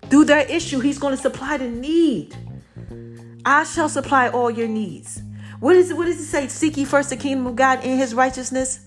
Through 0.10 0.26
their 0.26 0.46
issue, 0.48 0.80
He's 0.80 1.00
going 1.00 1.16
to 1.16 1.22
supply 1.22 1.58
the 1.58 1.70
need. 1.70 2.36
I 3.46 3.64
shall 3.64 3.90
supply 3.90 4.30
all 4.30 4.52
your 4.52 4.68
needs. 4.68 5.22
What 5.60 5.76
is 5.76 5.92
it? 5.92 5.98
What 5.98 6.06
does 6.06 6.20
it 6.20 6.26
say? 6.26 6.48
Seek 6.48 6.78
ye 6.78 6.86
first 6.86 7.10
the 7.10 7.18
kingdom 7.18 7.48
of 7.48 7.56
God 7.56 7.80
and 7.84 8.00
his 8.00 8.14
righteousness, 8.14 8.80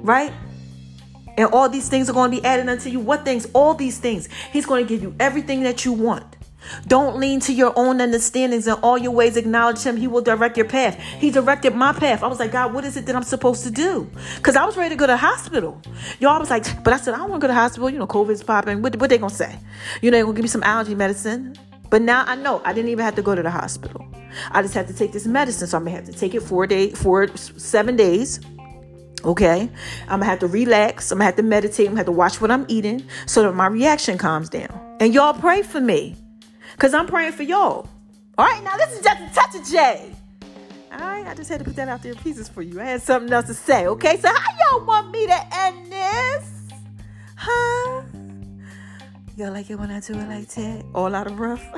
right? 0.00 0.32
And 1.36 1.46
all 1.52 1.68
these 1.68 1.88
things 1.88 2.08
are 2.08 2.12
going 2.12 2.30
to 2.30 2.36
be 2.40 2.44
added 2.44 2.68
unto 2.68 2.88
you. 2.88 2.98
What 2.98 3.24
things? 3.24 3.46
All 3.52 3.74
these 3.74 3.98
things. 3.98 4.28
He's 4.52 4.66
going 4.66 4.84
to 4.84 4.88
give 4.88 5.02
you 5.02 5.14
everything 5.20 5.62
that 5.62 5.84
you 5.84 5.92
want. 5.92 6.35
Don't 6.86 7.18
lean 7.18 7.40
to 7.40 7.52
your 7.52 7.72
own 7.76 8.00
understandings. 8.00 8.66
In 8.66 8.74
all 8.74 8.98
your 8.98 9.12
ways, 9.12 9.36
acknowledge 9.36 9.82
Him. 9.82 9.96
He 9.96 10.06
will 10.06 10.22
direct 10.22 10.56
your 10.56 10.66
path. 10.66 10.98
He 10.98 11.30
directed 11.30 11.74
my 11.74 11.92
path. 11.92 12.22
I 12.22 12.26
was 12.26 12.38
like, 12.38 12.52
God, 12.52 12.72
what 12.72 12.84
is 12.84 12.96
it 12.96 13.06
that 13.06 13.16
I'm 13.16 13.22
supposed 13.22 13.64
to 13.64 13.70
do? 13.70 14.10
Because 14.36 14.56
I 14.56 14.64
was 14.64 14.76
ready 14.76 14.94
to 14.94 14.98
go 14.98 15.06
to 15.06 15.16
hospital. 15.16 15.80
Y'all 16.20 16.38
was 16.38 16.50
like, 16.50 16.84
but 16.84 16.92
I 16.92 16.96
said, 16.96 17.14
I 17.14 17.18
don't 17.18 17.30
want 17.30 17.40
to 17.40 17.46
go 17.46 17.52
to 17.52 17.54
hospital. 17.54 17.90
You 17.90 17.98
know, 17.98 18.06
COVID's 18.06 18.42
popping. 18.42 18.82
What, 18.82 18.96
what 18.96 19.10
they 19.10 19.18
going 19.18 19.30
to 19.30 19.36
say? 19.36 19.58
You 20.02 20.10
know, 20.10 20.16
they're 20.16 20.24
going 20.24 20.34
to 20.34 20.38
give 20.38 20.44
me 20.44 20.48
some 20.48 20.62
allergy 20.62 20.94
medicine. 20.94 21.56
But 21.90 22.02
now 22.02 22.24
I 22.26 22.34
know 22.34 22.60
I 22.64 22.72
didn't 22.72 22.90
even 22.90 23.04
have 23.04 23.14
to 23.16 23.22
go 23.22 23.34
to 23.34 23.42
the 23.42 23.50
hospital. 23.50 24.06
I 24.50 24.62
just 24.62 24.74
had 24.74 24.88
to 24.88 24.94
take 24.94 25.12
this 25.12 25.26
medicine. 25.26 25.68
So 25.68 25.76
I'm 25.76 25.84
going 25.84 25.96
to 25.96 26.02
have 26.02 26.12
to 26.12 26.18
take 26.18 26.34
it 26.34 26.40
four 26.40 26.66
days, 26.66 27.00
four, 27.00 27.28
seven 27.36 27.96
days. 27.96 28.40
Okay. 29.24 29.70
I'm 30.08 30.20
to 30.20 30.26
have 30.26 30.40
to 30.40 30.46
relax. 30.46 31.10
I'm 31.10 31.18
to 31.18 31.24
have 31.24 31.36
to 31.36 31.42
meditate. 31.42 31.86
I'm 31.86 31.94
to 31.94 31.98
have 31.98 32.06
to 32.06 32.12
watch 32.12 32.40
what 32.40 32.50
I'm 32.50 32.66
eating 32.68 33.06
so 33.26 33.42
that 33.42 33.52
my 33.52 33.66
reaction 33.66 34.18
calms 34.18 34.48
down. 34.48 34.96
And 35.00 35.14
y'all 35.14 35.34
pray 35.34 35.62
for 35.62 35.80
me. 35.80 36.16
Because 36.76 36.92
I'm 36.92 37.06
praying 37.06 37.32
for 37.32 37.42
y'all. 37.42 37.88
All 38.36 38.44
right, 38.44 38.62
now 38.62 38.76
this 38.76 38.92
is 38.92 39.00
just 39.02 39.18
a 39.18 39.34
touch 39.34 39.54
of 39.54 39.66
J. 39.66 40.12
All 40.92 40.98
right, 40.98 41.26
I 41.26 41.34
just 41.34 41.48
had 41.48 41.60
to 41.60 41.64
put 41.64 41.74
that 41.76 41.88
out 41.88 42.02
there 42.02 42.12
in 42.12 42.18
pieces 42.18 42.50
for 42.50 42.60
you. 42.60 42.78
I 42.78 42.84
had 42.84 43.00
something 43.00 43.32
else 43.32 43.46
to 43.46 43.54
say, 43.54 43.86
okay? 43.86 44.18
So, 44.18 44.28
how 44.28 44.76
y'all 44.76 44.84
want 44.84 45.10
me 45.10 45.26
to 45.26 45.56
end 45.56 45.90
this? 45.90 46.50
Huh? 47.34 48.02
Y'all 49.36 49.52
like 49.52 49.70
it 49.70 49.76
when 49.76 49.90
I 49.90 50.00
do 50.00 50.12
it 50.14 50.28
like 50.28 50.48
that? 50.48 50.84
All 50.94 51.14
out 51.14 51.26
of 51.26 51.40
rough? 51.40 51.64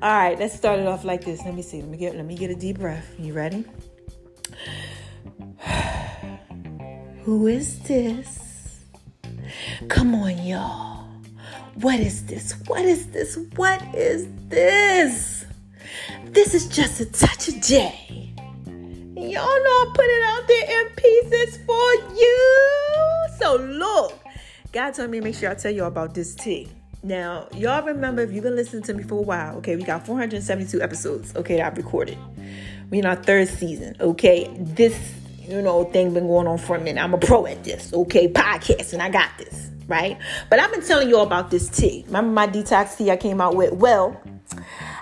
All 0.00 0.16
right, 0.16 0.38
let's 0.38 0.54
start 0.54 0.78
it 0.78 0.86
off 0.86 1.02
like 1.04 1.24
this. 1.24 1.44
Let 1.44 1.54
me 1.54 1.62
see. 1.62 1.80
Let 1.80 1.90
me 1.90 1.96
get 1.96 2.14
let 2.14 2.26
me 2.26 2.36
get 2.36 2.50
a 2.50 2.54
deep 2.54 2.78
breath. 2.78 3.12
You 3.18 3.32
ready? 3.32 3.64
Who 7.22 7.48
is 7.48 7.80
this? 7.80 8.84
Come 9.88 10.14
on, 10.14 10.38
y'all. 10.44 10.93
What 11.80 11.98
is 11.98 12.24
this? 12.26 12.52
What 12.68 12.84
is 12.84 13.08
this? 13.08 13.36
What 13.56 13.82
is 13.96 14.28
this? 14.48 15.44
This 16.26 16.54
is 16.54 16.68
just 16.68 17.00
a 17.00 17.06
touch 17.06 17.48
of 17.48 17.60
J. 17.60 18.32
Y'all 19.16 19.32
know 19.34 19.40
I 19.42 19.92
put 19.92 20.04
it 20.04 20.22
out 20.22 20.46
there 20.46 20.80
in 20.80 20.88
pieces 20.94 21.56
for 21.66 21.94
you. 22.14 23.26
So 23.38 23.56
look, 23.56 24.20
God 24.70 24.92
told 24.92 25.10
me 25.10 25.18
to 25.18 25.24
make 25.24 25.34
sure 25.34 25.50
I 25.50 25.54
tell 25.54 25.72
y'all 25.72 25.88
about 25.88 26.14
this 26.14 26.36
tea. 26.36 26.68
Now, 27.02 27.48
y'all 27.52 27.84
remember 27.84 28.22
if 28.22 28.30
you've 28.30 28.44
been 28.44 28.54
listening 28.54 28.84
to 28.84 28.94
me 28.94 29.02
for 29.02 29.18
a 29.18 29.22
while, 29.22 29.56
okay, 29.56 29.74
we 29.74 29.82
got 29.82 30.06
472 30.06 30.80
episodes, 30.80 31.34
okay, 31.34 31.56
that 31.56 31.66
I've 31.66 31.76
recorded. 31.76 32.18
We 32.90 33.00
in 33.00 33.06
our 33.06 33.16
third 33.16 33.48
season, 33.48 33.96
okay. 34.00 34.48
This, 34.58 34.96
you 35.40 35.60
know, 35.60 35.84
thing 35.84 36.14
been 36.14 36.28
going 36.28 36.46
on 36.46 36.58
for 36.58 36.76
a 36.76 36.80
minute. 36.80 37.02
I'm 37.02 37.14
a 37.14 37.18
pro 37.18 37.46
at 37.46 37.64
this, 37.64 37.92
okay, 37.92 38.28
Podcast, 38.28 38.92
and 38.92 39.02
I 39.02 39.10
got 39.10 39.36
this 39.38 39.70
right? 39.86 40.18
But 40.50 40.60
I've 40.60 40.70
been 40.72 40.82
telling 40.82 41.08
you 41.08 41.16
all 41.16 41.26
about 41.26 41.50
this 41.50 41.68
tea. 41.68 42.04
Remember 42.06 42.32
my 42.32 42.46
detox 42.46 42.96
tea 42.96 43.10
I 43.10 43.16
came 43.16 43.40
out 43.40 43.56
with? 43.56 43.72
Well, 43.72 44.20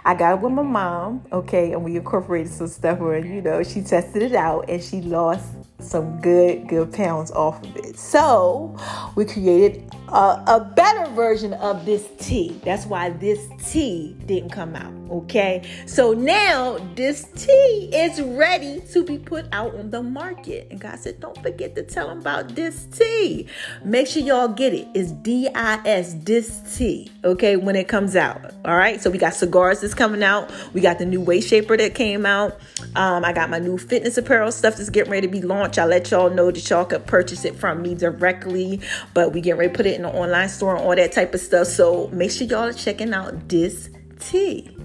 I 0.04 0.14
got 0.14 0.34
it 0.34 0.40
with 0.40 0.52
my 0.52 0.62
mom, 0.62 1.24
okay, 1.32 1.72
and 1.72 1.84
we 1.84 1.96
incorporated 1.96 2.52
some 2.52 2.66
stuff 2.66 2.98
where, 2.98 3.24
you 3.24 3.40
know, 3.40 3.62
she 3.62 3.82
tested 3.82 4.22
it 4.22 4.34
out 4.34 4.68
and 4.68 4.82
she 4.82 5.00
lost 5.00 5.46
some 5.82 6.20
good, 6.20 6.68
good 6.68 6.92
pounds 6.92 7.30
off 7.32 7.62
of 7.64 7.76
it. 7.76 7.98
So 7.98 8.76
we 9.16 9.24
created 9.24 9.90
a, 10.12 10.42
a, 10.46 10.72
better 10.76 11.10
version 11.12 11.54
of 11.54 11.86
this 11.86 12.06
tea. 12.18 12.60
That's 12.64 12.84
why 12.84 13.10
this 13.10 13.48
tea 13.64 14.14
didn't 14.26 14.50
come 14.50 14.76
out. 14.76 14.92
Okay. 15.10 15.62
So 15.86 16.12
now 16.12 16.78
this 16.94 17.28
tea 17.34 17.90
is 17.92 18.20
ready 18.20 18.80
to 18.92 19.04
be 19.04 19.18
put 19.18 19.46
out 19.52 19.74
on 19.74 19.90
the 19.90 20.02
market. 20.02 20.68
And 20.70 20.80
God 20.80 20.98
said, 20.98 21.20
don't 21.20 21.40
forget 21.42 21.74
to 21.76 21.82
tell 21.82 22.08
them 22.08 22.18
about 22.18 22.54
this 22.54 22.84
tea. 22.86 23.46
Make 23.84 24.06
sure 24.06 24.22
y'all 24.22 24.48
get 24.48 24.74
it. 24.74 24.88
It's 24.94 25.12
D 25.12 25.48
I 25.54 25.80
S, 25.86 26.14
this 26.14 26.76
tea. 26.76 27.10
Okay. 27.24 27.56
When 27.56 27.76
it 27.76 27.88
comes 27.88 28.14
out. 28.14 28.52
All 28.64 28.76
right. 28.76 29.00
So 29.00 29.10
we 29.10 29.18
got 29.18 29.34
cigars 29.34 29.80
that's 29.80 29.94
coming 29.94 30.22
out. 30.22 30.50
We 30.74 30.80
got 30.80 30.98
the 30.98 31.06
new 31.06 31.20
waist 31.20 31.48
shaper 31.48 31.76
that 31.76 31.94
came 31.94 32.26
out. 32.26 32.58
Um, 32.96 33.24
I 33.24 33.32
got 33.32 33.48
my 33.48 33.58
new 33.58 33.78
fitness 33.78 34.18
apparel 34.18 34.52
stuff 34.52 34.76
that's 34.76 34.90
getting 34.90 35.10
ready 35.10 35.26
to 35.26 35.32
be 35.32 35.40
launched. 35.42 35.71
I'll 35.78 35.88
let 35.88 36.10
y'all 36.10 36.30
know 36.30 36.50
that 36.50 36.68
y'all 36.70 36.84
could 36.84 37.06
purchase 37.06 37.44
it 37.44 37.54
from 37.56 37.82
me 37.82 37.94
directly. 37.94 38.80
But 39.14 39.32
we 39.32 39.40
get 39.40 39.56
ready 39.56 39.70
to 39.70 39.76
put 39.76 39.86
it 39.86 39.94
in 39.94 40.02
the 40.02 40.10
online 40.10 40.48
store 40.48 40.76
and 40.76 40.84
all 40.84 40.96
that 40.96 41.12
type 41.12 41.34
of 41.34 41.40
stuff. 41.40 41.66
So 41.66 42.08
make 42.12 42.30
sure 42.30 42.46
y'all 42.46 42.64
are 42.64 42.72
checking 42.72 43.12
out 43.12 43.48
this 43.48 43.90
tea. 44.20 44.76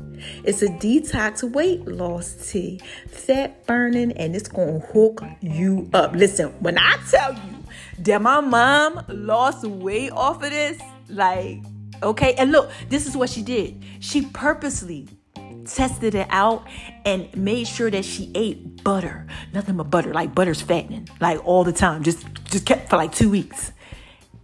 It's 0.43 0.61
a 0.61 0.67
detox 0.67 1.43
weight 1.43 1.87
loss 1.87 2.51
tea, 2.51 2.81
fat 3.07 3.65
burning, 3.67 4.11
and 4.13 4.35
it's 4.35 4.47
gonna 4.47 4.79
hook 4.79 5.21
you 5.41 5.89
up. 5.93 6.13
Listen, 6.13 6.49
when 6.59 6.77
I 6.77 6.97
tell 7.09 7.33
you 7.33 7.63
that 7.99 8.21
my 8.21 8.41
mom 8.41 9.03
lost 9.09 9.63
weight 9.63 10.11
off 10.11 10.43
of 10.43 10.49
this, 10.49 10.79
like, 11.09 11.61
okay, 12.01 12.33
and 12.33 12.51
look, 12.51 12.71
this 12.89 13.05
is 13.05 13.15
what 13.15 13.29
she 13.29 13.41
did. 13.41 13.83
She 13.99 14.23
purposely 14.25 15.07
tested 15.73 16.15
it 16.15 16.27
out 16.29 16.65
and 17.05 17.35
made 17.35 17.67
sure 17.67 17.91
that 17.91 18.05
she 18.05 18.31
ate 18.35 18.83
butter, 18.83 19.27
nothing 19.53 19.77
but 19.77 19.89
butter, 19.89 20.13
like 20.13 20.33
butter's 20.33 20.61
fattening, 20.61 21.09
like 21.19 21.45
all 21.45 21.63
the 21.63 21.73
time. 21.73 22.03
Just 22.03 22.25
just 22.45 22.65
kept 22.65 22.89
for 22.89 22.97
like 22.97 23.13
two 23.13 23.29
weeks 23.29 23.71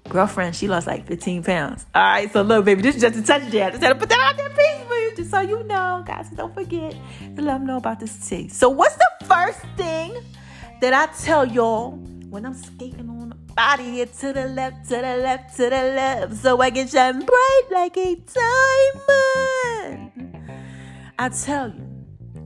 Girlfriend, 0.09 0.55
she 0.55 0.67
lost 0.67 0.86
like 0.86 1.07
15 1.07 1.43
pounds. 1.43 1.86
All 1.95 2.03
right, 2.03 2.31
so 2.31 2.41
look, 2.41 2.65
baby, 2.65 2.81
this 2.81 2.95
is 2.95 3.01
just 3.01 3.17
a 3.17 3.23
touch 3.23 3.49
there. 3.49 3.67
I 3.67 3.69
just 3.71 3.81
had 3.81 3.89
to 3.89 3.95
put 3.95 4.09
that 4.09 4.19
out 4.19 4.38
there 4.38 4.49
for 4.49 4.62
you, 4.62 5.15
just 5.15 5.31
so 5.31 5.39
you 5.39 5.63
know, 5.63 6.03
guys. 6.05 6.29
Don't 6.29 6.53
forget 6.53 6.95
to 7.36 7.41
let 7.41 7.57
them 7.57 7.65
know 7.65 7.77
about 7.77 7.99
this 7.99 8.27
tea. 8.27 8.49
So, 8.49 8.69
what's 8.69 8.95
the 8.95 9.09
first 9.25 9.59
thing 9.77 10.15
that 10.81 10.93
I 10.93 11.07
tell 11.23 11.45
y'all 11.45 11.91
when 12.29 12.45
I'm 12.45 12.53
skating 12.53 13.09
on 13.09 13.29
the 13.29 13.36
body 13.36 13.91
here 13.91 14.05
to 14.05 14.33
the 14.33 14.47
left, 14.47 14.89
to 14.89 14.95
the 14.95 15.17
left, 15.17 15.55
to 15.55 15.63
the 15.63 15.69
left, 15.69 16.36
so 16.36 16.59
I 16.59 16.69
can 16.71 16.88
shine 16.88 17.19
bright 17.19 17.63
like 17.71 17.97
a 17.97 18.15
diamond? 18.15 20.02
I 21.19 21.30
tell 21.30 21.69
you. 21.69 21.89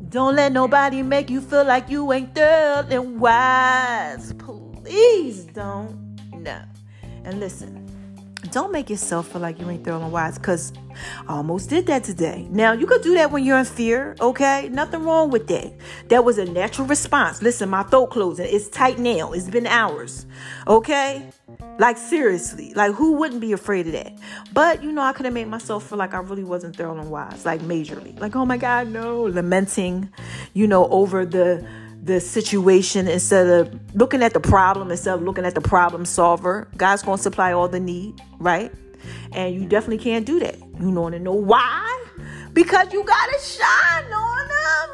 Don't 0.09 0.35
let 0.35 0.51
nobody 0.51 1.01
make 1.01 1.29
you 1.29 1.41
feel 1.41 1.65
like 1.65 1.89
you 1.89 2.11
ain't 2.13 2.33
thorough 2.33 2.87
and 2.89 3.19
wise. 3.19 4.33
Please 4.33 5.43
don't. 5.45 6.17
No. 6.33 6.61
And 7.23 7.39
listen, 7.39 7.86
don't 8.51 8.71
make 8.71 8.89
yourself 8.89 9.29
feel 9.31 9.41
like 9.41 9.59
you 9.59 9.69
ain't 9.69 9.87
and 9.87 10.11
wise 10.11 10.37
because 10.37 10.73
I 11.27 11.35
almost 11.35 11.69
did 11.69 11.85
that 11.87 12.03
today. 12.03 12.47
Now, 12.49 12.73
you 12.73 12.85
could 12.85 13.01
do 13.01 13.13
that 13.15 13.31
when 13.31 13.43
you're 13.43 13.59
in 13.59 13.65
fear, 13.65 14.15
okay? 14.19 14.69
Nothing 14.69 15.03
wrong 15.03 15.29
with 15.29 15.47
that. 15.47 15.73
That 16.09 16.23
was 16.23 16.37
a 16.37 16.45
natural 16.45 16.87
response. 16.87 17.41
Listen, 17.41 17.69
my 17.69 17.83
throat 17.83 18.07
closing. 18.07 18.47
It's 18.49 18.67
tight 18.69 18.99
now. 18.99 19.31
It's 19.31 19.49
been 19.49 19.67
hours, 19.67 20.25
okay? 20.67 21.29
Like, 21.79 21.97
seriously. 21.97 22.73
Like, 22.73 22.93
who 22.93 23.13
wouldn't 23.13 23.41
be 23.41 23.51
afraid 23.51 23.87
of 23.87 23.93
that? 23.93 24.17
But, 24.53 24.83
you 24.83 24.91
know, 24.91 25.01
I 25.01 25.13
could 25.13 25.25
have 25.25 25.33
made 25.33 25.47
myself 25.47 25.87
feel 25.87 25.97
like 25.97 26.13
I 26.13 26.19
really 26.19 26.43
wasn't 26.43 26.79
and 26.79 27.11
wise, 27.11 27.45
like, 27.45 27.61
majorly. 27.61 28.19
Like, 28.19 28.35
oh 28.35 28.45
my 28.45 28.57
God, 28.57 28.89
no. 28.89 29.23
Lamenting, 29.23 30.09
you 30.53 30.67
know, 30.67 30.87
over 30.89 31.25
the 31.25 31.65
the 32.07 32.19
situation 32.21 33.07
instead 33.07 33.47
of 33.47 33.79
looking 33.93 34.23
at 34.23 34.33
the 34.33 34.39
problem 34.39 34.89
instead 34.89 35.13
of 35.13 35.21
looking 35.21 35.45
at 35.45 35.53
the 35.55 35.61
problem 35.61 36.05
solver. 36.05 36.69
God's 36.77 37.03
going 37.03 37.17
to 37.17 37.23
supply 37.23 37.51
all 37.51 37.67
the 37.67 37.81
need, 37.81 38.21
right? 38.39 38.71
And 39.33 39.53
you 39.53 39.67
definitely 39.67 40.03
can't 40.03 40.25
do 40.25 40.39
that. 40.39 40.57
You 40.79 40.89
want 40.91 41.13
to 41.13 41.19
know 41.19 41.33
why? 41.33 42.05
Because 42.53 42.93
you 42.93 43.03
got 43.03 43.25
to 43.25 43.39
shine 43.39 44.11
on 44.11 44.47
them. 44.47 44.89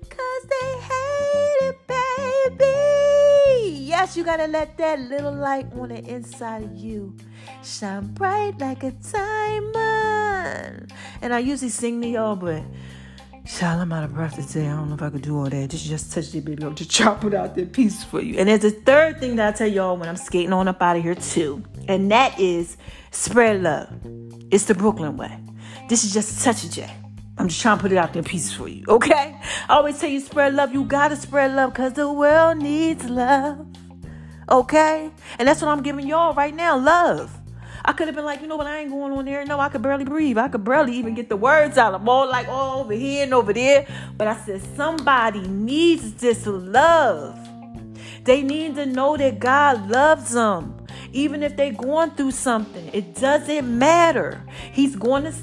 Because 0.00 0.42
they 0.50 0.80
hate 0.80 1.56
it, 1.62 1.78
baby. 2.58 3.78
Yes, 3.78 4.16
you 4.16 4.24
got 4.24 4.38
to 4.38 4.48
let 4.48 4.76
that 4.78 4.98
little 5.00 5.34
light 5.34 5.72
on 5.74 5.90
the 5.90 6.04
inside 6.04 6.64
of 6.64 6.76
you 6.76 7.16
shine 7.62 8.08
bright 8.08 8.58
like 8.58 8.82
a 8.82 8.90
diamond. 8.90 10.92
And 11.22 11.32
I 11.32 11.38
usually 11.38 11.70
sing 11.70 12.02
to 12.02 12.08
y'all, 12.08 12.34
but 12.36 12.64
Child, 13.46 13.80
I'm 13.80 13.92
out 13.92 14.04
of 14.04 14.14
breath 14.14 14.36
today. 14.36 14.66
I 14.66 14.76
don't 14.76 14.88
know 14.88 14.94
if 14.94 15.02
I 15.02 15.10
could 15.10 15.22
do 15.22 15.36
all 15.36 15.48
that. 15.48 15.70
Just 15.70 15.86
just 15.86 16.12
touch 16.12 16.30
the 16.30 16.40
baby. 16.40 16.62
I'll 16.62 16.70
just 16.70 16.90
chop 16.90 17.24
it 17.24 17.34
out 17.34 17.54
that 17.54 17.72
piece 17.72 18.04
for 18.04 18.20
you. 18.20 18.38
And 18.38 18.48
there's 18.48 18.64
a 18.64 18.70
third 18.70 19.18
thing 19.18 19.36
that 19.36 19.54
I 19.54 19.56
tell 19.56 19.66
y'all 19.66 19.96
when 19.96 20.08
I'm 20.08 20.16
skating 20.16 20.52
on 20.52 20.68
up 20.68 20.80
out 20.82 20.96
of 20.96 21.02
here 21.02 21.14
too. 21.14 21.62
And 21.88 22.10
that 22.10 22.38
is 22.38 22.76
spread 23.10 23.62
love. 23.62 23.88
It's 24.50 24.64
the 24.64 24.74
Brooklyn 24.74 25.16
way. 25.16 25.36
This 25.88 26.04
is 26.04 26.12
just 26.12 26.44
touch 26.44 26.64
of 26.64 26.70
J. 26.70 26.90
I'm 27.38 27.48
just 27.48 27.62
trying 27.62 27.78
to 27.78 27.82
put 27.82 27.92
it 27.92 27.96
out 27.96 28.12
there 28.12 28.20
in 28.20 28.28
pieces 28.28 28.52
for 28.52 28.68
you, 28.68 28.84
okay? 28.86 29.34
I 29.68 29.76
always 29.76 29.98
tell 29.98 30.10
you 30.10 30.20
spread 30.20 30.54
love. 30.54 30.74
You 30.74 30.84
gotta 30.84 31.16
spread 31.16 31.52
love 31.52 31.72
because 31.72 31.94
the 31.94 32.12
world 32.12 32.58
needs 32.58 33.08
love. 33.08 33.66
Okay? 34.50 35.10
And 35.38 35.48
that's 35.48 35.62
what 35.62 35.68
I'm 35.68 35.82
giving 35.82 36.06
y'all 36.06 36.34
right 36.34 36.54
now. 36.54 36.76
Love. 36.76 37.39
I 37.90 37.92
could 37.92 38.06
have 38.06 38.14
been 38.14 38.24
like, 38.24 38.40
you 38.40 38.46
know 38.46 38.54
what, 38.54 38.68
I 38.68 38.78
ain't 38.78 38.90
going 38.90 39.10
on 39.10 39.24
there. 39.24 39.44
No, 39.44 39.58
I 39.58 39.68
could 39.68 39.82
barely 39.82 40.04
breathe. 40.04 40.38
I 40.38 40.46
could 40.46 40.62
barely 40.62 40.94
even 40.94 41.12
get 41.12 41.28
the 41.28 41.36
words 41.36 41.76
out. 41.76 41.92
I'm 41.92 42.08
all 42.08 42.28
like 42.28 42.46
all 42.46 42.82
over 42.82 42.92
here 42.92 43.24
and 43.24 43.34
over 43.34 43.52
there. 43.52 43.84
But 44.16 44.28
I 44.28 44.36
said, 44.36 44.62
somebody 44.76 45.40
needs 45.40 46.14
this 46.14 46.46
love. 46.46 47.36
They 48.22 48.44
need 48.44 48.76
to 48.76 48.86
know 48.86 49.16
that 49.16 49.40
God 49.40 49.90
loves 49.90 50.30
them. 50.30 50.86
Even 51.12 51.42
if 51.42 51.56
they're 51.56 51.72
going 51.72 52.12
through 52.12 52.30
something, 52.30 52.88
it 52.92 53.16
doesn't 53.16 53.66
matter. 53.76 54.40
He's 54.70 54.94
going 54.94 55.24
to 55.24 55.34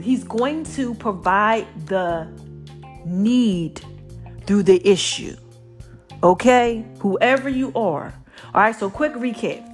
He's 0.00 0.24
going 0.24 0.64
to 0.76 0.94
provide 0.94 1.66
the 1.86 2.28
need 3.04 3.84
through 4.46 4.62
the 4.62 4.80
issue. 4.88 5.36
Okay? 6.22 6.86
Whoever 7.00 7.50
you 7.50 7.74
are. 7.74 8.14
All 8.54 8.62
right, 8.62 8.74
so 8.74 8.88
quick 8.88 9.12
recap. 9.12 9.67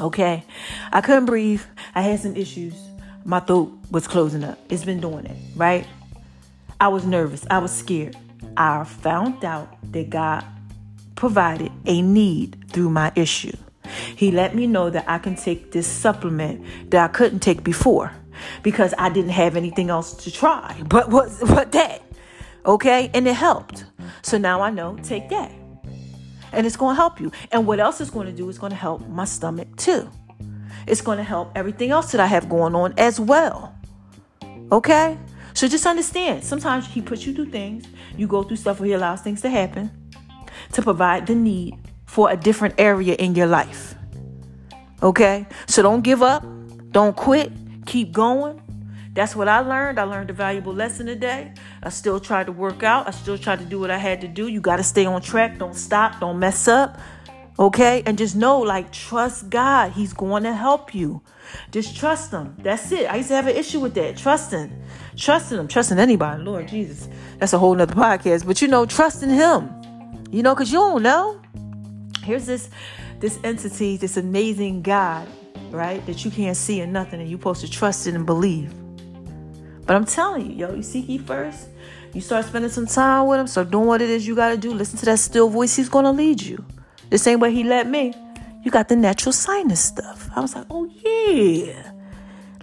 Okay. 0.00 0.44
I 0.92 1.00
couldn't 1.00 1.26
breathe. 1.26 1.62
I 1.94 2.02
had 2.02 2.20
some 2.20 2.36
issues. 2.36 2.74
My 3.24 3.40
throat 3.40 3.72
was 3.90 4.06
closing 4.06 4.44
up. 4.44 4.58
It's 4.68 4.84
been 4.84 5.00
doing 5.00 5.26
it, 5.26 5.36
right? 5.56 5.86
I 6.80 6.88
was 6.88 7.06
nervous. 7.06 7.46
I 7.50 7.58
was 7.58 7.72
scared. 7.72 8.16
I 8.56 8.84
found 8.84 9.44
out 9.44 9.76
that 9.92 10.10
God 10.10 10.44
provided 11.14 11.72
a 11.86 12.02
need 12.02 12.64
through 12.70 12.90
my 12.90 13.12
issue. 13.14 13.56
He 14.16 14.30
let 14.30 14.54
me 14.54 14.66
know 14.66 14.90
that 14.90 15.04
I 15.08 15.18
can 15.18 15.36
take 15.36 15.72
this 15.72 15.86
supplement 15.86 16.90
that 16.90 17.10
I 17.10 17.12
couldn't 17.12 17.40
take 17.40 17.62
before 17.62 18.12
because 18.62 18.94
I 18.98 19.08
didn't 19.10 19.30
have 19.30 19.56
anything 19.56 19.90
else 19.90 20.14
to 20.24 20.30
try. 20.30 20.82
But 20.86 21.10
what 21.10 21.30
but 21.40 21.72
that? 21.72 22.02
Okay? 22.66 23.10
And 23.14 23.26
it 23.28 23.34
helped. 23.34 23.84
So 24.22 24.38
now 24.38 24.60
I 24.60 24.70
know 24.70 24.96
take 25.02 25.28
that 25.30 25.52
and 26.54 26.66
it's 26.66 26.76
going 26.76 26.94
to 26.94 26.96
help 26.96 27.20
you. 27.20 27.30
And 27.52 27.66
what 27.66 27.80
else 27.80 28.00
is 28.00 28.10
going 28.10 28.26
to 28.26 28.32
do 28.32 28.48
is 28.48 28.58
going 28.58 28.70
to 28.70 28.76
help 28.76 29.06
my 29.08 29.24
stomach 29.24 29.76
too. 29.76 30.10
It's 30.86 31.00
going 31.00 31.18
to 31.18 31.24
help 31.24 31.52
everything 31.54 31.90
else 31.90 32.12
that 32.12 32.20
I 32.20 32.26
have 32.26 32.48
going 32.48 32.74
on 32.74 32.94
as 32.98 33.18
well. 33.18 33.74
Okay? 34.70 35.18
So 35.54 35.68
just 35.68 35.86
understand 35.86 36.44
sometimes 36.44 36.86
He 36.86 37.00
puts 37.00 37.26
you 37.26 37.34
through 37.34 37.50
things, 37.50 37.86
you 38.16 38.26
go 38.26 38.42
through 38.42 38.56
stuff 38.56 38.80
where 38.80 38.88
He 38.88 38.92
allows 38.92 39.20
things 39.20 39.40
to 39.42 39.48
happen 39.48 39.90
to 40.72 40.82
provide 40.82 41.26
the 41.26 41.34
need 41.34 41.78
for 42.06 42.30
a 42.30 42.36
different 42.36 42.74
area 42.78 43.14
in 43.14 43.34
your 43.34 43.46
life. 43.46 43.94
Okay? 45.02 45.46
So 45.66 45.82
don't 45.82 46.02
give 46.02 46.22
up, 46.22 46.44
don't 46.90 47.16
quit, 47.16 47.52
keep 47.86 48.12
going. 48.12 48.60
That's 49.14 49.36
what 49.36 49.46
I 49.46 49.60
learned. 49.60 50.00
I 50.00 50.02
learned 50.02 50.30
a 50.30 50.32
valuable 50.32 50.74
lesson 50.74 51.06
today. 51.06 51.52
I 51.82 51.88
still 51.90 52.18
tried 52.18 52.46
to 52.46 52.52
work 52.52 52.82
out. 52.82 53.06
I 53.06 53.12
still 53.12 53.38
tried 53.38 53.60
to 53.60 53.64
do 53.64 53.78
what 53.78 53.90
I 53.90 53.96
had 53.96 54.20
to 54.22 54.28
do. 54.28 54.48
You 54.48 54.60
got 54.60 54.76
to 54.76 54.82
stay 54.82 55.06
on 55.06 55.22
track. 55.22 55.56
Don't 55.58 55.74
stop. 55.74 56.18
Don't 56.18 56.40
mess 56.40 56.66
up. 56.66 56.98
Okay? 57.56 58.02
And 58.06 58.18
just 58.18 58.34
know, 58.34 58.58
like, 58.58 58.90
trust 58.90 59.50
God. 59.50 59.92
He's 59.92 60.12
going 60.12 60.42
to 60.42 60.52
help 60.52 60.96
you. 60.96 61.22
Just 61.70 61.96
trust 61.96 62.32
Him. 62.32 62.56
That's 62.58 62.90
it. 62.90 63.08
I 63.08 63.16
used 63.16 63.28
to 63.28 63.36
have 63.36 63.46
an 63.46 63.54
issue 63.54 63.78
with 63.78 63.94
that. 63.94 64.16
Trusting. 64.16 64.82
Trusting 65.16 65.58
Him. 65.58 65.68
Trusting 65.68 65.98
anybody. 66.00 66.42
Lord 66.42 66.66
Jesus. 66.66 67.08
That's 67.38 67.52
a 67.52 67.58
whole 67.58 67.76
nother 67.76 67.94
podcast. 67.94 68.44
But 68.44 68.60
you 68.60 68.66
know, 68.66 68.84
trusting 68.84 69.30
Him. 69.30 69.70
You 70.32 70.42
know, 70.42 70.56
because 70.56 70.72
you 70.72 70.78
don't 70.78 71.04
know. 71.04 71.40
Here's 72.24 72.46
this 72.46 72.68
this 73.20 73.38
entity, 73.44 73.96
this 73.96 74.16
amazing 74.16 74.82
God, 74.82 75.28
right? 75.70 76.04
That 76.06 76.24
you 76.24 76.30
can't 76.32 76.56
see 76.56 76.80
and 76.80 76.92
nothing, 76.92 77.20
and 77.20 77.30
you're 77.30 77.38
supposed 77.38 77.60
to 77.60 77.70
trust 77.70 78.08
it 78.08 78.14
and 78.14 78.26
believe. 78.26 78.74
But 79.86 79.96
I'm 79.96 80.04
telling 80.04 80.50
you, 80.50 80.56
yo, 80.56 80.74
you 80.74 80.82
seek 80.82 81.08
ye 81.08 81.18
first. 81.18 81.68
You 82.12 82.20
start 82.20 82.46
spending 82.46 82.70
some 82.70 82.86
time 82.86 83.26
with 83.26 83.40
him, 83.40 83.46
start 83.46 83.70
doing 83.70 83.86
what 83.86 84.00
it 84.00 84.08
is 84.08 84.26
you 84.26 84.34
gotta 84.34 84.56
do. 84.56 84.72
Listen 84.72 84.98
to 85.00 85.04
that 85.06 85.18
still 85.18 85.48
voice, 85.48 85.76
he's 85.76 85.88
gonna 85.88 86.12
lead 86.12 86.40
you. 86.40 86.64
The 87.10 87.18
same 87.18 87.40
way 87.40 87.52
he 87.52 87.64
led 87.64 87.88
me. 87.88 88.14
You 88.62 88.70
got 88.70 88.88
the 88.88 88.96
natural 88.96 89.32
sinus 89.32 89.84
stuff. 89.84 90.30
I 90.34 90.40
was 90.40 90.54
like, 90.54 90.66
oh 90.70 90.86
yeah. 90.86 91.92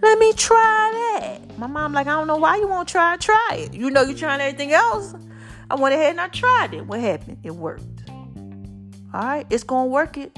Let 0.02 0.18
me 0.18 0.34
try 0.34 1.20
that. 1.20 1.58
My 1.60 1.68
mom 1.68 1.94
like, 1.94 2.08
I 2.08 2.12
don't 2.12 2.26
know 2.26 2.38
why 2.38 2.58
you 2.58 2.68
won't 2.68 2.88
try 2.88 3.14
it. 3.14 3.22
Try 3.22 3.50
it. 3.52 3.74
You 3.74 3.92
know 3.92 4.02
you're 4.02 4.18
trying 4.18 4.42
everything 4.42 4.74
else. 4.74 5.14
I 5.70 5.76
went 5.76 5.94
ahead 5.94 6.12
and 6.12 6.22
I 6.22 6.28
tried 6.30 6.74
it. 6.74 6.88
What 6.88 7.00
happened? 7.00 7.38
It 7.44 7.52
worked. 7.52 8.10
All 9.14 9.22
right, 9.22 9.46
it's 9.50 9.64
gonna 9.64 9.88
work 9.88 10.18
it. 10.18 10.36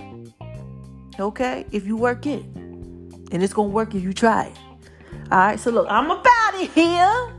Okay, 1.19 1.65
if 1.72 1.86
you 1.86 1.96
work 1.96 2.26
it, 2.26 2.43
and 2.43 3.43
it's 3.43 3.54
gonna 3.54 3.69
work 3.69 3.93
if 3.93 4.04
you 4.04 4.13
try 4.13 4.46
it. 4.46 4.58
All 5.34 5.39
right, 5.39 5.60
so 5.60 5.72
look, 5.72 5.88
I'm 5.89 6.12
about 6.12 6.54
it 6.54 6.69
here. 6.74 7.34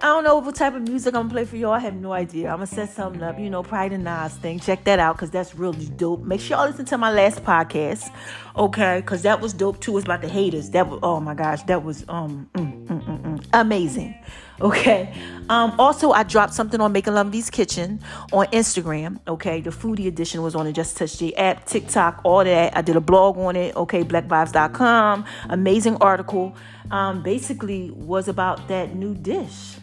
I 0.00 0.06
don't 0.06 0.24
know 0.24 0.38
what 0.38 0.54
type 0.54 0.74
of 0.74 0.80
music 0.80 1.14
I'm 1.14 1.24
gonna 1.24 1.34
play 1.34 1.44
for 1.44 1.58
y'all. 1.58 1.72
I 1.72 1.80
have 1.80 1.92
no 1.92 2.12
idea. 2.12 2.48
I'm 2.48 2.56
gonna 2.56 2.66
set 2.66 2.88
something 2.88 3.22
up, 3.22 3.38
you 3.38 3.50
know, 3.50 3.62
Pride 3.62 3.92
and 3.92 4.04
Nas 4.04 4.32
thing. 4.36 4.58
Check 4.58 4.84
that 4.84 4.98
out 4.98 5.16
because 5.16 5.30
that's 5.30 5.54
really 5.54 5.84
dope. 5.84 6.22
Make 6.22 6.40
sure 6.40 6.56
y'all 6.56 6.66
listen 6.66 6.86
to 6.86 6.96
my 6.96 7.12
last 7.12 7.44
podcast, 7.44 8.10
okay? 8.56 9.02
Because 9.02 9.20
that 9.20 9.42
was 9.42 9.52
dope 9.52 9.82
too. 9.82 9.98
It's 9.98 10.06
about 10.06 10.22
the 10.22 10.30
haters. 10.30 10.70
That 10.70 10.88
was 10.88 10.98
oh 11.02 11.20
my 11.20 11.34
gosh, 11.34 11.62
that 11.64 11.84
was 11.84 12.06
um 12.08 12.48
mm, 12.54 12.86
mm, 12.86 13.04
mm, 13.04 13.20
mm. 13.20 13.46
amazing. 13.52 14.14
Okay. 14.60 15.12
Um, 15.48 15.78
also, 15.78 16.10
I 16.12 16.22
dropped 16.22 16.54
something 16.54 16.80
on 16.80 16.92
Making 16.92 17.30
V's 17.30 17.50
Kitchen 17.50 18.00
on 18.32 18.46
Instagram. 18.46 19.20
Okay. 19.28 19.60
The 19.60 19.70
foodie 19.70 20.06
edition 20.06 20.42
was 20.42 20.54
on 20.54 20.66
the 20.66 20.72
Just 20.72 20.96
Touch 20.96 21.18
J 21.18 21.34
app, 21.34 21.66
TikTok, 21.66 22.20
all 22.24 22.44
that. 22.44 22.76
I 22.76 22.82
did 22.82 22.96
a 22.96 23.00
blog 23.00 23.36
on 23.38 23.56
it. 23.56 23.76
Okay. 23.76 24.02
Blackvibes.com. 24.02 25.24
Amazing 25.48 25.96
article. 25.96 26.56
Um, 26.90 27.22
basically 27.22 27.90
was 27.90 28.28
about 28.28 28.68
that 28.68 28.94
new 28.94 29.14
dish. 29.14 29.76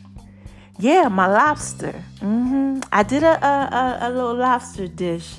Yeah, 0.79 1.07
my 1.07 1.27
lobster. 1.27 2.03
Mm-hmm. 2.19 2.79
I 2.91 3.03
did 3.03 3.23
a, 3.23 3.45
a, 3.45 3.49
a, 3.51 3.97
a 4.01 4.11
little 4.11 4.35
lobster 4.35 4.87
dish 4.87 5.35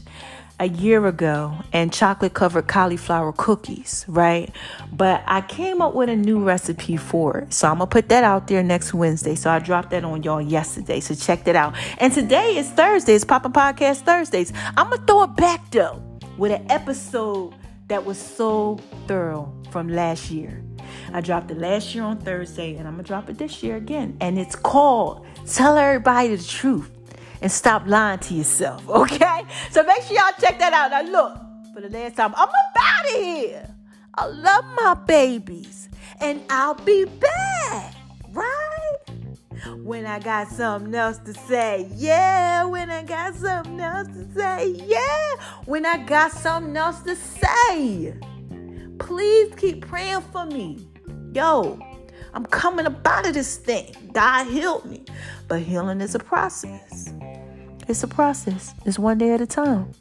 a 0.60 0.68
year 0.68 1.06
ago 1.06 1.52
and 1.72 1.92
chocolate 1.92 2.34
covered 2.34 2.68
cauliflower 2.68 3.32
cookies, 3.32 4.04
right? 4.08 4.54
But 4.92 5.22
I 5.26 5.40
came 5.40 5.82
up 5.82 5.94
with 5.94 6.08
a 6.08 6.16
new 6.16 6.42
recipe 6.42 6.96
for 6.96 7.38
it. 7.38 7.52
So 7.52 7.68
I'm 7.68 7.78
going 7.78 7.88
to 7.88 7.92
put 7.92 8.08
that 8.10 8.24
out 8.24 8.46
there 8.46 8.62
next 8.62 8.94
Wednesday. 8.94 9.34
So 9.34 9.50
I 9.50 9.58
dropped 9.58 9.90
that 9.90 10.04
on 10.04 10.22
y'all 10.22 10.40
yesterday. 10.40 11.00
So 11.00 11.14
check 11.14 11.44
that 11.44 11.56
out. 11.56 11.74
And 11.98 12.12
today 12.12 12.56
is 12.56 12.70
Thursday. 12.70 13.14
It's 13.14 13.24
Papa 13.24 13.48
Podcast 13.48 14.02
Thursdays. 14.02 14.52
I'm 14.76 14.88
going 14.88 15.00
to 15.00 15.06
throw 15.06 15.24
it 15.24 15.36
back 15.36 15.70
though 15.70 16.02
with 16.38 16.52
an 16.52 16.70
episode 16.70 17.54
that 17.88 18.04
was 18.04 18.18
so 18.18 18.78
thorough 19.06 19.52
from 19.70 19.88
last 19.88 20.30
year. 20.30 20.62
I 21.12 21.20
dropped 21.20 21.50
it 21.50 21.58
last 21.58 21.94
year 21.94 22.04
on 22.04 22.18
Thursday, 22.18 22.76
and 22.76 22.86
I'm 22.88 22.94
gonna 22.94 23.04
drop 23.04 23.28
it 23.28 23.38
this 23.38 23.62
year 23.62 23.76
again. 23.76 24.16
And 24.20 24.38
it's 24.38 24.56
called 24.56 25.26
Tell 25.46 25.76
Everybody 25.76 26.34
the 26.34 26.42
Truth 26.42 26.90
and 27.42 27.50
Stop 27.50 27.86
Lying 27.86 28.18
to 28.20 28.34
Yourself. 28.34 28.88
Okay? 29.04 29.42
So 29.70 29.82
make 29.82 30.02
sure 30.02 30.16
y'all 30.16 30.32
check 30.40 30.58
that 30.58 30.72
out. 30.72 30.90
Now, 30.90 31.02
look, 31.02 31.38
for 31.74 31.80
the 31.80 31.88
last 31.88 32.16
time, 32.16 32.32
I'm 32.36 32.48
about 32.48 33.04
of 33.04 33.20
here. 33.20 33.74
I 34.14 34.26
love 34.26 34.64
my 34.76 34.94
babies, 34.94 35.88
and 36.20 36.40
I'll 36.48 36.74
be 36.74 37.04
back, 37.04 37.94
right? 38.30 38.96
When 39.78 40.06
I 40.06 40.18
got 40.20 40.48
something 40.48 40.94
else 40.94 41.18
to 41.18 41.34
say, 41.34 41.88
yeah. 41.94 42.64
When 42.64 42.90
I 42.90 43.02
got 43.02 43.34
something 43.34 43.80
else 43.80 44.08
to 44.08 44.32
say, 44.34 44.68
yeah. 44.86 45.34
When 45.64 45.84
I 45.86 45.98
got 46.04 46.32
something 46.32 46.76
else 46.76 47.02
to 47.02 47.16
say. 47.16 48.14
Please 48.98 49.54
keep 49.56 49.86
praying 49.86 50.20
for 50.32 50.46
me. 50.46 50.86
Yo, 51.32 51.78
I'm 52.32 52.46
coming 52.46 52.86
up 52.86 53.06
out 53.06 53.26
of 53.26 53.34
this 53.34 53.56
thing. 53.56 53.94
God 54.12 54.46
healed 54.46 54.84
me. 54.84 55.04
But 55.48 55.60
healing 55.60 56.00
is 56.00 56.14
a 56.14 56.18
process. 56.18 57.12
It's 57.86 58.02
a 58.02 58.08
process. 58.08 58.74
It's 58.86 58.98
one 58.98 59.18
day 59.18 59.32
at 59.32 59.40
a 59.40 59.46
time. 59.46 59.92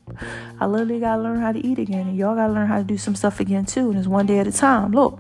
I 0.60 0.66
literally 0.66 1.00
gotta 1.00 1.22
learn 1.22 1.40
how 1.40 1.52
to 1.52 1.66
eat 1.66 1.80
again, 1.80 2.08
and 2.08 2.18
y'all 2.18 2.36
gotta 2.36 2.54
learn 2.54 2.68
how 2.68 2.78
to 2.78 2.84
do 2.84 2.98
some 2.98 3.16
stuff 3.16 3.40
again 3.40 3.66
too. 3.66 3.90
And 3.90 4.00
it's 4.00 4.08
one 4.08 4.26
day 4.26 4.40
at 4.40 4.48
a 4.48 4.52
time. 4.52 4.92
Look, 4.92 5.20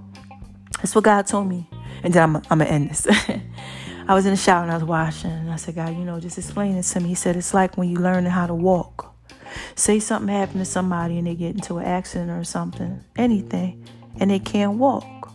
that's 0.77 0.95
what 0.95 1.03
God 1.03 1.27
told 1.27 1.47
me. 1.47 1.69
And 2.03 2.13
then 2.13 2.23
I'm, 2.23 2.35
I'm 2.49 2.59
gonna 2.59 2.65
end 2.65 2.89
this. 2.89 3.07
I 4.07 4.13
was 4.13 4.25
in 4.25 4.31
the 4.31 4.37
shower 4.37 4.63
and 4.63 4.71
I 4.71 4.75
was 4.75 4.83
washing, 4.83 5.31
and 5.31 5.51
I 5.51 5.57
said, 5.57 5.75
God, 5.75 5.97
you 5.97 6.05
know, 6.05 6.19
just 6.19 6.37
explain 6.37 6.75
this 6.75 6.91
to 6.93 6.99
me. 6.99 7.09
He 7.09 7.15
said, 7.15 7.35
It's 7.35 7.53
like 7.53 7.77
when 7.77 7.89
you 7.89 7.97
learn 7.97 8.25
how 8.25 8.47
to 8.47 8.53
walk. 8.53 9.13
Say 9.75 9.99
something 9.99 10.33
happened 10.33 10.59
to 10.59 10.65
somebody 10.65 11.17
and 11.17 11.27
they 11.27 11.35
get 11.35 11.55
into 11.55 11.77
an 11.77 11.85
accident 11.85 12.31
or 12.31 12.43
something, 12.43 13.03
anything, 13.15 13.85
and 14.19 14.31
they 14.31 14.39
can't 14.39 14.77
walk. 14.77 15.31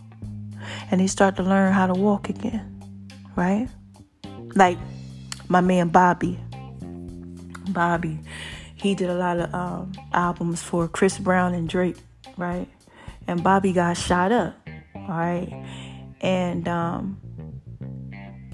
And 0.91 0.99
they 0.99 1.07
start 1.07 1.35
to 1.37 1.43
learn 1.43 1.73
how 1.73 1.87
to 1.87 1.93
walk 1.93 2.29
again, 2.29 2.81
right? 3.35 3.67
Like 4.55 4.77
my 5.47 5.61
man 5.61 5.89
Bobby. 5.89 6.39
Bobby, 7.73 8.19
he 8.75 8.95
did 8.95 9.09
a 9.09 9.15
lot 9.15 9.39
of 9.39 9.53
um, 9.53 9.91
albums 10.13 10.61
for 10.61 10.87
Chris 10.87 11.17
Brown 11.17 11.53
and 11.53 11.67
Drake, 11.67 11.97
right? 12.37 12.67
And 13.27 13.43
Bobby 13.43 13.73
got 13.73 13.97
shot 13.97 14.31
up, 14.31 14.55
all 14.95 15.07
right? 15.07 15.65
And 16.21 16.67
um, 16.67 17.19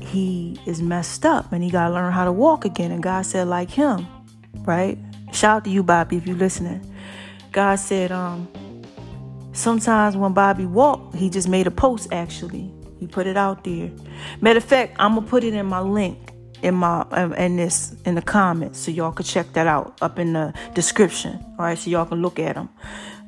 he 0.01 0.59
is 0.65 0.81
messed 0.81 1.25
up 1.25 1.51
and 1.51 1.63
he 1.63 1.69
got 1.69 1.87
to 1.87 1.93
learn 1.93 2.11
how 2.11 2.25
to 2.25 2.31
walk 2.31 2.65
again. 2.65 2.91
And 2.91 3.01
God 3.01 3.25
said, 3.25 3.47
like 3.47 3.69
him, 3.69 4.07
right? 4.61 4.97
Shout 5.31 5.57
out 5.57 5.63
to 5.65 5.69
you, 5.69 5.83
Bobby, 5.83 6.17
if 6.17 6.27
you're 6.27 6.37
listening. 6.37 6.91
God 7.51 7.75
said, 7.75 8.11
um, 8.11 8.47
sometimes 9.53 10.17
when 10.17 10.33
Bobby 10.33 10.65
walked, 10.65 11.15
he 11.15 11.29
just 11.29 11.47
made 11.47 11.67
a 11.67 11.71
post 11.71 12.11
actually. 12.11 12.71
He 12.99 13.07
put 13.07 13.27
it 13.27 13.37
out 13.37 13.63
there. 13.63 13.91
Matter 14.41 14.57
of 14.57 14.63
fact, 14.63 14.95
I'm 14.99 15.15
gonna 15.15 15.27
put 15.27 15.43
it 15.43 15.53
in 15.53 15.65
my 15.65 15.79
link 15.79 16.24
in 16.61 16.75
my 16.75 17.05
um, 17.11 17.33
in 17.33 17.57
this 17.57 17.95
in 18.05 18.15
the 18.15 18.21
comments 18.21 18.79
so 18.79 18.91
y'all 18.91 19.11
could 19.11 19.25
check 19.25 19.53
that 19.53 19.67
out 19.67 19.97
up 20.01 20.19
in 20.19 20.33
the 20.33 20.53
description. 20.73 21.43
All 21.57 21.65
right, 21.65 21.77
so 21.77 21.89
y'all 21.89 22.05
can 22.05 22.21
look 22.21 22.39
at 22.39 22.55
him 22.55 22.69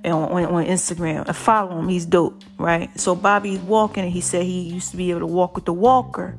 on, 0.06 0.14
on, 0.14 0.46
on 0.46 0.66
Instagram 0.66 1.28
and 1.28 1.36
follow 1.36 1.80
him. 1.80 1.88
He's 1.88 2.06
dope, 2.06 2.42
right? 2.58 2.90
So 3.00 3.16
Bobby's 3.16 3.60
walking, 3.60 4.04
and 4.04 4.12
he 4.12 4.22
said 4.22 4.44
he 4.44 4.62
used 4.62 4.92
to 4.92 4.98
be 4.98 5.12
able 5.12 5.22
to 5.22 5.28
walk 5.28 5.56
with 5.56 5.66
the 5.66 5.74
walker, 5.74 6.38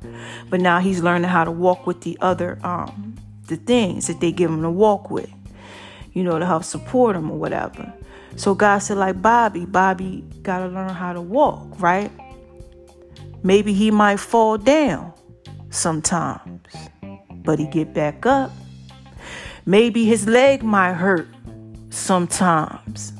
but 0.50 0.60
now 0.60 0.80
he's 0.80 1.02
learning 1.02 1.28
how 1.28 1.44
to 1.44 1.52
walk 1.52 1.86
with 1.86 2.02
the 2.02 2.16
other 2.20 2.58
um 2.62 3.16
the 3.46 3.56
things 3.56 4.06
that 4.06 4.20
they 4.20 4.30
give 4.30 4.50
him 4.50 4.62
to 4.62 4.70
walk 4.70 5.10
with, 5.10 5.30
you 6.12 6.22
know, 6.22 6.38
to 6.38 6.44
help 6.44 6.64
support 6.64 7.16
him 7.16 7.30
or 7.30 7.38
whatever. 7.38 7.92
So 8.36 8.54
God 8.54 8.78
said, 8.78 8.98
like 8.98 9.20
Bobby, 9.20 9.64
Bobby 9.64 10.22
got 10.42 10.58
to 10.58 10.66
learn 10.68 10.90
how 10.90 11.12
to 11.12 11.20
walk, 11.20 11.80
right? 11.80 12.12
Maybe 13.42 13.72
he 13.72 13.90
might 13.90 14.20
fall 14.20 14.58
down 14.58 15.14
sometimes, 15.70 16.62
but 17.30 17.58
he 17.58 17.66
get 17.66 17.94
back 17.94 18.26
up. 18.26 18.50
Maybe 19.66 20.04
his 20.04 20.26
leg 20.26 20.62
might 20.62 20.94
hurt 20.94 21.28
sometimes, 21.90 23.12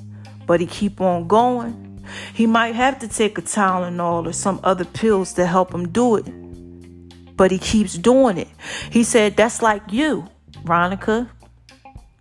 but 0.47 0.61
he 0.61 0.67
keep 0.67 1.01
on 1.01 1.29
going. 1.29 1.85
He 2.33 2.47
might 2.47 2.75
have 2.75 2.99
to 3.01 3.09
take 3.09 3.37
a 3.37 3.43
Tylenol 3.43 4.27
or 4.27 4.33
some 4.33 4.61
other 4.65 4.85
pills 4.85 5.35
to 5.35 5.47
help 5.47 5.75
him 5.75 5.91
do 5.91 6.17
it, 6.17 7.37
but 7.37 7.51
he 7.51 7.59
keeps 7.59 7.95
doing 7.99 8.39
it. 8.39 8.49
He 8.91 9.05
said, 9.05 9.37
That's 9.37 9.61
like 9.61 9.93
you, 9.93 10.27
Ronica. 10.65 11.29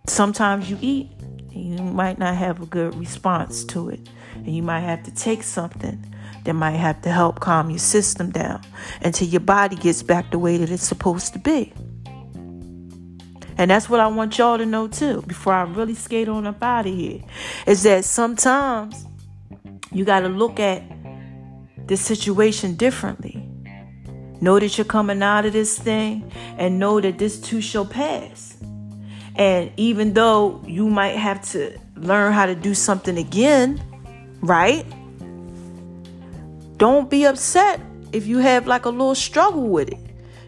Sometimes 0.06 0.70
you 0.70 0.78
eat 0.80 1.10
and 1.54 1.78
you 1.78 1.82
might 1.82 2.18
not 2.18 2.34
have 2.34 2.62
a 2.62 2.66
good 2.66 2.94
response 2.96 3.64
to 3.64 3.88
it, 3.88 4.08
and 4.34 4.48
you 4.48 4.62
might 4.62 4.80
have 4.80 5.02
to 5.04 5.14
take 5.14 5.42
something 5.42 6.14
that 6.44 6.54
might 6.54 6.72
have 6.72 7.02
to 7.02 7.10
help 7.10 7.40
calm 7.40 7.70
your 7.70 7.78
system 7.78 8.30
down 8.30 8.62
until 9.02 9.28
your 9.28 9.40
body 9.40 9.76
gets 9.76 10.02
back 10.02 10.30
the 10.30 10.38
way 10.38 10.56
that 10.58 10.70
it's 10.70 10.86
supposed 10.86 11.32
to 11.32 11.38
be. 11.38 11.72
And 13.58 13.72
that's 13.72 13.90
what 13.90 13.98
I 13.98 14.06
want 14.06 14.38
y'all 14.38 14.56
to 14.56 14.64
know 14.64 14.86
too, 14.86 15.22
before 15.22 15.52
I 15.52 15.62
really 15.62 15.94
skate 15.94 16.28
on 16.28 16.46
up 16.46 16.62
out 16.62 16.86
of 16.86 16.94
here, 16.94 17.20
is 17.66 17.82
that 17.82 18.04
sometimes 18.04 19.06
you 19.90 20.04
got 20.04 20.20
to 20.20 20.28
look 20.28 20.60
at 20.60 20.82
the 21.88 21.96
situation 21.96 22.76
differently. 22.76 23.44
Know 24.40 24.60
that 24.60 24.78
you're 24.78 24.84
coming 24.84 25.22
out 25.22 25.44
of 25.44 25.52
this 25.52 25.76
thing 25.76 26.30
and 26.56 26.78
know 26.78 27.00
that 27.00 27.18
this 27.18 27.40
too 27.40 27.60
shall 27.60 27.84
pass. 27.84 28.56
And 29.34 29.72
even 29.76 30.14
though 30.14 30.62
you 30.64 30.88
might 30.88 31.16
have 31.16 31.42
to 31.50 31.76
learn 31.96 32.32
how 32.32 32.46
to 32.46 32.54
do 32.54 32.74
something 32.74 33.18
again, 33.18 33.82
right? 34.40 34.86
Don't 36.78 37.10
be 37.10 37.24
upset 37.24 37.80
if 38.12 38.26
you 38.26 38.38
have 38.38 38.66
like 38.66 38.84
a 38.84 38.90
little 38.90 39.14
struggle 39.14 39.68
with 39.68 39.88
it. 39.88 39.98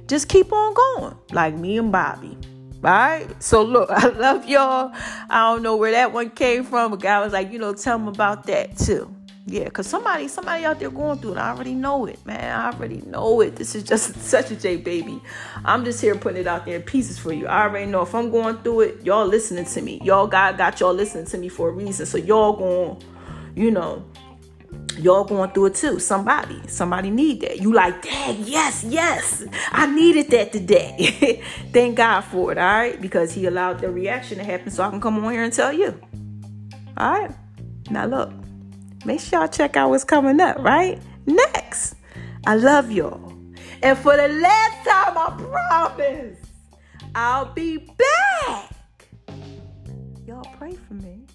Just 0.06 0.28
keep 0.28 0.52
on 0.52 0.74
going, 0.74 1.16
like 1.32 1.54
me 1.54 1.76
and 1.78 1.92
Bobby. 1.92 2.38
All 2.82 2.90
right. 2.90 3.42
So 3.42 3.62
look, 3.62 3.90
I 3.92 4.06
love 4.08 4.48
y'all. 4.48 4.92
I 5.28 5.52
don't 5.52 5.62
know 5.62 5.76
where 5.76 5.90
that 5.92 6.12
one 6.12 6.30
came 6.30 6.64
from. 6.64 6.92
A 6.92 6.96
guy 6.96 7.20
was 7.20 7.32
like, 7.32 7.52
you 7.52 7.58
know, 7.58 7.74
tell 7.74 7.98
them 7.98 8.08
about 8.08 8.46
that 8.46 8.76
too. 8.76 9.14
Yeah, 9.46 9.68
cause 9.70 9.88
somebody, 9.88 10.28
somebody 10.28 10.64
out 10.64 10.78
there 10.78 10.90
going 10.90 11.18
through 11.18 11.32
it. 11.32 11.38
I 11.38 11.50
already 11.50 11.74
know 11.74 12.06
it, 12.06 12.24
man. 12.24 12.56
I 12.56 12.70
already 12.70 12.98
know 12.98 13.40
it. 13.40 13.56
This 13.56 13.74
is 13.74 13.82
just 13.82 14.14
such 14.20 14.52
a 14.52 14.56
J 14.56 14.76
baby. 14.76 15.20
I'm 15.64 15.84
just 15.84 16.00
here 16.00 16.14
putting 16.14 16.42
it 16.42 16.46
out 16.46 16.66
there 16.66 16.76
in 16.76 16.82
pieces 16.82 17.18
for 17.18 17.32
you. 17.32 17.48
I 17.48 17.62
already 17.62 17.90
know 17.90 18.02
if 18.02 18.14
I'm 18.14 18.30
going 18.30 18.58
through 18.58 18.82
it, 18.82 19.04
y'all 19.04 19.26
listening 19.26 19.64
to 19.64 19.82
me. 19.82 20.00
Y'all 20.04 20.28
God 20.28 20.56
got 20.56 20.78
y'all 20.78 20.94
listening 20.94 21.26
to 21.26 21.38
me 21.38 21.48
for 21.48 21.70
a 21.70 21.72
reason. 21.72 22.06
So 22.06 22.18
y'all 22.18 22.52
going, 22.52 23.02
you 23.56 23.72
know, 23.72 24.04
y'all 24.98 25.24
going 25.24 25.50
through 25.50 25.66
it 25.66 25.74
too. 25.74 25.98
Somebody, 25.98 26.60
somebody 26.68 27.10
need 27.10 27.40
that. 27.40 27.60
You 27.60 27.72
like, 27.72 28.02
dang, 28.02 28.42
yes, 28.44 28.84
yes, 28.84 29.44
I 29.72 29.86
needed 29.86 30.30
that 30.30 30.52
today. 30.52 31.42
Thank 31.72 31.96
God 31.96 32.22
for 32.22 32.52
it, 32.52 32.58
all 32.58 32.64
right? 32.64 33.00
Because 33.00 33.32
He 33.32 33.46
allowed 33.46 33.80
the 33.80 33.90
reaction 33.90 34.38
to 34.38 34.44
happen 34.44 34.70
so 34.70 34.82
I 34.82 34.90
can 34.90 35.00
come 35.00 35.22
on 35.24 35.32
here 35.32 35.42
and 35.42 35.52
tell 35.52 35.72
you. 35.72 35.98
All 36.96 37.12
right. 37.12 37.30
Now 37.90 38.06
look, 38.06 38.32
make 39.04 39.20
sure 39.20 39.40
y'all 39.40 39.48
check 39.48 39.76
out 39.76 39.90
what's 39.90 40.04
coming 40.04 40.40
up, 40.40 40.58
right? 40.58 41.00
Next. 41.26 41.96
I 42.46 42.56
love 42.56 42.90
y'all. 42.90 43.32
And 43.82 43.96
for 43.98 44.16
the 44.16 44.28
last 44.28 44.86
time, 44.86 45.16
I 45.16 45.88
promise, 45.96 46.38
I'll 47.14 47.52
be 47.52 47.78
back. 47.78 48.70
Y'all 50.26 50.46
pray 50.58 50.74
for 50.74 50.94
me 50.94 51.26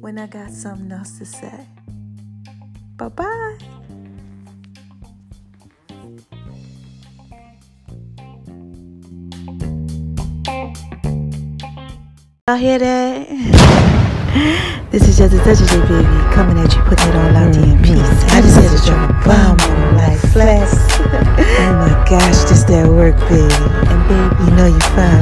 when 0.00 0.18
I 0.18 0.26
got 0.26 0.50
something 0.50 0.90
else 0.92 1.18
to 1.18 1.26
say. 1.26 1.66
Bye 2.96 3.08
bye. 3.08 3.58
Y'all 12.48 12.56
hear 12.56 12.78
that? 12.78 13.28
this 14.90 15.06
is 15.08 15.18
just 15.18 15.34
a 15.34 15.38
touch 15.38 15.60
of 15.60 15.68
J 15.68 15.80
baby 15.80 16.04
coming 16.32 16.56
at 16.58 16.74
you, 16.74 16.80
putting 16.84 17.08
it 17.08 17.16
all 17.16 17.36
out 17.36 17.52
there 17.52 17.64
in 17.64 17.82
peace. 17.82 17.98
Mm-hmm. 17.98 18.36
I 18.36 18.40
just 18.40 18.56
had 18.56 18.70
to 18.70 18.86
drop 18.86 19.10
a 19.10 19.12
mm-hmm. 19.12 19.28
bomb 19.28 19.60
on 19.72 19.96
like 19.96 20.18
flash. 20.32 20.72
oh 21.60 21.72
my 21.76 21.92
gosh, 22.08 22.48
just 22.48 22.66
that 22.68 22.88
work, 22.88 23.18
baby. 23.28 23.42
And 23.92 24.08
baby, 24.08 24.36
you 24.42 24.50
know 24.56 24.68
you're 24.68 24.80
fine, 24.96 25.20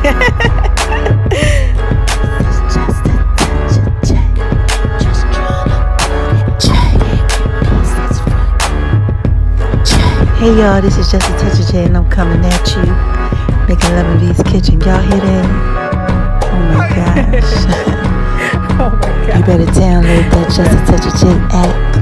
right? 0.00 0.58
Hey 10.42 10.58
y'all, 10.58 10.82
this 10.82 10.98
is 10.98 11.08
just 11.08 11.30
a 11.30 11.32
touch 11.38 11.60
of 11.60 11.70
J 11.70 11.84
and 11.84 11.96
I'm 11.96 12.10
coming 12.10 12.44
at 12.44 12.74
you. 12.74 12.82
Making 13.68 13.94
love 13.94 14.20
in 14.20 14.34
V's 14.34 14.42
kitchen. 14.42 14.80
Y'all 14.80 15.00
hear 15.00 15.20
that? 15.20 16.42
Oh 16.42 16.58
my 16.74 16.88
gosh. 16.88 17.52
oh 18.80 18.90
my 18.90 19.26
god. 19.28 19.38
You 19.38 19.44
better 19.44 19.70
download 19.70 20.28
that 20.32 20.50
Just 20.50 20.58
a 20.58 20.90
Touch 20.90 21.06
of 21.06 21.20
J 21.20 21.28
app. 21.54 22.01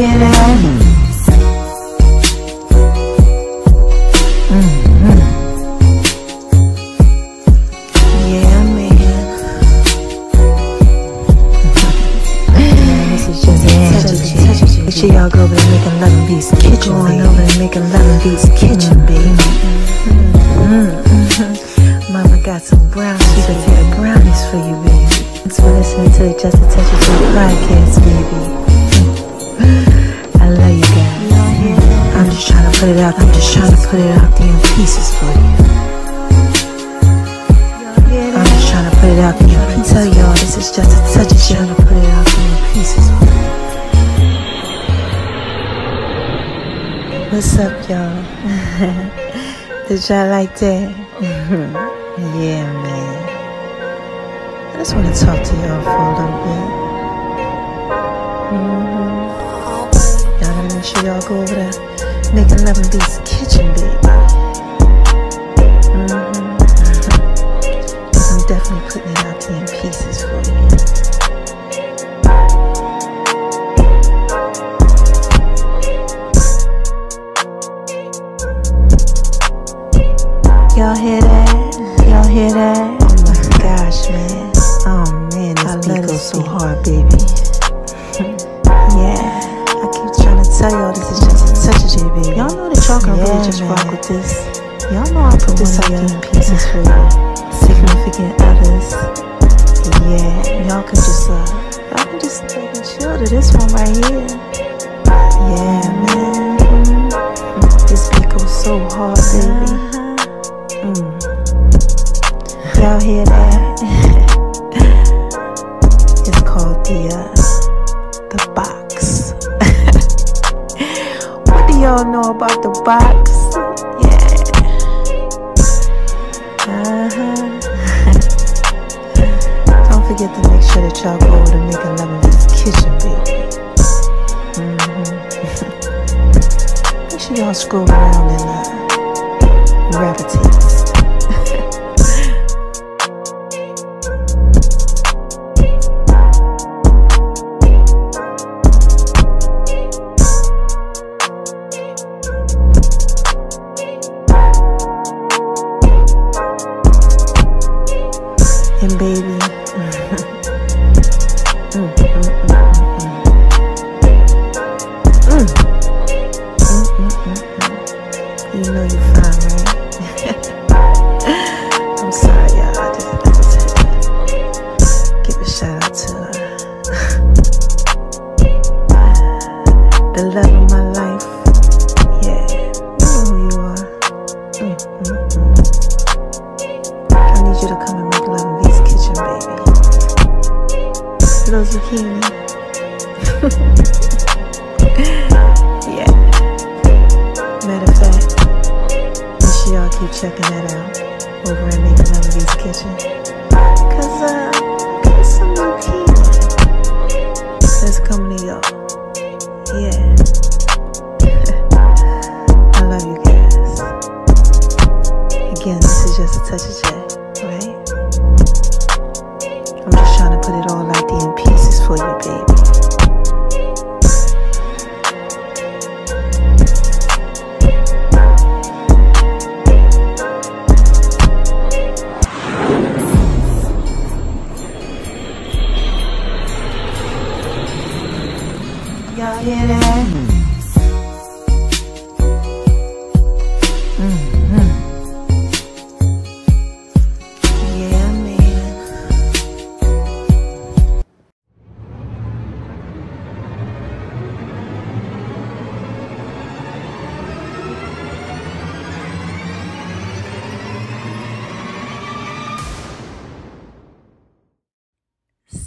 Y'all 0.00 0.89
Y'all 50.08 50.30
like 50.30 50.58
that? 50.60 50.96
yeah, 51.20 52.64
man. 52.72 53.28
I 54.70 54.78
just 54.78 54.94
want 54.94 55.14
to 55.14 55.20
talk 55.20 55.44
to 55.44 55.54
y'all 55.56 55.82
for 55.82 55.90
a 55.90 56.16
little 56.16 56.40
bit. 56.40 56.66
Mm-hmm. 58.50 59.20
Y'all 60.40 60.54
gotta 60.54 60.74
make 60.74 60.84
sure 60.84 61.04
y'all 61.04 61.20
go 61.28 61.34
over 61.42 61.54
there, 61.54 61.74
Making 62.32 62.64
Love 62.64 62.78
and 62.78 62.90
Beats 62.90 63.29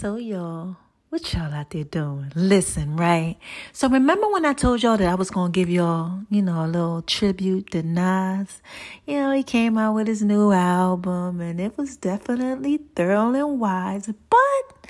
So, 0.03 0.17
y'all, 0.17 0.75
what 1.11 1.33
y'all 1.33 1.53
out 1.53 1.69
there 1.69 1.85
doing? 1.85 2.33
Listen, 2.35 2.97
right? 2.97 3.37
So, 3.71 3.87
remember 3.87 4.27
when 4.27 4.43
I 4.43 4.51
told 4.51 4.83
y'all 4.83 4.97
that 4.97 5.07
I 5.07 5.15
was 5.15 5.29
going 5.29 5.53
to 5.53 5.57
give 5.57 5.69
y'all, 5.69 6.23
you 6.29 6.41
know, 6.41 6.65
a 6.65 6.67
little 6.67 7.03
tribute 7.03 7.71
to 7.71 7.83
Nas? 7.83 8.61
You 9.07 9.21
know, 9.21 9.31
he 9.31 9.43
came 9.43 9.77
out 9.77 9.95
with 9.95 10.07
his 10.07 10.21
new 10.21 10.51
album 10.51 11.39
and 11.39 11.61
it 11.61 11.77
was 11.77 11.95
definitely 11.95 12.81
thorough 12.97 13.33
and 13.33 13.61
wise, 13.61 14.07
but 14.29 14.89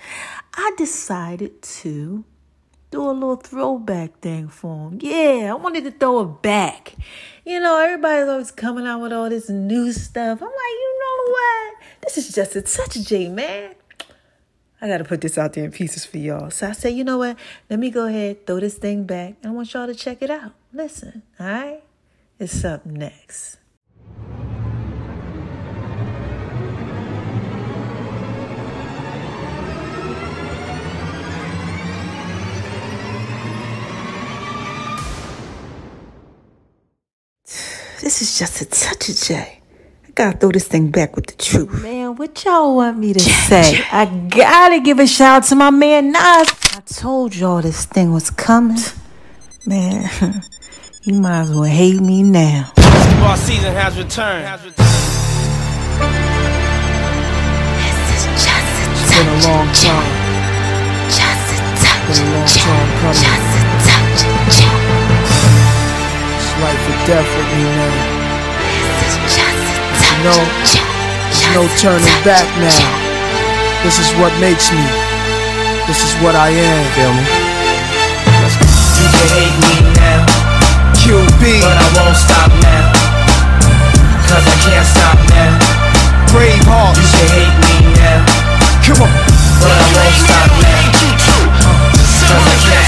I 0.55 0.74
decided 0.78 1.61
to 1.61 2.26
do 2.89 3.07
a 3.07 3.11
little 3.11 3.36
throwback 3.36 4.18
thing 4.18 4.47
for 4.47 4.89
him. 4.89 4.97
Yeah, 4.99 5.51
I 5.51 5.53
wanted 5.53 5.84
to 5.84 5.91
throw 5.91 6.22
it 6.22 6.41
back. 6.41 6.95
You 7.45 7.59
know, 7.59 7.78
everybody's 7.78 8.30
always 8.30 8.49
coming 8.49 8.88
out 8.88 8.99
with 8.99 9.14
all 9.14 9.30
this 9.30 9.47
new 9.47 9.91
stuff. 9.91 10.41
I'm 10.41 10.47
like, 10.47 10.55
you 10.55 10.99
know 10.99 11.32
what? 11.32 11.76
This 12.01 12.18
is 12.18 12.34
just 12.34 12.55
a 12.55 12.64
touch 12.64 12.95
J, 13.07 13.30
man. 13.30 13.76
I 14.84 14.88
got 14.89 14.97
to 14.97 15.05
put 15.05 15.21
this 15.21 15.38
out 15.38 15.53
there 15.53 15.63
in 15.63 15.71
pieces 15.71 16.05
for 16.05 16.17
y'all. 16.17 16.51
So 16.51 16.67
I 16.67 16.73
said, 16.73 16.89
you 16.89 17.05
know 17.05 17.17
what? 17.17 17.38
Let 17.69 17.79
me 17.79 17.89
go 17.89 18.05
ahead, 18.05 18.45
throw 18.45 18.59
this 18.59 18.77
thing 18.77 19.05
back. 19.05 19.36
I 19.41 19.49
want 19.49 19.73
y'all 19.73 19.88
to 19.88 19.95
check 19.95 20.21
it 20.21 20.29
out. 20.29 20.51
Listen, 20.73 21.23
all 21.39 21.47
right? 21.47 21.81
It's 22.38 22.65
up 22.65 22.86
next. 22.86 23.59
This 38.01 38.21
is 38.21 38.38
just 38.38 38.61
a 38.61 38.65
touch 38.65 39.07
of 39.07 39.15
J. 39.15 39.62
Gotta 40.16 40.38
throw 40.38 40.51
this 40.51 40.68
thing 40.68 40.91
back 40.91 41.16
with 41.16 41.26
the 41.26 41.34
truth. 41.34 41.82
Man, 41.82 42.16
what 42.16 42.45
y'all 42.45 42.76
want 42.76 42.99
me 42.99 43.14
to 43.14 43.20
say? 43.20 43.84
I 43.91 44.05
gotta 44.30 44.80
give 44.80 44.99
a 44.99 45.07
shout 45.07 45.43
out 45.43 45.49
to 45.49 45.55
my 45.55 45.72
man 45.72 46.11
Nas. 46.11 46.20
I 46.20 46.84
told 46.86 47.36
y'all 47.36 47.64
this 47.64 47.86
thing 47.86 48.14
was 48.14 48.30
coming. 48.30 48.78
Man, 49.66 50.07
you 51.01 51.16
might 51.16 51.41
as 51.41 51.49
well 51.51 51.64
hate 51.64 51.99
me 51.99 52.22
now. 52.22 52.72
Basketball 52.76 53.38
season 53.38 53.74
has 53.74 53.97
returned. 53.97 54.45
This 54.45 54.70
is 58.14 58.24
just 58.38 58.70
a 58.78 58.93
It's 58.93 59.09
been 59.18 59.26
a 59.26 59.38
long 59.49 59.66
time. 59.74 60.14
Just 61.09 61.57
a 61.57 61.66
touch. 61.82 62.05
Been 62.05 62.22
a 62.22 62.38
long 62.38 62.45
time 62.53 62.89
coming. 63.01 63.18
Just 63.18 63.49
a 63.49 63.66
touch. 63.82 64.22
It's 66.38 66.53
life 66.61 66.86
or 66.86 66.97
death 67.07 67.30
with 67.36 67.49
me 67.57 67.64
now. 67.64 68.12
This 70.24 70.32
is 70.32 70.47
just 70.47 70.63
a 70.63 70.63
touch. 70.63 70.76
know, 70.76 70.93
There's 71.28 71.47
no 71.55 71.63
turning 71.80 72.19
back 72.24 72.47
now. 72.59 72.80
This 73.84 73.99
is 73.99 74.09
what 74.19 74.32
makes 74.39 74.71
me. 74.71 74.84
This 75.88 76.03
is 76.03 76.13
what 76.24 76.36
I 76.36 76.49
am. 76.49 76.82
Feel 76.95 77.11
me? 77.11 77.26
You 79.03 79.07
can 79.11 79.28
hate 79.36 79.57
me 79.59 79.76
now, 79.99 80.24
QB, 80.95 81.43
but 81.59 81.76
I 81.76 81.88
won't 81.99 82.15
stop 82.15 82.51
now. 82.63 82.88
Cause 84.32 84.45
I 84.47 84.55
can't 84.63 84.88
stop 84.88 85.19
now. 85.30 85.51
brave 86.32 86.63
heart. 86.71 86.95
You 86.95 87.03
can 87.03 87.28
hate 87.36 87.57
me 87.67 87.76
now, 87.99 88.24
Come 88.88 89.03
on. 89.03 89.11
but 89.59 89.71
I 89.71 89.84
won't 89.91 90.15
stop 90.24 90.51
now. 90.63 90.84
Cause 92.32 92.45
I 92.47 92.55
can't 92.63 92.82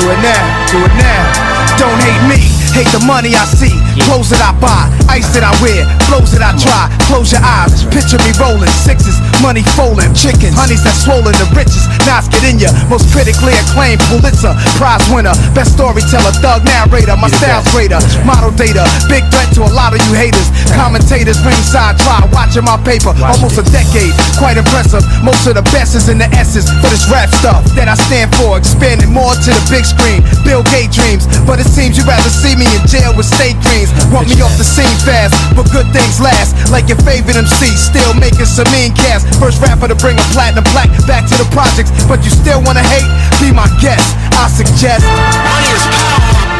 Do 0.00 0.08
it 0.08 0.22
now. 0.24 0.66
Do 0.72 0.78
it 0.80 0.94
now. 0.96 1.76
Don't 1.76 2.00
hate 2.00 2.24
me. 2.24 2.40
Hate 2.72 2.88
the 2.88 3.04
money 3.04 3.36
I 3.36 3.44
see. 3.44 3.76
Clothes 4.08 4.32
that 4.32 4.40
I 4.40 4.56
buy. 4.56 4.88
Ice 5.12 5.28
that 5.36 5.44
I 5.44 5.52
wear. 5.60 5.84
Flows 6.08 6.32
that 6.32 6.40
I 6.40 6.56
try. 6.56 6.88
Close 7.04 7.36
your 7.36 7.44
eyes. 7.44 7.84
Picture 7.92 8.16
me 8.24 8.32
rolling. 8.40 8.72
Sixes. 8.80 9.20
Money 9.42 9.64
folding. 9.74 10.12
Chickens. 10.14 10.54
Honeys 10.54 10.84
that 10.84 10.94
swollen. 10.94 11.32
The 11.40 11.48
richest. 11.56 11.88
Nas 12.04 12.28
get 12.28 12.44
in 12.44 12.60
ya. 12.60 12.70
Most 12.92 13.08
critically 13.10 13.56
acclaimed 13.56 14.00
Pulitzer 14.12 14.52
Prize 14.76 15.02
winner. 15.10 15.34
Best 15.56 15.74
storyteller. 15.74 16.30
Thug 16.38 16.62
narrator. 16.62 17.16
My 17.16 17.32
style's 17.40 17.66
greater. 17.72 17.98
Model 18.22 18.52
data. 18.54 18.84
Big 19.08 19.24
threat 19.32 19.48
to 19.56 19.64
a 19.64 19.72
lot 19.72 19.96
of 19.96 20.00
you 20.06 20.14
haters. 20.14 20.46
Commentators 20.76 21.40
ringside 21.42 21.98
try 22.04 22.20
watching 22.30 22.68
my 22.68 22.76
paper. 22.84 23.16
Almost 23.18 23.58
a 23.58 23.64
decade. 23.72 24.12
Quite 24.36 24.60
impressive. 24.60 25.02
Most 25.24 25.48
of 25.48 25.56
the 25.56 25.64
best 25.74 25.96
is 25.96 26.12
in 26.12 26.20
the 26.20 26.28
essence 26.36 26.68
for 26.84 26.92
this 26.92 27.08
rap 27.08 27.32
stuff 27.40 27.64
that 27.74 27.88
I 27.88 27.96
stand 27.96 28.30
for. 28.36 28.60
Expanding 28.60 29.10
more 29.10 29.32
to 29.32 29.50
the 29.50 29.64
big 29.72 29.88
screen. 29.88 30.20
Bill 30.44 30.62
Gates 30.68 31.00
dreams. 31.00 31.24
But 31.48 31.58
it 31.58 31.68
seems 31.68 31.96
you'd 31.96 32.06
rather 32.06 32.28
see 32.28 32.54
me 32.54 32.68
in 32.76 32.82
jail 32.86 33.16
with 33.16 33.26
state 33.26 33.56
dreams. 33.64 33.90
Want 34.12 34.28
me 34.28 34.36
off 34.44 34.54
the 34.60 34.66
scene 34.66 34.98
fast, 35.02 35.32
but 35.56 35.70
good 35.72 35.88
things 35.94 36.20
last. 36.20 36.54
Like 36.68 36.92
your 36.92 37.00
favorite 37.02 37.36
MC, 37.36 37.72
still 37.74 38.12
making 38.20 38.46
some 38.46 38.68
mean 38.70 38.92
cast. 38.92 39.29
First 39.38 39.60
rapper 39.62 39.88
to 39.88 39.94
bring 39.94 40.18
a 40.18 40.26
platinum 40.34 40.64
plaque 40.72 40.90
back 41.06 41.28
to 41.28 41.36
the 41.36 41.48
projects. 41.52 41.92
But 42.08 42.24
you 42.24 42.30
still 42.30 42.60
wanna 42.64 42.82
hate? 42.82 43.08
Be 43.38 43.52
my 43.52 43.68
guest. 43.78 44.16
I 44.40 44.48
suggest. 44.48 45.04
Money 45.04 45.70
is 45.70 45.84
power. 45.94 46.50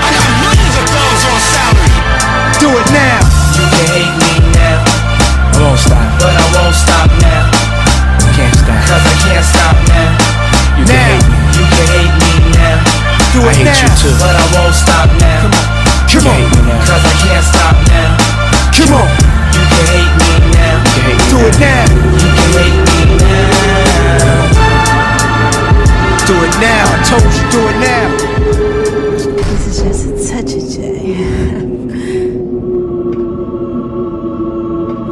I 0.00 0.08
got 0.16 0.28
millions 0.42 0.76
of 0.80 0.86
dollars 0.88 1.24
on 1.28 1.40
salary. 1.52 1.92
Do 2.58 2.68
it 2.74 2.88
now. 2.90 3.20
You 3.58 3.66
can 3.70 3.86
hate 3.90 4.14
me 4.18 4.32
now, 4.54 4.82
I 5.50 5.58
won't 5.62 5.78
stop. 5.78 5.98
but 6.18 6.30
I 6.30 6.46
won't 6.54 6.74
stop 6.74 7.10
now. 7.22 7.50
I 7.50 8.30
Can't 8.34 8.54
stop. 8.54 8.78
Cause 8.86 9.04
I 9.04 9.14
can't 9.22 9.46
stop 9.46 9.76
now. 9.90 10.10
You 10.78 10.84
Now. 10.86 11.18
You 11.58 11.64
can 11.66 11.86
hate 11.90 12.14
me 12.22 12.32
now, 12.54 12.78
Do 13.34 13.40
it 13.50 13.58
now. 13.66 13.74
You 13.74 13.88
too. 13.98 14.14
But 14.18 14.34
I 14.34 14.44
won't 14.54 14.74
stop 14.74 15.08
now. 15.18 15.42
Come 16.06 16.26
on. 16.30 16.40
Cause 16.86 17.02
I 17.02 17.14
can't 17.22 17.44
stop 17.44 17.76
now. 17.90 18.10
Come 18.72 18.94
on. 18.94 19.37
It 21.48 21.58
now. 21.58 21.86
Do 26.26 26.34
it 26.44 26.54
now. 26.60 26.84
I 26.92 26.98
told 27.08 27.22
you, 27.36 27.44
do 27.50 27.60
it 27.68 27.78
now. 27.88 28.06
This 29.48 29.62
is 29.66 29.76
just 29.82 30.02
a 30.08 30.12
touch 30.28 30.52
of 30.54 30.62
J. 30.68 30.76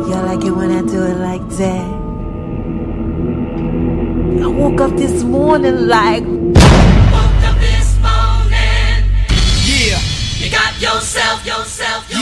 Y'all 0.09 0.26
like 0.26 0.45
it 0.45 0.51
when 0.51 0.70
I 0.70 0.82
do 0.82 1.03
it 1.05 1.18
like 1.18 1.49
that? 1.62 1.87
I 4.43 4.47
woke 4.47 4.80
up 4.80 4.97
this 4.97 5.22
morning 5.22 5.87
like, 5.89 6.36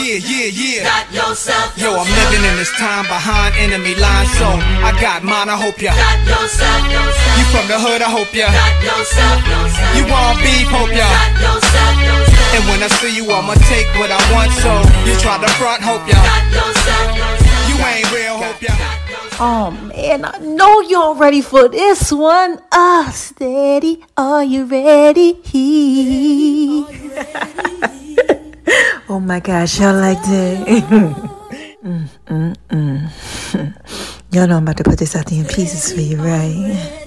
yeah, 0.05 0.21
yeah, 0.21 0.49
yeah. 0.53 0.83
got 0.85 1.09
yourself, 1.09 1.73
Yo, 1.77 1.89
I'm 1.97 2.05
living 2.05 2.45
in 2.45 2.55
this 2.61 2.69
time 2.77 3.09
behind 3.09 3.57
enemy 3.57 3.97
lines, 3.97 4.29
so 4.37 4.45
I 4.85 4.93
got 5.01 5.25
mine. 5.25 5.49
I 5.49 5.57
hope 5.57 5.81
ya. 5.81 5.97
Got 5.97 6.21
yourself, 6.29 6.85
yourself. 6.93 7.37
You 7.41 7.45
from 7.49 7.65
the 7.65 7.77
hood? 7.81 8.01
I 8.05 8.09
hope 8.13 8.29
ya. 8.29 8.45
Got 8.53 8.85
yourself, 8.85 9.41
yourself. 9.49 9.97
You 9.97 10.05
want 10.05 10.37
beef? 10.45 10.69
Hope 10.69 10.93
ya. 10.93 11.09
Got 11.09 11.41
yourself, 11.41 11.95
yourself. 12.05 12.53
And 12.53 12.63
when 12.69 12.79
I 12.85 12.89
see 13.01 13.17
you, 13.17 13.25
I'ma 13.33 13.57
take 13.65 13.89
what 13.97 14.13
I 14.13 14.21
want. 14.29 14.53
So 14.61 14.69
you 15.09 15.17
try 15.17 15.41
to 15.41 15.49
front? 15.57 15.81
Hope 15.81 16.05
ya. 16.05 16.21
Got 16.21 16.53
yourself, 16.53 17.09
yourself. 17.17 17.65
You 17.65 17.75
ain't 17.81 18.05
real? 18.13 18.37
Hope 18.37 18.61
ya. 18.61 18.77
oh 19.41 19.73
man, 19.89 20.21
I 20.23 20.37
know 20.37 20.81
y'all 20.85 21.17
ready 21.17 21.41
for 21.41 21.67
this 21.67 22.13
one. 22.13 22.61
Ah, 22.71 23.09
steady, 23.09 24.05
are 24.15 24.43
you 24.45 24.69
ready? 24.69 25.41
Oh 29.09 29.19
my 29.19 29.39
gosh, 29.39 29.79
y'all 29.79 29.93
like 29.93 30.21
that? 30.21 30.65
mm, 31.83 32.09
mm, 32.27 32.55
mm. 32.69 34.21
y'all 34.31 34.47
know 34.47 34.57
I'm 34.57 34.63
about 34.63 34.77
to 34.77 34.83
put 34.83 34.99
this 34.99 35.15
out 35.15 35.27
there 35.27 35.39
in 35.39 35.45
pieces 35.45 35.93
for 35.93 36.01
you, 36.01 36.17
right? 36.17 37.01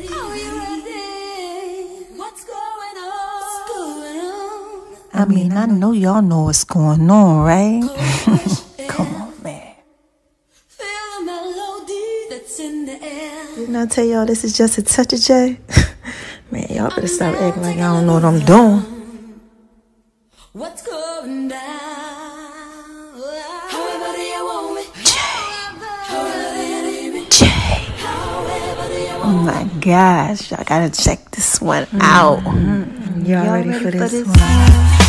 I 5.19 5.25
mean, 5.25 5.53
I 5.53 5.67
know 5.67 5.91
y'all 5.91 6.23
know 6.23 6.43
what's 6.43 6.63
going 6.63 7.11
on, 7.11 7.45
right? 7.45 7.83
Come 8.89 9.15
on, 9.17 9.43
man. 9.43 9.75
Didn't 13.57 13.75
I 13.75 13.87
tell 13.87 14.05
y'all 14.05 14.25
this 14.25 14.45
is 14.45 14.57
just 14.57 14.79
a 14.79 14.83
touch 14.83 15.13
of 15.15 15.21
J? 15.21 15.59
man, 16.53 16.67
y'all 16.71 16.91
better 16.91 17.09
stop 17.09 17.35
acting 17.35 17.65
like 17.65 17.79
I 17.79 17.81
don't 17.81 18.07
know 18.07 18.15
what 18.15 18.25
I'm 18.25 18.45
doing. 18.45 19.41
What's 20.53 20.83
going 20.87 21.49
down? 21.49 21.78
Oh 29.31 29.33
my 29.33 29.65
gosh, 29.81 30.51
y'all 30.51 30.65
gotta 30.65 30.89
check 30.89 31.31
this 31.33 31.61
one 31.61 31.87
out. 32.01 32.39
Mm-hmm. 32.39 33.27
Y'all, 33.27 33.53
ready, 33.53 33.75
for 33.75 33.91
this, 33.91 34.13
this 34.13 34.27
one? 34.27 34.37
It 34.39 35.08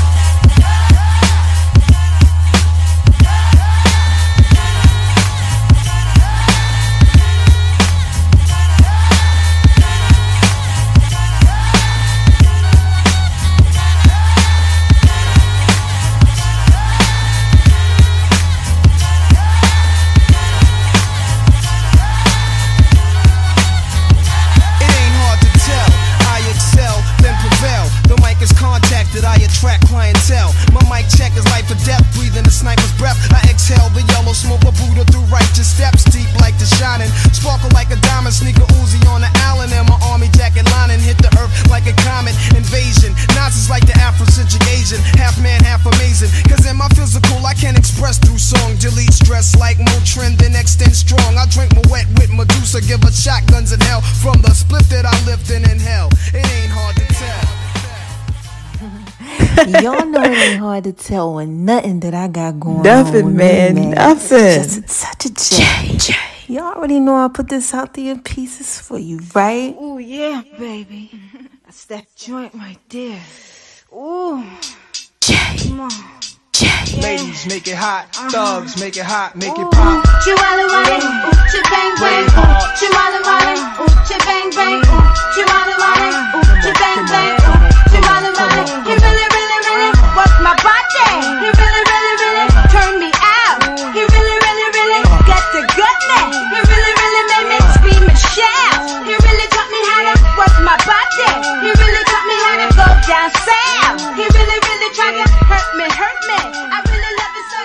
like 38.29 38.37
a 38.37 38.61
diamond, 38.61 38.61
sneaker 38.61 38.67
Uzi 38.77 39.01
on 39.09 39.21
the 39.21 39.31
Allen, 39.49 39.71
and 39.73 39.87
my 39.89 39.97
army 40.05 40.29
jacket 40.37 40.65
lining 40.71 40.99
hit 40.99 41.17
the 41.17 41.29
earth 41.41 41.49
like 41.69 41.87
a 41.87 41.93
comet 42.05 42.35
invasion. 42.53 43.13
Nas 43.33 43.57
is 43.57 43.69
like 43.69 43.85
the 43.85 43.93
Afrocentric 43.97 44.61
Asian, 44.69 45.01
half 45.17 45.41
man, 45.41 45.61
half 45.63 45.85
amazing. 45.85 46.29
Cause 46.45 46.65
in 46.65 46.77
my 46.77 46.87
physical, 46.89 47.45
I 47.45 47.53
can 47.53 47.75
express 47.75 48.17
through 48.17 48.37
song. 48.37 48.75
Delete 48.77 49.13
stress 49.13 49.55
like 49.57 49.77
Motrin, 49.77 50.37
then 50.37 50.55
extend 50.55 50.95
strong. 50.95 51.37
I 51.37 51.45
drink 51.49 51.73
my 51.73 51.81
wet 51.89 52.07
with 52.19 52.31
Medusa, 52.31 52.81
give 52.81 53.01
her 53.03 53.11
shotguns 53.11 53.73
in 53.73 53.79
hell 53.81 54.01
from 54.01 54.41
the 54.41 54.53
split 54.53 54.85
that 54.89 55.05
I 55.05 55.15
lift 55.25 55.49
and 55.49 55.65
inhale. 55.65 56.09
It 56.33 56.45
ain't 56.45 56.71
hard 56.71 56.95
to 56.97 57.05
tell. 57.17 57.49
Y'all 59.81 60.05
know 60.05 60.23
it 60.23 60.37
ain't 60.37 60.59
hard 60.59 60.83
to 60.85 60.93
tell 60.93 61.35
when 61.35 61.65
nothing 61.65 61.99
that 62.01 62.13
I 62.13 62.27
got 62.27 62.59
going 62.59 62.77
on. 62.77 62.83
Nothing, 62.83 63.25
with 63.25 63.35
man, 63.35 63.75
Me, 63.75 63.87
nothing. 63.87 64.63
Just 64.63 64.89
such 64.89 65.25
a 65.25 65.33
J. 65.33 66.28
Y'all 66.49 66.73
already 66.73 66.99
know 66.99 67.15
I 67.15 67.27
put 67.27 67.47
this 67.47 67.75
out 67.75 67.93
there 67.93 68.11
in 68.11 68.21
pieces 68.23 68.81
for 68.81 68.97
you, 68.97 69.19
right? 69.35 69.75
Oh 69.77 69.99
yeah, 69.99 70.41
baby. 70.57 71.11
That's 71.63 71.85
that 71.85 72.07
joint 72.15 72.55
right 72.55 72.79
there. 72.89 73.21
Ooh. 73.93 74.43
Come 75.21 75.79
on. 75.81 75.91
Ladies, 76.97 77.45
make 77.45 77.67
it 77.67 77.75
hot. 77.77 78.09
Uh-huh. 78.17 78.29
Thugs, 78.33 78.81
make 78.81 78.97
it 78.97 79.05
hot. 79.05 79.35
Make 79.35 79.53
it 79.53 79.69
pop. 79.69 80.01
Chihuahua 80.25 80.65
wale, 80.73 81.05
ooh, 81.05 81.37
chi 81.53 81.61
bang 81.69 81.93
bang, 82.01 82.25
Brave 82.25 82.33
heart. 82.33 82.65
ooh, 82.65 82.73
Chihuahua 82.81 83.21
wale, 83.29 83.61
ooh, 83.85 83.93
chi 84.09 84.17
bang 84.25 84.49
bang, 84.57 84.81
ooh, 84.89 85.05
Chihuahua 85.37 85.85
wale, 85.85 86.17
ooh, 86.33 86.49
chi 86.65 86.71
bang 86.81 87.01
bang, 87.13 87.37
ooh, 87.45 87.61
Chihuahua 87.93 88.41
wale. 88.41 88.89
He 88.89 88.93
really, 88.97 89.27
really, 89.37 89.59
really 89.69 89.89
work 90.17 90.33
my 90.41 90.57
body. 90.65 90.78
Down 103.09 103.29
south. 103.31 103.99
He 104.15 104.23
really, 104.37 104.59
really 104.69 104.89
tried 104.95 105.15
to 105.17 105.25
hurt 105.49 105.69
me, 105.77 105.85
hurt 105.89 106.19
me. 106.29 106.39
I 106.71 106.77
really 106.91 107.13
love 107.19 107.33
it 107.39 107.45
so 107.51 107.59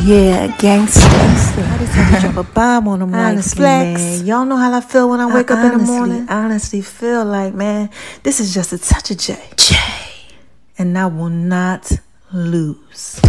he 0.00 0.10
Yeah, 0.10 0.48
gangsta. 0.56 1.04
I 1.04 1.78
just 1.78 1.92
had 1.92 2.20
to 2.20 2.32
drop 2.32 2.36
a 2.46 2.52
bomb 2.54 2.88
on 2.88 3.00
them 3.00 3.10
like 3.12 3.32
Honestly, 3.32 3.58
flex. 3.60 4.00
man, 4.00 4.26
Y'all 4.26 4.44
know 4.44 4.56
how 4.56 4.72
I 4.72 4.80
feel 4.80 5.10
when 5.10 5.20
I 5.20 5.26
wake 5.34 5.50
up 5.50 5.64
in 5.64 5.78
the 5.78 5.84
morning. 5.84 6.26
I 6.28 6.44
honestly 6.44 6.80
feel 6.80 7.24
like, 7.24 7.54
man, 7.54 7.90
this 8.22 8.40
is 8.40 8.54
just 8.54 8.72
a 8.72 8.78
touch 8.78 9.10
of 9.10 9.18
J. 9.18 9.38
J. 9.56 9.76
And 10.78 10.96
I 10.98 11.06
will 11.06 11.28
not 11.30 11.90
lose. 12.32 13.20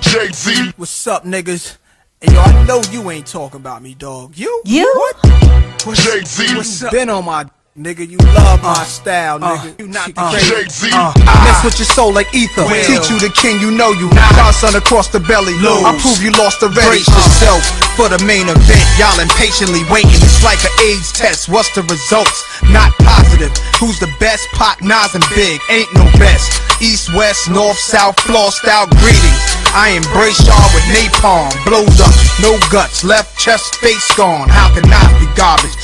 Jay-Z. 0.00 0.72
What's 0.76 1.06
up, 1.06 1.24
niggas? 1.24 1.78
Hey, 2.20 2.32
yo, 2.34 2.40
I 2.40 2.64
know 2.66 2.80
you 2.90 3.10
ain't 3.10 3.26
talking 3.26 3.60
about 3.60 3.82
me, 3.82 3.94
dog. 3.94 4.36
You? 4.36 4.62
You? 4.64 4.92
What? 4.96 5.86
What's 5.86 6.04
Jay-Z. 6.04 6.54
What's 6.56 6.82
up? 6.82 6.92
Been 6.92 7.08
on 7.10 7.24
my 7.24 7.46
nigga. 7.74 8.06
You 8.06 8.18
love 8.38 8.62
my 8.62 8.70
uh, 8.70 8.84
style, 8.86 9.42
uh, 9.42 9.58
nigga. 9.58 9.78
you 9.82 9.86
not 9.90 10.14
the 10.14 10.22
uh, 10.22 10.30
crazy. 10.30 10.94
Jay-Z. 10.94 10.94
Mess 11.26 11.58
with 11.66 11.78
your 11.78 11.90
soul 11.90 12.14
like 12.14 12.30
ether. 12.30 12.62
Will. 12.62 12.86
Teach 12.86 13.10
you 13.10 13.18
the 13.18 13.34
king, 13.34 13.58
you 13.58 13.74
know 13.74 13.90
you. 13.90 14.06
God's 14.38 14.62
Son 14.62 14.74
across 14.78 15.10
the 15.10 15.18
belly. 15.18 15.54
Lose. 15.58 15.82
I 15.82 15.90
prove 15.98 16.22
you 16.22 16.30
lost 16.38 16.62
already. 16.62 17.02
Brace 17.02 17.10
yourself 17.10 17.66
for 17.98 18.06
the 18.06 18.22
main 18.22 18.46
event. 18.46 18.86
Y'all 18.94 19.18
impatiently 19.18 19.82
waiting. 19.90 20.22
It's 20.22 20.46
like 20.46 20.62
an 20.62 20.74
AIDS 20.86 21.10
test. 21.10 21.50
What's 21.50 21.74
the 21.74 21.82
results? 21.90 22.46
Not 22.70 22.94
positive. 23.02 23.50
Who's 23.82 23.98
the 23.98 24.10
best? 24.22 24.46
Pop, 24.54 24.78
Nas, 24.78 25.18
and 25.18 25.26
Big. 25.34 25.58
Ain't 25.66 25.90
no 25.98 26.06
best. 26.22 26.62
East, 26.78 27.10
west, 27.14 27.50
north, 27.50 27.78
south, 27.78 28.18
floor 28.22 28.50
style 28.50 28.86
greetings. 29.02 29.42
I 29.74 29.98
embrace 29.98 30.38
y'all 30.46 30.70
with 30.70 30.86
napalm. 30.94 31.50
Blows 31.66 31.98
up, 31.98 32.14
no 32.38 32.54
guts. 32.70 33.02
Left 33.02 33.34
chest, 33.38 33.74
face 33.82 34.06
gone. 34.14 34.48
How 34.48 34.70
can 34.74 34.86
I 34.86 35.02
be 35.18 35.26
garbage? 35.34 35.74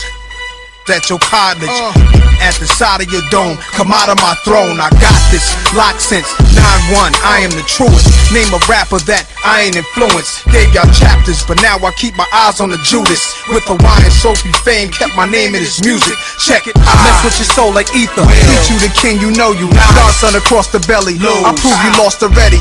At 0.91 1.07
your 1.07 1.22
cottage 1.22 1.70
uh. 1.70 2.43
at 2.43 2.59
the 2.59 2.66
side 2.66 2.99
of 2.99 3.07
your 3.14 3.22
dome 3.30 3.55
come 3.78 3.95
out 3.95 4.11
of 4.11 4.18
my 4.18 4.34
throne. 4.43 4.82
I 4.82 4.91
got 4.99 5.14
this 5.30 5.47
Lock 5.70 6.03
since 6.03 6.26
9-1 6.51 7.14
i 7.22 7.47
am 7.47 7.55
the 7.55 7.62
truest. 7.62 8.11
Name 8.34 8.51
a 8.51 8.59
rapper 8.66 8.99
that 9.07 9.30
i 9.47 9.70
ain't 9.70 9.78
influenced. 9.78 10.43
Gave 10.51 10.74
y'all 10.74 10.91
chapters 10.91 11.47
but 11.47 11.62
now 11.62 11.78
i 11.78 11.95
keep 11.95 12.18
my 12.18 12.26
eyes 12.34 12.59
on 12.59 12.74
the 12.74 12.80
judas. 12.82 13.22
With 13.55 13.62
the 13.70 13.78
wine 13.86 14.03
and 14.03 14.11
soapy 14.11 14.51
fame 14.66 14.91
kept 14.91 15.14
my 15.14 15.30
name 15.30 15.55
in 15.55 15.62
his 15.62 15.78
music. 15.86 16.18
Check 16.43 16.66
it. 16.66 16.74
I 16.74 16.95
mess 17.07 17.22
with 17.22 17.38
your 17.38 17.51
soul 17.55 17.70
like 17.70 17.86
ether. 17.95 18.26
Teach 18.26 18.66
you 18.74 18.78
the 18.82 18.91
king 18.99 19.22
you 19.22 19.30
know 19.38 19.55
you. 19.55 19.70
God's 19.95 20.18
Son 20.18 20.34
across 20.34 20.74
the 20.74 20.82
belly. 20.91 21.14
I 21.22 21.55
prove 21.55 21.78
you 21.86 21.93
lost 22.03 22.18
already 22.26 22.59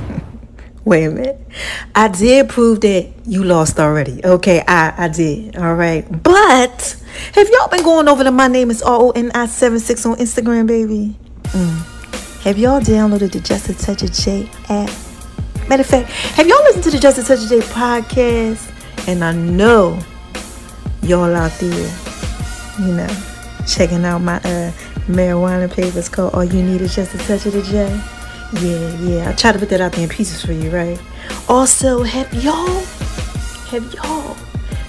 Wait 0.84 1.04
a 1.04 1.10
minute. 1.10 1.40
I 1.94 2.08
did 2.08 2.50
prove 2.50 2.82
that 2.82 3.10
you 3.24 3.42
lost 3.42 3.80
already. 3.80 4.24
Okay, 4.24 4.62
I, 4.68 4.92
I 4.96 5.08
did. 5.08 5.56
All 5.56 5.74
right. 5.74 6.04
But 6.22 7.02
have 7.34 7.48
y'all 7.48 7.68
been 7.68 7.82
going 7.82 8.06
over 8.06 8.22
to 8.22 8.30
my 8.30 8.48
name 8.48 8.70
is 8.70 8.82
R-O-N-I-76 8.82 10.10
on 10.10 10.18
Instagram, 10.18 10.66
baby? 10.66 11.16
Mm. 11.44 12.42
Have 12.42 12.58
y'all 12.58 12.80
downloaded 12.80 13.32
the 13.32 13.40
Just 13.40 13.70
a 13.70 13.74
Touch 13.74 14.02
of 14.02 14.12
J 14.12 14.50
app? 14.68 14.90
Matter 15.68 15.80
of 15.80 15.86
fact, 15.86 16.10
have 16.10 16.46
y'all 16.46 16.62
listened 16.64 16.84
to 16.84 16.90
the 16.90 16.98
Just 16.98 17.18
a 17.18 17.22
Touch 17.22 17.42
of 17.42 17.48
J 17.48 17.60
podcast? 17.60 18.70
And 19.08 19.24
I 19.24 19.32
know 19.32 19.98
y'all 21.02 21.34
out 21.34 21.52
there, 21.52 21.98
you 22.78 22.92
know, 22.92 23.08
checking 23.66 24.04
out 24.04 24.18
my 24.18 24.36
uh, 24.36 24.70
marijuana 25.06 25.72
papers 25.72 26.10
called 26.10 26.34
All 26.34 26.44
You 26.44 26.62
Need 26.62 26.82
Is 26.82 26.94
Just 26.94 27.14
a 27.14 27.18
Touch 27.18 27.46
of 27.46 27.54
the 27.54 27.62
J. 27.62 28.13
Yeah, 28.52 28.98
yeah. 29.00 29.28
I 29.30 29.32
try 29.32 29.52
to 29.52 29.58
put 29.58 29.68
that 29.70 29.80
out 29.80 29.92
there 29.92 30.04
in 30.04 30.08
pieces 30.08 30.44
for 30.44 30.52
you, 30.52 30.70
right? 30.70 31.00
Also, 31.48 32.02
have 32.02 32.32
y'all, 32.34 32.84
have 33.70 33.92
y'all 33.94 34.36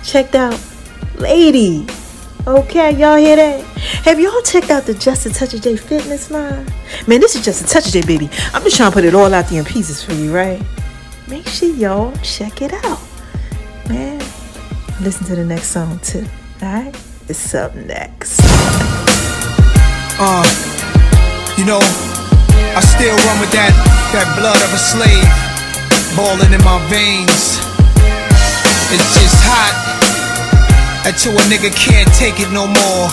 checked 0.04 0.36
out 0.36 0.60
Lady? 1.16 1.88
Okay, 2.48 2.92
y'all 2.92 3.18
hear 3.18 3.36
that? 3.38 3.64
Have 4.06 4.20
y'all 4.20 4.42
checked 4.44 4.70
out 4.70 4.84
the 4.84 4.94
Just 4.94 5.26
a 5.26 5.34
Touch 5.34 5.56
of 5.56 5.62
J 5.62 5.76
fitness 5.76 6.30
line? 6.30 6.72
Man, 7.08 7.20
this 7.20 7.36
is 7.36 7.44
Just 7.44 7.64
a 7.64 7.68
Touch 7.68 7.88
of 7.88 7.94
J, 7.94 8.02
baby. 8.04 8.30
I'm 8.54 8.62
just 8.62 8.78
trying 8.78 8.92
to 8.92 8.94
put 8.94 9.04
it 9.04 9.16
all 9.16 9.34
out 9.34 9.48
there 9.48 9.60
in 9.60 9.66
pieces 9.66 10.04
for 10.04 10.14
you, 10.14 10.34
right? 10.36 10.62
Make 11.28 11.48
sure 11.48 11.70
y'all 11.70 12.16
check 12.18 12.62
it 12.62 12.72
out, 12.86 13.00
man. 13.90 14.20
Listen 15.02 15.26
to 15.26 15.36
the 15.36 15.44
next 15.44 15.68
song 15.70 16.00
too. 16.00 16.26
Alright? 16.62 16.96
It's 17.28 17.56
up 17.56 17.74
next. 17.74 18.40
Uh, 20.18 20.46
you 21.58 21.66
know, 21.66 21.80
I 22.76 22.84
still 22.84 23.16
run 23.24 23.40
with 23.40 23.56
that 23.56 23.72
that 24.12 24.28
blood 24.36 24.60
of 24.60 24.72
a 24.76 24.82
slave 24.82 25.32
balling 26.12 26.52
in 26.52 26.60
my 26.68 26.76
veins. 26.92 27.56
It's 28.92 29.10
just 29.16 29.40
hot 29.48 29.72
until 31.08 31.40
a 31.40 31.44
nigga 31.48 31.72
can't 31.72 32.12
take 32.20 32.44
it 32.44 32.52
no 32.52 32.68
more. 32.68 33.08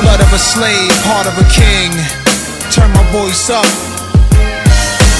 Blood 0.00 0.24
of 0.24 0.32
a 0.32 0.40
slave, 0.40 0.96
heart 1.04 1.28
of 1.28 1.36
a 1.36 1.46
king. 1.52 1.92
Turn 2.72 2.88
my 2.96 3.04
voice 3.12 3.52
up. 3.52 3.68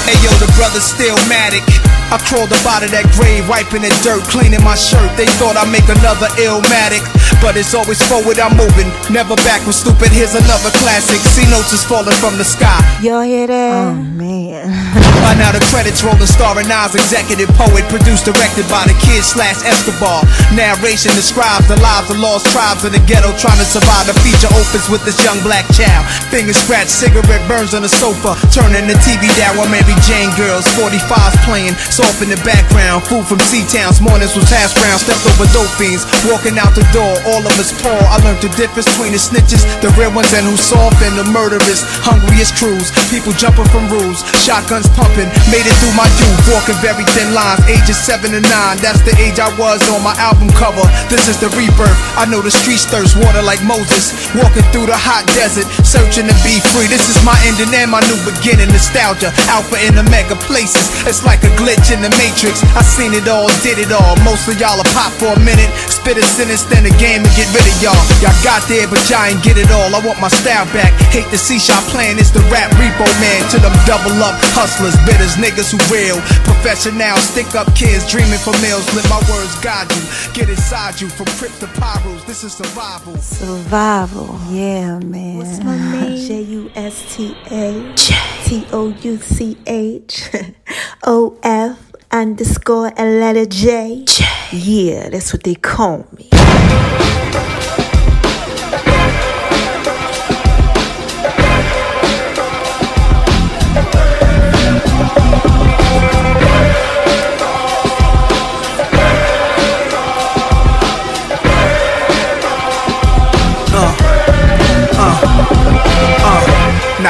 Hey 0.09 0.17
yo, 0.25 0.33
the 0.41 0.49
brother's 0.57 0.89
Stillmatic. 0.89 1.86
I 2.15 2.23
crawled 2.23 2.55
up 2.55 2.63
out 2.63 2.87
of 2.87 2.95
that 2.95 3.11
grave, 3.19 3.43
wiping 3.51 3.83
the 3.83 3.91
dirt, 4.07 4.23
cleaning 4.31 4.63
my 4.63 4.79
shirt. 4.79 5.11
They 5.19 5.27
thought 5.43 5.59
I'd 5.59 5.67
make 5.75 5.87
another 5.91 6.31
illmatic, 6.39 7.03
but 7.43 7.59
it's 7.59 7.75
always 7.75 7.99
forward 8.07 8.39
I'm 8.39 8.55
moving, 8.55 8.87
never 9.11 9.35
backward. 9.43 9.75
Stupid. 9.75 10.15
Here's 10.15 10.39
another 10.39 10.71
classic. 10.79 11.19
See 11.35 11.43
notes 11.51 11.75
is 11.75 11.83
falling 11.83 12.15
from 12.23 12.39
the 12.39 12.47
sky. 12.47 12.79
Y'all 13.03 13.27
hear 13.27 13.51
that? 13.51 13.75
Oh 13.75 13.99
man. 14.15 14.71
By 15.27 15.35
now 15.35 15.51
the 15.51 15.63
credits 15.75 16.07
rolling, 16.07 16.31
starring 16.31 16.71
Nas, 16.71 16.95
executive 16.95 17.51
poet, 17.59 17.83
produced, 17.91 18.31
directed 18.31 18.63
by 18.71 18.87
the 18.87 18.95
kid 19.03 19.27
slash 19.27 19.59
Escobar. 19.67 20.23
Narration 20.55 21.11
describes 21.19 21.67
the 21.67 21.75
lives 21.83 22.07
of 22.15 22.23
lost 22.23 22.47
tribes 22.55 22.87
in 22.87 22.95
the 22.95 23.03
ghetto 23.11 23.35
trying 23.35 23.59
to 23.59 23.67
survive. 23.67 24.07
The 24.07 24.15
feature 24.23 24.51
opens 24.55 24.87
with 24.87 25.03
this 25.03 25.19
young 25.27 25.43
black 25.43 25.67
child. 25.75 26.07
Finger 26.31 26.55
scratch, 26.55 26.87
cigarette 26.87 27.43
burns 27.51 27.75
on 27.75 27.83
the 27.83 27.91
sofa, 27.91 28.39
turning 28.55 28.87
the 28.87 28.95
TV 29.03 29.27
down 29.35 29.59
while 29.59 29.67
Mary 29.67 29.99
Jane 30.07 30.31
girls, 30.39 30.63
45s 30.79 31.35
playing. 31.43 31.75
Soft 31.97 32.21
in 32.21 32.29
the 32.29 32.37
background. 32.45 33.01
Food 33.09 33.25
from 33.25 33.41
C-Towns, 33.49 34.05
mornings 34.05 34.37
was 34.37 34.53
hash 34.53 34.77
brown. 34.77 35.01
Stepped 35.01 35.25
over 35.25 35.49
dope 35.57 35.73
fiends, 35.81 36.05
walking 36.29 36.61
out 36.61 36.77
the 36.77 36.85
door. 36.93 37.17
All 37.33 37.41
of 37.41 37.57
us 37.57 37.73
poor. 37.81 37.97
I 37.97 38.21
learned 38.21 38.45
the 38.45 38.53
difference 38.53 38.85
between 38.93 39.17
the 39.17 39.23
snitches, 39.23 39.65
the 39.81 39.89
real 39.97 40.13
ones, 40.13 40.29
and 40.37 40.45
who's 40.45 40.61
soft 40.61 41.01
and 41.01 41.17
the 41.17 41.25
murderers. 41.33 41.81
Hungriest 42.05 42.61
crews, 42.61 42.93
people 43.09 43.33
jumping 43.41 43.65
from 43.73 43.89
rules, 43.89 44.21
shotguns 44.45 44.93
pumping. 44.93 45.33
Made 45.49 45.65
it 45.65 45.73
through 45.81 45.97
my 45.97 46.05
youth, 46.21 46.41
walking 46.53 46.77
very 46.85 47.09
thin 47.17 47.33
lines. 47.33 47.65
Ages 47.65 47.97
seven 47.97 48.37
and 48.37 48.45
nine, 48.45 48.77
that's 48.85 49.01
the 49.09 49.17
age 49.17 49.41
I 49.41 49.49
was 49.57 49.81
on 49.89 50.05
my 50.05 50.13
album 50.21 50.53
cover. 50.53 50.85
This 51.09 51.33
is 51.33 51.41
the 51.41 51.49
rebirth. 51.57 51.97
I 52.21 52.29
know 52.29 52.45
the 52.45 52.53
streets 52.53 52.85
thirst 52.85 53.17
water 53.17 53.41
like 53.41 53.65
Moses, 53.65 54.13
walking 54.37 54.69
through 54.69 54.93
the 54.93 54.99
hot 55.01 55.25
desert, 55.33 55.65
searching 55.81 56.29
to 56.29 56.37
be 56.45 56.61
free. 56.77 56.93
This 56.93 57.09
is 57.09 57.17
my 57.25 57.41
ending 57.49 57.73
and 57.73 57.89
my 57.89 58.05
new 58.05 58.21
beginning. 58.29 58.69
Nostalgia, 58.69 59.33
alpha 59.49 59.81
and 59.81 59.97
omega 59.97 60.37
places. 60.45 60.93
It's 61.09 61.25
like 61.25 61.41
a 61.41 61.53
glitch 61.57 61.86
in 61.91 62.03
the 62.03 62.11
matrix. 62.19 62.63
I 62.75 62.83
seen 62.83 63.15
it 63.15 63.29
all, 63.31 63.47
did 63.63 63.79
it 63.79 63.95
all. 63.95 64.19
Most 64.27 64.49
of 64.51 64.59
y'all 64.59 64.79
are 64.79 64.93
pop 64.97 65.15
for 65.15 65.31
a 65.31 65.41
minute, 65.41 65.71
spit 65.87 66.19
a 66.19 66.25
sentence, 66.25 66.67
then 66.67 66.83
a 66.83 66.95
game 66.99 67.23
and 67.23 67.35
get 67.39 67.47
rid 67.55 67.63
of 67.63 67.77
y'all. 67.79 67.99
Y'all 68.19 68.35
got 68.43 68.67
there, 68.67 68.91
but 68.91 68.99
y'all 69.07 69.27
ain't 69.27 69.43
get 69.43 69.55
it 69.55 69.71
all. 69.71 69.95
I 69.95 70.01
want 70.03 70.19
my 70.19 70.33
style 70.33 70.67
back. 70.75 70.91
Hate 71.15 71.29
to 71.31 71.39
see 71.39 71.63
y'all 71.63 71.83
playing. 71.95 72.19
It's 72.19 72.35
the 72.35 72.43
rap 72.51 72.75
repo 72.75 73.07
man 73.23 73.47
to 73.55 73.63
them 73.63 73.75
double 73.87 74.19
up 74.19 74.35
hustlers, 74.57 74.99
bitters, 75.07 75.39
niggas 75.39 75.71
who 75.71 75.79
real. 75.93 76.19
Professional, 76.43 77.19
stick 77.23 77.55
up 77.55 77.71
kids 77.79 78.03
dreaming 78.11 78.41
for 78.43 78.55
meals. 78.59 78.83
Let 78.97 79.07
my 79.07 79.23
words 79.31 79.55
guide 79.63 79.87
you. 79.95 80.03
Get 80.35 80.51
inside 80.51 81.01
you 81.01 81.09
from 81.09 81.27
crypt 81.39 81.61
to 81.63 81.71
pyros. 81.79 82.27
This 82.27 82.43
is 82.43 82.53
survival. 82.53 83.15
Survival. 83.19 84.35
Yeah, 84.51 84.99
man. 84.99 85.39
What's 85.39 85.63
my 85.63 85.79
name? 85.79 86.19
J 86.19 86.43
U 86.43 86.71
S 86.75 87.15
T 87.15 87.37
A 87.51 87.95
T 87.95 88.67
O 88.73 88.89
U 88.91 89.17
C 89.19 89.57
H 89.67 90.31
O 91.05 91.39
F 91.43 91.76
underscore 92.11 92.93
a 92.97 93.05
letter 93.05 93.47
J. 93.47 94.05
Yeah, 94.53 95.09
that's 95.09 95.33
what 95.33 95.43
they 95.43 95.55
call 95.55 96.07
me. 96.13 96.29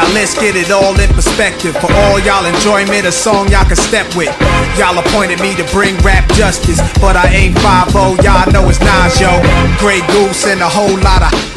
Now 0.06 0.12
let's 0.12 0.38
get 0.38 0.54
it 0.54 0.70
all 0.70 0.98
in 1.00 1.08
perspective. 1.10 1.74
For 1.78 1.92
all 1.92 2.20
y'all 2.20 2.46
enjoyment, 2.46 3.06
a 3.06 3.12
song 3.12 3.48
y'all 3.50 3.64
can 3.64 3.74
step 3.74 4.06
with. 4.14 4.30
Y'all 4.78 4.96
appointed 4.96 5.40
me 5.40 5.56
to 5.56 5.64
bring 5.72 5.96
rap 5.98 6.30
justice, 6.32 6.78
but 7.00 7.16
I 7.16 7.26
ain't 7.34 7.56
5-0. 7.56 8.22
Y'all 8.22 8.52
know 8.52 8.68
it's 8.68 8.78
Nas, 8.78 9.20
yo. 9.20 9.42
Grey 9.78 10.06
Goose 10.12 10.46
and 10.46 10.60
a 10.60 10.68
whole 10.68 10.96
lot 11.00 11.32
of. 11.32 11.55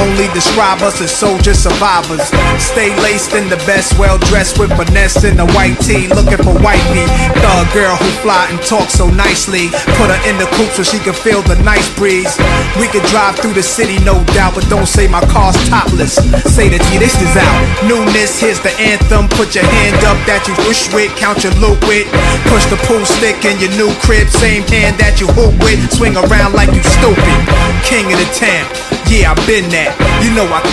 Only 0.00 0.28
describe 0.32 0.80
us 0.82 1.00
as 1.00 1.12
soldier 1.12 1.54
survivors. 1.54 2.24
Stay 2.56 2.94
laced 3.02 3.34
in 3.34 3.48
the 3.48 3.60
best, 3.68 3.98
well 3.98 4.18
dressed 4.30 4.58
with 4.58 4.72
finesse 4.72 5.24
in 5.24 5.36
the 5.36 5.46
white 5.52 5.76
tee, 5.80 6.08
looking 6.08 6.40
for 6.40 6.56
wifey. 6.64 7.04
Thug 7.40 7.66
girl 7.72 7.96
who 7.96 8.10
fly 8.24 8.48
and 8.50 8.60
talk 8.62 8.88
so 8.88 9.08
nicely. 9.08 9.68
Put 10.00 10.08
her 10.08 10.20
in 10.28 10.38
the 10.38 10.48
coupe 10.56 10.72
so 10.72 10.82
she 10.82 10.98
can 10.98 11.12
feel 11.12 11.42
the 11.42 11.56
nice 11.62 11.86
breeze. 11.96 12.32
We 12.80 12.88
could 12.88 13.04
drive 13.12 13.36
through 13.36 13.54
the 13.54 13.62
city, 13.62 13.98
no 14.04 14.22
doubt, 14.32 14.54
but 14.54 14.68
don't 14.68 14.88
say 14.88 15.06
my 15.06 15.20
car's 15.28 15.56
topless. 15.68 16.16
Say 16.48 16.68
that 16.72 16.82
G, 16.88 16.98
this 16.98 17.16
is 17.20 17.34
out. 17.36 17.60
Newness, 17.84 18.40
here's 18.40 18.60
the 18.60 18.72
anthem. 18.80 19.28
Put 19.28 19.54
your 19.54 19.64
hand 19.64 20.00
up 20.08 20.18
that 20.24 20.48
you 20.48 20.54
wish 20.64 20.88
with, 20.92 21.12
count 21.20 21.44
your 21.44 21.54
loot 21.60 21.78
with. 21.84 22.08
Push 22.48 22.66
the 22.72 22.80
pool 22.88 23.04
stick 23.04 23.44
in 23.44 23.60
your 23.60 23.72
new 23.76 23.92
crib, 24.00 24.28
same 24.28 24.62
hand 24.72 24.96
that 24.98 25.20
you 25.20 25.28
hoop 25.36 25.52
with. 25.60 25.78
Swing 25.92 26.16
around 26.16 26.54
like 26.54 26.72
you 26.72 26.82
stupid. 26.82 27.38
King 27.84 28.08
of 28.12 28.18
the 28.18 28.28
town. 28.32 29.01
Yeah, 29.12 29.36
I've 29.36 29.46
been 29.46 29.68
that. 29.76 29.92
You 30.24 30.32
know 30.32 30.48
I. 30.48 30.64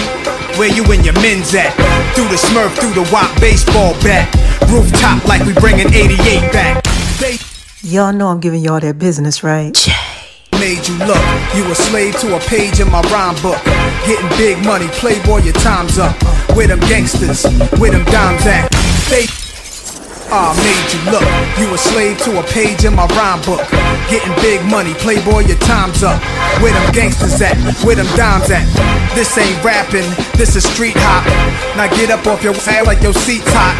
Where 0.55 0.71
you 0.71 0.87
and 0.95 1.03
your 1.03 1.13
men's 1.19 1.53
at? 1.55 1.75
Through 2.15 2.31
the 2.31 2.39
smurf, 2.39 2.71
through 2.79 2.95
the 2.95 3.03
wop 3.11 3.27
baseball 3.41 3.91
bat. 3.99 4.31
Rooftop 4.71 5.27
like 5.27 5.43
we 5.43 5.51
bringing 5.59 5.91
88 5.91 6.15
back. 6.55 6.83
They 7.19 7.35
Y'all 7.83 8.13
know 8.13 8.29
I'm 8.29 8.39
giving 8.39 8.61
y'all 8.61 8.79
that 8.79 8.97
business, 8.97 9.43
right? 9.43 9.75
made 10.59 10.87
you 10.87 10.95
look. 11.03 11.23
You 11.51 11.67
a 11.71 11.75
slave 11.75 12.15
to 12.19 12.35
a 12.35 12.39
page 12.39 12.79
in 12.79 12.91
my 12.91 13.01
rhyme 13.11 13.35
book. 13.41 13.59
Getting 14.07 14.29
big 14.37 14.63
money, 14.63 14.87
playboy, 14.99 15.43
your 15.43 15.59
time's 15.59 15.97
up. 15.97 16.15
Where 16.55 16.67
them 16.67 16.79
gangsters, 16.87 17.43
where 17.79 17.91
them 17.91 18.05
dimes 18.05 18.45
at? 18.47 18.71
They 19.09 19.27
Ah, 20.31 20.53
made 20.61 20.89
you 20.93 21.01
look. 21.09 21.25
You 21.57 21.73
a 21.73 21.77
slave 21.77 22.17
to 22.21 22.39
a 22.39 22.43
page 22.43 22.85
in 22.85 22.93
my 22.93 23.07
rhyme 23.17 23.41
book. 23.41 23.65
Getting 24.13 24.33
big 24.45 24.61
money, 24.69 24.93
playboy, 24.93 25.49
your 25.49 25.57
time's 25.57 26.03
up. 26.03 26.21
Where 26.61 26.71
them 26.71 26.93
gangsters 26.93 27.41
at? 27.41 27.57
Where 27.81 27.95
them 27.95 28.05
dimes 28.15 28.49
at? 28.53 28.65
This 29.15 29.35
ain't 29.37 29.57
rapping, 29.63 30.05
this 30.37 30.55
is 30.55 30.63
street 30.69 30.93
hop. 30.97 31.25
Now 31.75 31.89
get 31.97 32.11
up 32.11 32.27
off 32.27 32.43
your 32.43 32.53
ass 32.53 32.85
like 32.85 33.01
your 33.01 33.13
seat's 33.13 33.49
hot. 33.49 33.73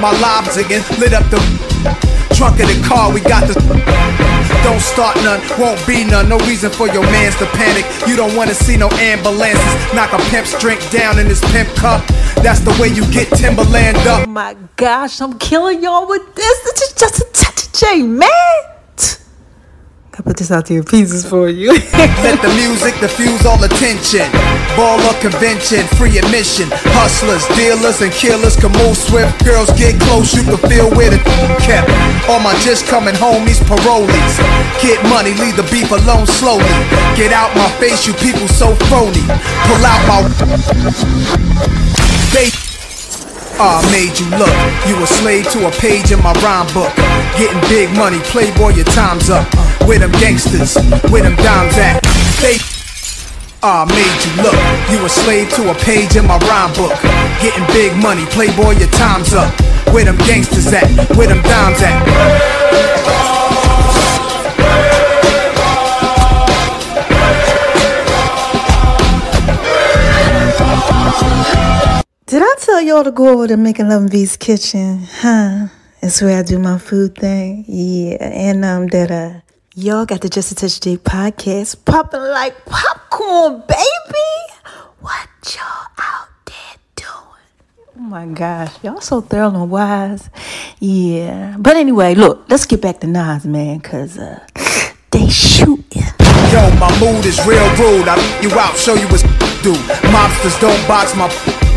My 0.00 0.14
lobs 0.22 0.56
again 0.56 0.84
lit 1.00 1.12
up 1.14 1.26
the 1.30 1.42
trunk 2.34 2.60
of 2.60 2.68
the 2.70 2.78
car. 2.86 3.12
We 3.12 3.20
got 3.20 3.48
the. 3.48 4.37
Don't 4.62 4.80
start 4.80 5.16
none, 5.16 5.40
won't 5.58 5.80
be 5.86 6.04
none. 6.04 6.28
No 6.28 6.38
reason 6.40 6.70
for 6.70 6.88
your 6.88 7.02
mans 7.02 7.36
to 7.38 7.46
panic. 7.46 7.84
You 8.08 8.16
don't 8.16 8.34
wanna 8.36 8.54
see 8.54 8.76
no 8.76 8.88
ambulances. 8.98 9.94
Knock 9.94 10.12
a 10.12 10.18
pimp's 10.30 10.58
drink 10.58 10.80
down 10.90 11.18
in 11.18 11.26
his 11.26 11.40
pimp 11.52 11.68
cup. 11.76 12.06
That's 12.42 12.60
the 12.60 12.76
way 12.80 12.88
you 12.88 13.04
get 13.12 13.28
Timberland 13.36 13.96
up. 14.08 14.26
Oh 14.26 14.30
my 14.30 14.56
gosh, 14.76 15.20
I'm 15.20 15.38
killing 15.38 15.82
y'all 15.82 16.06
with 16.08 16.34
this. 16.34 16.58
This 16.64 16.82
is 16.82 16.94
just 16.94 17.20
a 17.20 17.26
touch 17.32 17.66
of 17.66 17.72
J, 17.72 18.02
man. 18.02 18.67
Put 20.28 20.36
this 20.36 20.50
out 20.50 20.66
to 20.66 20.74
your 20.74 20.84
pieces 20.84 21.24
for 21.24 21.48
you. 21.48 21.72
Let 22.20 22.42
the 22.44 22.52
music 22.52 22.92
diffuse 23.00 23.46
all 23.46 23.56
attention. 23.64 24.28
Baller 24.76 25.16
convention, 25.24 25.88
free 25.96 26.18
admission. 26.18 26.68
Hustlers, 26.92 27.48
dealers, 27.56 28.02
and 28.04 28.12
killers 28.12 28.54
can 28.54 28.68
move 28.76 28.92
swift. 28.92 29.42
Girls 29.42 29.72
get 29.72 29.98
close, 30.02 30.34
you 30.36 30.44
can 30.44 30.60
feel 30.68 30.92
where 30.92 31.08
the 31.08 31.16
kept. 31.64 31.88
All 32.28 32.40
my 32.40 32.52
just 32.60 32.84
coming 32.84 33.14
homies, 33.14 33.56
parolees. 33.64 34.34
Get 34.84 35.00
money, 35.08 35.32
leave 35.32 35.56
the 35.56 35.64
beef 35.72 35.88
alone 35.96 36.26
slowly. 36.26 36.76
Get 37.16 37.32
out 37.32 37.48
my 37.56 37.72
face, 37.80 38.06
you 38.06 38.12
people 38.12 38.48
so 38.52 38.76
phony. 38.92 39.24
Pull 39.64 39.80
out 39.80 40.02
my. 40.12 40.28
They. 42.36 42.67
Ah, 43.60 43.82
made 43.90 44.14
you 44.14 44.30
look. 44.38 44.54
You 44.86 44.94
a 45.02 45.06
slave 45.06 45.50
to 45.50 45.66
a 45.66 45.70
page 45.82 46.12
in 46.12 46.22
my 46.22 46.32
rhyme 46.46 46.70
book. 46.72 46.94
Getting 47.34 47.58
big 47.66 47.90
money, 47.98 48.18
playboy, 48.30 48.78
your 48.78 48.86
time's 48.94 49.30
up. 49.30 49.46
Where 49.82 49.98
them 49.98 50.12
gangsters, 50.12 50.78
where 51.10 51.22
them 51.22 51.34
dimes 51.42 51.74
at? 51.74 51.98
They. 52.38 52.58
Ah, 53.60 53.82
made 53.90 54.18
you 54.22 54.46
look. 54.46 54.54
You 54.94 55.04
a 55.04 55.08
slave 55.10 55.50
to 55.58 55.72
a 55.72 55.74
page 55.74 56.14
in 56.14 56.24
my 56.26 56.38
rhyme 56.46 56.72
book. 56.78 56.94
Getting 57.42 57.66
big 57.74 57.90
money, 58.00 58.26
playboy, 58.30 58.78
your 58.78 58.90
time's 58.94 59.34
up. 59.34 59.50
Where 59.90 60.04
them 60.04 60.18
gangsters 60.18 60.72
at? 60.72 60.86
Where 61.16 61.26
them 61.26 61.42
dimes 61.42 61.82
at? 61.82 61.98
Did 72.28 72.42
I 72.42 72.54
tell 72.58 72.82
y'all 72.82 73.04
to 73.04 73.10
go 73.10 73.28
over 73.28 73.48
to 73.48 73.56
Making 73.56 73.88
Love 73.88 74.02
and 74.02 74.10
V's 74.10 74.36
kitchen? 74.36 75.02
Huh? 75.10 75.68
It's 76.02 76.20
where 76.20 76.38
I 76.38 76.42
do 76.42 76.58
my 76.58 76.76
food 76.76 77.14
thing. 77.14 77.64
Yeah. 77.66 78.18
And 78.20 78.66
um 78.66 78.86
that 78.88 79.10
uh 79.10 79.40
y'all 79.74 80.04
got 80.04 80.20
the 80.20 80.28
Just 80.28 80.52
a 80.52 80.54
Touch 80.54 80.78
J 80.78 80.98
podcast 80.98 81.82
popping 81.86 82.20
like 82.20 82.66
popcorn, 82.66 83.62
baby. 83.66 84.30
What 85.00 85.26
y'all 85.56 85.86
out 85.96 86.28
there 86.44 86.76
doing? 86.96 87.96
Oh 87.96 88.00
my 88.00 88.26
gosh, 88.26 88.74
y'all 88.84 89.00
so 89.00 89.22
thorough 89.22 89.48
and 89.48 89.70
wise. 89.70 90.28
Yeah. 90.80 91.56
But 91.58 91.76
anyway, 91.76 92.14
look, 92.14 92.44
let's 92.50 92.66
get 92.66 92.82
back 92.82 93.00
to 93.00 93.06
Nas, 93.06 93.46
man, 93.46 93.80
cause 93.80 94.18
uh 94.18 94.46
they 95.12 95.30
shooting. 95.30 96.02
Yo, 96.52 96.70
my 96.76 96.92
mood 97.00 97.24
is 97.24 97.40
real 97.46 97.64
rude. 97.76 98.06
I 98.06 98.16
meet 98.16 98.50
you 98.52 98.58
out, 98.58 98.76
show 98.76 98.92
you 98.92 99.08
what's 99.08 99.22
do. 99.62 99.72
Mobsters 100.12 100.58
don't 100.60 100.80
box 100.88 101.14
my 101.14 101.28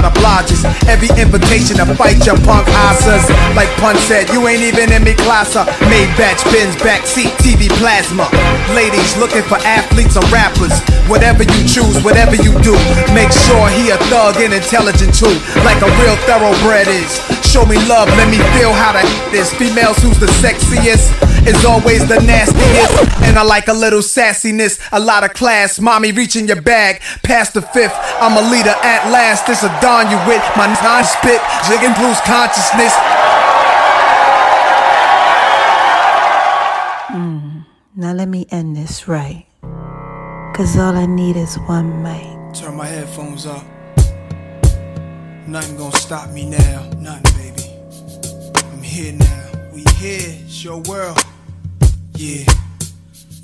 obliges. 0.03 0.65
Every 0.89 1.09
invitation 1.17 1.77
to 1.77 1.85
fight 1.95 2.25
your 2.25 2.37
punk 2.41 2.67
asses. 2.89 3.23
Like 3.55 3.69
Pun 3.77 3.95
said, 4.09 4.29
you 4.29 4.47
ain't 4.47 4.61
even 4.61 4.91
in 4.91 5.03
me 5.03 5.13
class. 5.13 5.53
Made 5.89 6.09
batch 6.17 6.43
bins, 6.49 6.75
backseat, 6.77 7.31
TV 7.41 7.69
plasma. 7.77 8.29
Ladies 8.73 9.17
looking 9.17 9.43
for 9.43 9.57
athletes 9.65 10.17
or 10.17 10.25
rappers. 10.33 10.73
Whatever 11.09 11.43
you 11.43 11.61
choose, 11.67 12.01
whatever 12.03 12.35
you 12.35 12.53
do, 12.61 12.73
make 13.13 13.31
sure 13.31 13.65
he 13.73 13.89
a 13.89 13.97
thug 14.09 14.37
and 14.37 14.53
intelligent 14.53 15.13
too. 15.13 15.33
Like 15.65 15.81
a 15.81 15.89
real 16.01 16.15
thoroughbred 16.25 16.87
is. 16.87 17.11
Show 17.45 17.65
me 17.65 17.75
love, 17.87 18.07
let 18.15 18.29
me 18.29 18.37
feel 18.57 18.71
how 18.71 18.93
to 18.93 19.03
this. 19.31 19.53
Females 19.61 19.97
who's 19.97 20.19
the 20.19 20.31
sexiest 20.39 21.11
is 21.47 21.65
always 21.65 22.07
the 22.07 22.19
nastiest. 22.21 23.23
And 23.23 23.37
I 23.37 23.43
like 23.43 23.67
a 23.67 23.73
little 23.73 23.99
sassiness, 23.99 24.79
a 24.91 24.99
lot 24.99 25.23
of 25.23 25.33
class. 25.33 25.79
Mommy 25.79 26.11
reaching 26.11 26.47
your 26.47 26.61
bag, 26.61 27.01
past 27.23 27.53
the 27.53 27.61
fifth. 27.73 27.95
I'm 28.19 28.37
a 28.37 28.43
leader 28.51 28.75
at 28.83 29.09
last. 29.11 29.47
This 29.47 29.63
a 29.63 29.71
dawn 29.81 30.11
you 30.11 30.17
with 30.27 30.43
my 30.55 30.67
non 30.83 31.03
spit, 31.03 31.41
jigging 31.67 31.95
blues 31.95 32.19
consciousness. 32.27 32.93
Mm, 37.11 37.65
now 37.95 38.13
let 38.13 38.27
me 38.27 38.45
end 38.51 38.75
this 38.75 39.07
right. 39.07 39.45
Cause 40.53 40.77
all 40.77 40.95
I 40.95 41.05
need 41.05 41.35
is 41.35 41.55
one 41.67 42.03
mic. 42.03 42.53
Turn 42.53 42.75
my 42.75 42.85
headphones 42.85 43.45
up. 43.45 43.65
Nothing 45.47 45.77
gonna 45.77 45.97
stop 45.97 46.29
me 46.29 46.49
now. 46.49 46.89
Nothing, 46.97 47.53
baby. 47.53 47.69
I'm 48.71 48.81
here 48.81 49.13
now. 49.13 49.51
We 49.73 49.83
here. 49.97 50.19
It's 50.45 50.63
your 50.63 50.81
world. 50.81 51.17
Yeah. 52.15 52.45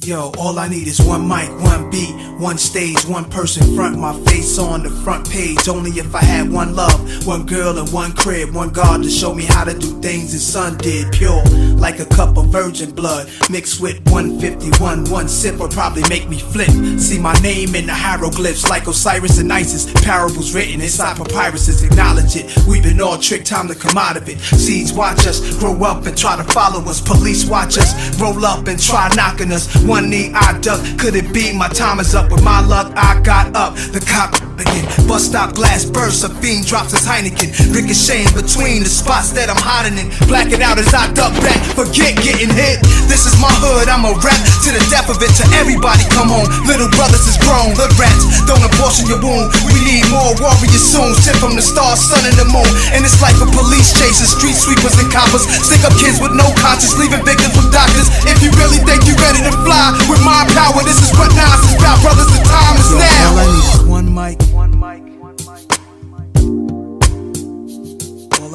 Yo, 0.04 0.32
all 0.38 0.58
I 0.58 0.70
need 0.70 0.88
is 0.88 1.02
one 1.02 1.28
mic, 1.28 1.50
one 1.60 1.90
beat, 1.90 2.14
one 2.40 2.58
stage, 2.58 3.04
one 3.06 3.26
person 3.26 3.76
front, 3.76 3.98
my 3.98 4.14
face 4.22 4.58
on 4.58 4.84
the 4.84 4.90
front 4.90 5.30
page. 5.30 5.68
Only 5.68 5.92
if 5.92 6.14
I 6.16 6.22
had 6.22 6.50
one 6.50 6.76
love, 6.76 7.28
one 7.28 7.46
girl 7.46 7.78
and 7.78 7.92
one 7.92 8.14
crib, 8.14 8.54
one 8.54 8.70
God 8.70 9.04
to 9.04 9.10
show 9.10 9.34
me 9.34 9.44
how 9.44 9.66
to 9.66 9.78
do 9.78 10.00
things 10.00 10.32
his 10.32 10.46
son 10.46 10.78
did. 10.78 11.12
Pure, 11.12 11.44
like 11.76 12.00
a 12.00 12.06
cup 12.06 12.38
of 12.38 12.48
virgin 12.48 12.92
blood, 12.92 13.30
mixed 13.50 13.82
with 13.82 14.00
151. 14.10 15.10
One 15.10 15.28
sip 15.28 15.60
would 15.60 15.72
probably 15.72 16.04
make 16.10 16.30
me 16.30 16.40
flip. 16.40 16.70
See 17.00 17.20
my 17.20 17.34
name 17.42 17.76
in 17.76 17.88
the 17.88 17.94
hieroglyphs, 17.94 18.70
like 18.70 18.88
Osiris 18.88 19.40
and 19.40 19.52
Isis. 19.52 19.92
Parables 20.04 20.54
written 20.54 20.80
inside 20.80 21.18
papyruses, 21.18 21.84
acknowledge 21.84 22.36
it. 22.36 22.56
We've 22.68 22.84
been 22.84 23.02
all 23.02 23.18
tricked, 23.18 23.48
time 23.48 23.68
to 23.68 23.76
come 23.76 23.98
out 23.98 24.16
of 24.16 24.30
it. 24.30 24.40
Seeds 24.40 24.94
watch 24.94 25.28
us 25.28 25.58
grow 25.60 25.84
up 25.84 26.06
and 26.06 26.18
try 26.18 26.38
to 26.38 26.44
follow 26.54 26.82
us. 26.86 27.02
Police 27.02 27.46
watch 27.46 27.78
us 27.78 28.18
roll 28.22 28.46
up 28.46 28.68
and 28.68 28.82
try 28.82 29.10
knocking 29.16 29.52
us. 29.52 29.68
One 29.88 30.10
knee 30.10 30.34
I 30.34 30.60
duck, 30.60 30.82
could 31.00 31.16
it 31.16 31.34
be 31.34 31.54
my 31.58 31.70
time 31.70 32.02
is 32.02 32.14
up? 32.14 32.30
With 32.30 32.44
my 32.44 32.60
luck, 32.60 32.92
I 32.98 33.22
got 33.22 33.56
up. 33.56 33.76
The 33.76 34.02
cop 34.02 34.34
again, 34.60 34.86
bus 35.08 35.26
stop 35.30 35.54
glass 35.54 35.86
bursts. 35.86 36.24
A 36.24 36.30
fiend 36.42 36.66
drops 36.66 36.92
his 36.92 37.06
Heineken, 37.06 37.54
ricocheting 37.74 38.30
between 38.34 38.84
the 38.84 38.92
spots 38.92 39.32
that 39.38 39.50
I'm 39.50 39.60
hiding 39.60 39.98
in. 39.98 40.10
Blacking 40.28 40.62
out 40.62 40.78
as 40.82 40.92
I 40.94 41.10
duck 41.14 41.34
back, 41.42 41.58
forget 41.78 42.18
getting 42.20 42.50
hit. 42.52 42.82
This 43.08 43.26
is 43.26 43.38
my 43.40 43.52
hood, 43.62 43.88
I'm 43.88 44.06
a 44.06 44.14
rap 44.20 44.42
to 44.66 44.70
the 44.74 44.84
death 44.90 45.10
of 45.10 45.22
it. 45.22 45.32
To 45.42 45.46
everybody, 45.58 46.04
come 46.12 46.30
home. 46.34 46.50
Little 46.66 46.90
brothers 46.98 47.26
is 47.30 47.38
grown, 47.42 47.78
hood 47.78 47.94
rats, 48.02 48.44
don't 48.50 48.62
abortion 48.62 49.08
your 49.08 49.22
wound. 49.22 49.54
We 49.70 49.80
need 49.86 50.06
more 50.10 50.34
warriors 50.42 50.84
soon. 50.84 51.14
Sent 51.22 51.38
from 51.38 51.54
the 51.56 51.64
stars, 51.64 52.02
sun, 52.02 52.26
and 52.26 52.38
the 52.38 52.48
moon. 52.50 52.68
And 52.94 53.06
it's 53.06 53.22
like 53.22 53.38
a 53.38 53.48
police 53.54 53.94
chasing 53.96 54.28
street 54.28 54.58
sweepers 54.58 54.98
and 54.98 55.10
coppers. 55.14 55.46
Stick 55.46 55.86
up 55.86 55.94
kids 56.02 56.18
with 56.18 56.34
no 56.34 56.50
conscience, 56.58 56.98
leaving 56.98 57.22
victims 57.24 57.54
with 57.54 57.70
doctors. 57.70 58.10
If 58.26 58.42
you 58.42 58.50
really 58.58 58.82
think 58.84 59.06
you're 59.06 59.20
ready 59.22 59.42
to 59.46 59.54
fly 59.64 59.94
with 60.10 60.22
my 60.26 60.48
power, 60.58 60.82
this 60.84 61.00
is 61.00 61.14
what 61.16 61.32
Nas 61.38 61.62
is 61.68 61.78
about, 61.78 62.02
brothers. 62.02 62.30
The 62.34 62.42
time 62.48 62.76
is 62.80 62.90
now. 62.96 63.32
All 63.32 63.38
I 63.38 63.46
need 63.46 63.66
is. 63.66 63.88
One 63.88 64.10
mic. 64.14 64.47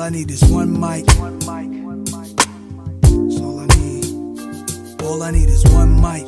I 0.03 0.11
need 0.11 0.31
is 0.33 0.43
one 0.51 0.81
mic. 0.81 1.07
That's 1.07 1.47
all 1.47 1.61
I 3.61 3.67
need. 3.79 4.05
All 5.01 5.23
I 5.23 5.31
need 5.31 5.49
is 5.49 5.65
one 5.67 5.95
mic. 6.01 6.27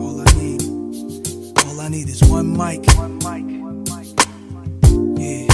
All 0.00 0.18
I 0.18 0.24
need. 0.38 0.62
All 1.66 1.78
I 1.78 1.88
need 1.90 2.08
is 2.08 2.22
one 2.24 2.56
mic. 2.56 2.86
Yeah. 5.20 5.46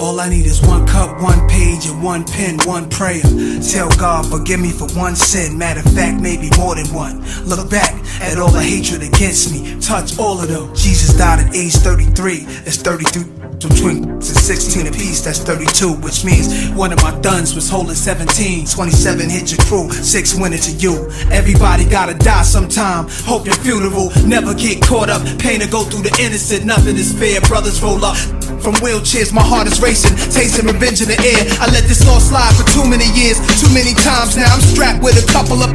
All 0.00 0.20
I 0.20 0.28
need 0.28 0.46
is 0.46 0.62
one 0.62 0.86
cup, 0.86 1.20
one 1.20 1.48
page, 1.48 1.86
and 1.86 2.00
one 2.00 2.22
pen, 2.24 2.60
one 2.64 2.88
prayer. 2.88 3.22
Tell 3.60 3.88
God, 3.98 4.30
forgive 4.30 4.60
me 4.60 4.70
for 4.70 4.86
one 4.96 5.16
sin. 5.16 5.58
Matter 5.58 5.80
of 5.80 5.86
fact, 5.96 6.20
maybe 6.20 6.48
more 6.56 6.76
than 6.76 6.86
one. 6.94 7.24
Look 7.44 7.68
back 7.70 7.92
at 8.20 8.38
all 8.38 8.52
the 8.52 8.62
hatred 8.62 9.02
against 9.02 9.50
me. 9.50 9.80
Touch 9.80 10.16
all 10.16 10.40
of 10.40 10.46
them. 10.46 10.72
Jesus 10.76 11.12
died 11.16 11.40
at 11.40 11.52
age 11.56 11.74
33. 11.74 12.44
That's 12.62 12.76
33 12.76 13.43
between 13.68 14.20
16 14.20 14.86
apiece, 14.86 15.20
that's 15.22 15.38
32, 15.40 15.94
which 16.04 16.24
means 16.24 16.70
one 16.72 16.92
of 16.92 17.02
my 17.02 17.12
duns 17.20 17.54
was 17.54 17.68
holding 17.68 17.94
17. 17.94 18.66
27 18.66 19.30
hit 19.30 19.50
your 19.52 19.60
crew, 19.66 19.90
6 19.90 20.34
went 20.40 20.54
into 20.54 20.72
you. 20.72 21.08
Everybody 21.30 21.84
gotta 21.84 22.14
die 22.14 22.42
sometime. 22.42 23.06
Hope 23.24 23.46
your 23.46 23.56
funeral 23.56 24.10
never 24.26 24.54
get 24.54 24.82
caught 24.82 25.08
up. 25.08 25.22
Pain 25.38 25.60
to 25.60 25.68
go 25.68 25.84
through 25.84 26.02
the 26.02 26.14
innocent, 26.20 26.64
nothing 26.64 26.96
is 26.96 27.12
fair. 27.12 27.40
Brothers 27.42 27.82
roll 27.82 28.04
up. 28.04 28.16
From 28.60 28.74
wheelchairs, 28.80 29.32
my 29.32 29.42
heart 29.42 29.66
is 29.66 29.80
racing, 29.80 30.16
tasting 30.32 30.66
revenge 30.66 31.02
in 31.02 31.08
the 31.08 31.20
air. 31.20 31.44
I 31.60 31.68
let 31.70 31.84
this 31.84 32.06
all 32.08 32.20
slide 32.20 32.54
for 32.56 32.64
too 32.72 32.88
many 32.88 33.08
years, 33.12 33.36
too 33.60 33.68
many 33.72 33.92
times 33.92 34.36
now. 34.36 34.48
I'm 34.48 34.60
strapped 34.60 35.02
with 35.02 35.20
a 35.20 35.26
couple 35.32 35.62
of 35.62 35.70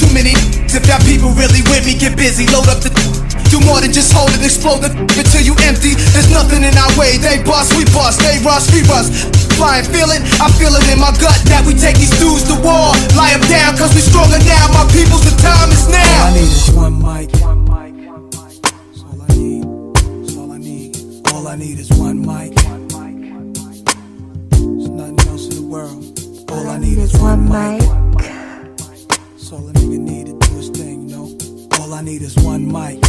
too 0.00 0.12
many. 0.14 0.32
If 0.72 0.86
y'all 0.86 1.02
people 1.04 1.30
really 1.36 1.62
with 1.68 1.84
me, 1.84 1.98
get 1.98 2.16
busy, 2.16 2.46
load 2.46 2.68
up 2.68 2.80
the. 2.80 3.29
Do 3.50 3.58
more 3.66 3.80
than 3.82 3.90
just 3.92 4.14
hold 4.14 4.30
it, 4.30 4.46
explode 4.46 4.78
the 4.78 4.94
until 4.94 5.42
you 5.42 5.58
empty. 5.66 5.98
There's 6.14 6.30
nothing 6.30 6.62
in 6.62 6.70
our 6.78 6.92
way. 6.94 7.18
They 7.18 7.42
bust, 7.42 7.74
we 7.74 7.82
bust, 7.90 8.22
they 8.22 8.38
rust, 8.46 8.70
we 8.70 8.86
rust. 8.86 9.10
Flying, 9.58 9.84
feel 9.90 10.06
it, 10.14 10.22
I 10.38 10.46
feel 10.54 10.70
it 10.78 10.86
in 10.86 11.02
my 11.02 11.10
gut 11.18 11.34
that 11.50 11.66
we 11.66 11.74
take 11.74 11.98
these 11.98 12.14
dudes 12.22 12.46
to 12.46 12.54
war. 12.62 12.94
Lie 13.18 13.34
'em 13.34 13.42
down, 13.50 13.76
cause 13.76 13.90
we 13.92 14.00
stronger 14.06 14.38
now. 14.46 14.70
My 14.70 14.86
people's 14.94 15.26
the 15.26 15.34
time 15.42 15.70
is 15.74 15.88
now. 15.90 16.30
All 16.30 16.30
I 16.30 16.38
need 16.38 16.54
is 16.54 16.70
one 16.70 16.96
mic. 17.02 17.28
One 17.42 17.64
mic. 17.66 17.94
That's 18.62 19.02
all 19.02 19.18
I 19.18 19.28
need. 19.34 19.64
That's 20.22 20.36
all 20.38 20.52
I 20.52 20.58
need. 20.58 20.90
All 21.34 21.48
I 21.48 21.56
need 21.56 21.78
is 21.80 21.90
one 21.90 22.18
mic. 22.22 22.54
One 22.70 22.86
mic. 22.94 23.82
There's 24.50 24.94
nothing 24.94 25.20
else 25.28 25.44
in 25.50 25.56
the 25.56 25.66
world. 25.66 26.06
All 26.52 26.68
I 26.70 26.78
need 26.78 26.98
is 26.98 27.12
one 27.18 27.48
mic. 27.50 27.82
That's 29.34 29.52
all 29.52 29.66
a 29.68 29.72
nigga 29.74 29.98
need 29.98 30.26
to 30.30 30.34
do 30.38 30.54
his 30.54 30.70
thing, 30.70 31.08
you 31.08 31.16
know. 31.16 31.26
All 31.80 31.92
I 31.94 32.00
need 32.00 32.22
is 32.22 32.36
one 32.36 32.70
mic. 32.70 33.02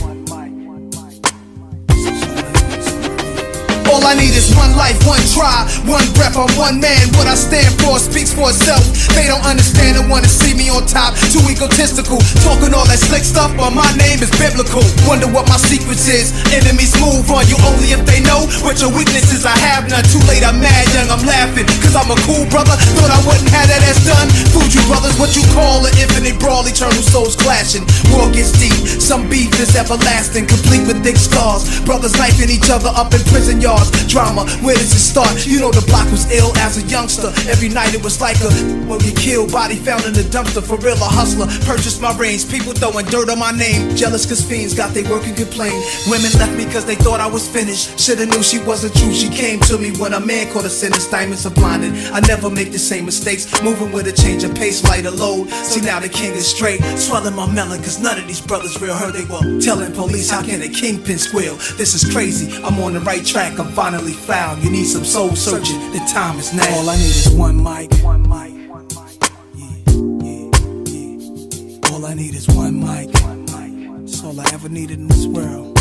All 4.02 4.10
I 4.10 4.18
need 4.18 4.34
is 4.34 4.50
one 4.58 4.74
life, 4.74 4.98
one 5.06 5.22
try, 5.30 5.62
one 5.86 6.02
breath, 6.18 6.34
I'm 6.34 6.50
one 6.58 6.82
man. 6.82 7.06
What 7.22 7.30
I 7.30 7.38
stand 7.38 7.70
for 7.86 8.02
speaks 8.02 8.34
for 8.34 8.50
itself. 8.50 8.82
They 9.14 9.30
don't 9.30 9.46
understand 9.46 9.94
and 9.94 10.10
wanna 10.10 10.26
see 10.26 10.58
me 10.58 10.74
on 10.74 10.90
top. 10.90 11.14
Too 11.30 11.46
egotistical, 11.46 12.18
talking 12.42 12.74
all 12.74 12.90
that 12.90 12.98
slick 12.98 13.22
stuff, 13.22 13.54
but 13.54 13.70
my 13.78 13.86
name 14.02 14.18
is 14.26 14.34
biblical. 14.42 14.82
Wonder 15.06 15.30
what 15.30 15.46
my 15.46 15.62
secrets 15.62 16.10
is. 16.10 16.34
Enemies 16.50 16.98
move 16.98 17.30
on 17.30 17.46
you 17.46 17.62
only 17.62 17.94
if 17.94 18.02
they 18.10 18.26
know 18.26 18.50
what 18.66 18.82
your 18.82 18.90
weaknesses. 18.90 19.46
I 19.46 19.54
have 19.70 19.86
none. 19.86 20.02
Too 20.10 20.18
late, 20.26 20.42
I'm 20.42 20.58
mad, 20.58 20.90
young, 20.98 21.14
I'm 21.14 21.22
laughing. 21.22 21.70
Cause 21.86 21.94
I'm 21.94 22.10
a 22.10 22.18
cool 22.26 22.50
brother. 22.50 22.74
Thought 22.98 23.14
I 23.14 23.22
wouldn't 23.22 23.54
have 23.54 23.70
that 23.70 23.86
as 23.86 24.02
done. 24.02 24.34
Food 24.50 24.74
you 24.74 24.82
brothers, 24.90 25.14
what 25.22 25.38
you 25.38 25.46
call 25.54 25.86
an 25.86 25.94
infinite 26.02 26.42
brawl, 26.42 26.66
eternal 26.66 27.06
souls 27.06 27.38
clashing. 27.38 27.86
War 28.10 28.34
gets 28.34 28.50
deep, 28.58 28.82
some 28.98 29.30
beef 29.30 29.54
is 29.62 29.78
everlasting, 29.78 30.50
complete 30.50 30.90
with 30.90 31.06
thick 31.06 31.22
scars. 31.22 31.70
Brothers 31.86 32.18
knifing 32.18 32.50
each 32.50 32.74
other 32.74 32.90
up 32.98 33.14
in 33.14 33.22
prison 33.30 33.62
yards. 33.62 33.91
Drama, 34.08 34.44
where 34.62 34.76
does 34.76 34.94
it 34.94 35.00
start? 35.00 35.48
You 35.48 35.60
know 35.60 35.72
the 35.72 35.86
block 35.88 36.10
was 36.12 36.30
ill 36.32 36.56
as 36.58 36.78
a 36.78 36.84
youngster. 36.88 37.32
Every 37.50 37.70
night 37.70 37.94
it 37.94 38.04
was 38.04 38.20
like 38.20 38.38
a 38.42 38.52
when 38.92 39.00
we 39.08 39.12
killed, 39.14 39.52
body 39.52 39.76
found 39.76 40.04
in 40.06 40.14
the 40.14 40.28
dumpster. 40.28 40.62
For 40.62 40.78
real, 40.78 41.00
a 41.00 41.08
hustler. 41.08 41.48
Purchased 41.64 42.02
my 42.02 42.12
range, 42.18 42.50
people 42.52 42.74
throwing 42.74 43.06
dirt 43.08 43.30
on 43.30 43.40
my 43.40 43.52
name. 43.52 43.96
Jealous 43.96 44.26
cause 44.26 44.44
fiends 44.44 44.74
got 44.74 44.94
they 44.94 45.04
work 45.04 45.24
and 45.26 45.36
complain. 45.36 45.76
Women 46.12 46.32
left 46.36 46.56
me 46.58 46.66
cause 46.66 46.86
they 46.86 46.96
thought 46.96 47.20
I 47.20 47.28
was 47.28 47.48
finished. 47.48 48.00
Shoulda 48.00 48.26
knew 48.26 48.44
she 48.44 48.60
wasn't 48.60 48.96
true. 48.96 49.14
She 49.14 49.30
came 49.30 49.60
to 49.72 49.78
me 49.78 49.92
when 49.98 50.14
a 50.14 50.20
man 50.20 50.52
caught 50.52 50.66
a 50.66 50.70
sentence. 50.70 51.10
Diamonds 51.10 51.46
are 51.46 51.56
blinded. 51.56 51.94
I 52.12 52.20
never 52.22 52.50
make 52.50 52.72
the 52.72 52.80
same 52.80 53.06
mistakes. 53.06 53.48
Moving 53.64 53.92
with 53.92 54.08
a 54.08 54.14
change 54.14 54.44
of 54.44 54.54
pace, 54.56 54.84
lighter 54.84 55.12
load. 55.12 55.50
See 55.50 55.82
now 55.82 56.00
the 56.00 56.10
king 56.10 56.34
is 56.34 56.48
straight. 56.48 56.82
Swelling 56.98 57.36
my 57.36 57.48
melon 57.52 57.80
cause 57.80 58.00
none 58.00 58.20
of 58.20 58.28
these 58.28 58.42
brothers 58.42 58.80
real 58.82 58.94
heard 58.94 59.14
they 59.14 59.26
were. 59.26 59.60
Telling 59.62 59.94
police 59.94 60.30
how 60.30 60.44
can 60.44 60.62
a 60.62 60.70
kingpin 60.70 61.18
squeal? 61.18 61.56
This 61.78 61.94
is 61.94 62.12
crazy. 62.12 62.52
I'm 62.64 62.80
on 62.80 62.94
the 62.94 63.02
right 63.02 63.26
track. 63.26 63.60
I'm 63.60 63.72
finally 63.82 64.14
found. 64.14 64.64
You 64.64 64.70
need 64.70 64.86
some 64.86 65.04
soul 65.04 65.36
searching. 65.36 65.80
The 65.92 65.98
time 66.14 66.38
is 66.38 66.54
now. 66.54 66.70
All 66.78 66.88
I 66.88 66.98
need 66.98 67.16
is 67.24 67.30
one 67.32 67.58
mic. 67.58 67.92
One 68.04 68.22
mic. 68.22 68.54
One 68.70 68.88
mic. 68.96 69.18
Yeah, 69.56 69.74
yeah, 70.22 70.50
yeah. 70.86 71.90
All 71.92 72.06
I 72.06 72.14
need 72.14 72.36
is 72.36 72.48
one 72.50 72.80
mic. 72.80 73.10
One 73.24 73.44
mic. 73.46 74.06
That's 74.06 74.24
all 74.24 74.40
I 74.40 74.46
ever 74.54 74.70
needed 74.70 75.00
in 75.00 75.08
this 75.08 75.26
world. 75.26 75.76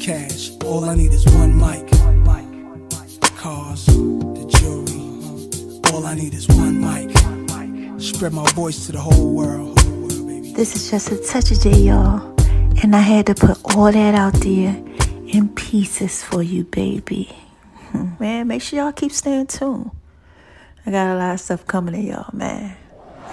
Cash. 0.00 0.52
All 0.64 0.86
I 0.86 0.94
need 0.94 1.12
is 1.12 1.26
one 1.26 1.54
mic. 1.54 1.84
One 2.00 2.22
mic. 2.24 3.20
Cars. 3.36 3.84
The 3.84 4.44
jewelry. 4.56 5.92
All 5.92 6.06
I 6.06 6.14
need 6.14 6.32
is 6.32 6.48
one 6.48 6.80
mic. 6.80 7.10
Spread 8.00 8.32
my 8.32 8.50
voice 8.52 8.86
to 8.86 8.92
the 8.92 9.00
whole 9.00 9.34
world. 9.34 9.78
Whole 9.80 10.00
world, 10.00 10.26
baby. 10.26 10.52
This 10.54 10.74
is 10.74 10.90
just 10.90 11.12
a 11.12 11.18
touch 11.18 11.50
of 11.50 11.60
J, 11.60 11.70
y'all. 11.88 12.34
And 12.82 12.96
I 12.96 13.00
had 13.00 13.26
to 13.26 13.34
put 13.34 13.58
all 13.76 13.92
that 13.92 14.14
out 14.14 14.32
there 14.40 14.74
in 15.28 15.48
pieces 15.50 16.22
for 16.22 16.42
you, 16.42 16.64
baby. 16.64 17.28
Hmm, 17.90 18.10
Man, 18.20 18.48
make 18.48 18.62
sure 18.62 18.78
y'all 18.78 18.92
keep 18.92 19.12
staying 19.12 19.46
tuned. 19.46 19.90
I 20.84 20.90
got 20.90 21.14
a 21.14 21.18
lot 21.18 21.34
of 21.34 21.40
stuff 21.40 21.66
coming 21.66 21.94
to 21.94 22.00
y'all, 22.00 22.30
man. 22.32 22.76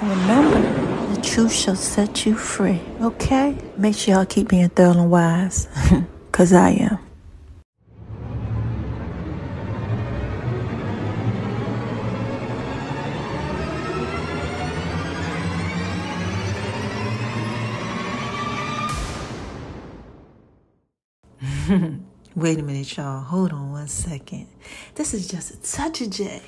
And 0.01 0.09
remember, 0.09 1.13
the 1.15 1.21
truth 1.21 1.53
shall 1.53 1.75
set 1.75 2.25
you 2.25 2.35
free, 2.35 2.81
okay? 3.01 3.57
Make 3.77 3.95
sure 3.95 4.15
y'all 4.15 4.25
keep 4.25 4.49
being 4.49 4.69
thorough 4.69 4.91
and 4.91 5.11
wise, 5.11 5.67
because 6.31 6.51
I 6.53 6.69
am. 6.71 6.99
Wait 22.35 22.57
a 22.57 22.63
minute, 22.63 22.97
y'all. 22.97 23.21
Hold 23.21 23.53
on 23.53 23.71
one 23.71 23.87
second. 23.87 24.47
This 24.95 25.13
is 25.13 25.27
just 25.27 25.53
a 25.53 25.61
touch 25.61 26.01
of 26.01 26.09
J. 26.09 26.41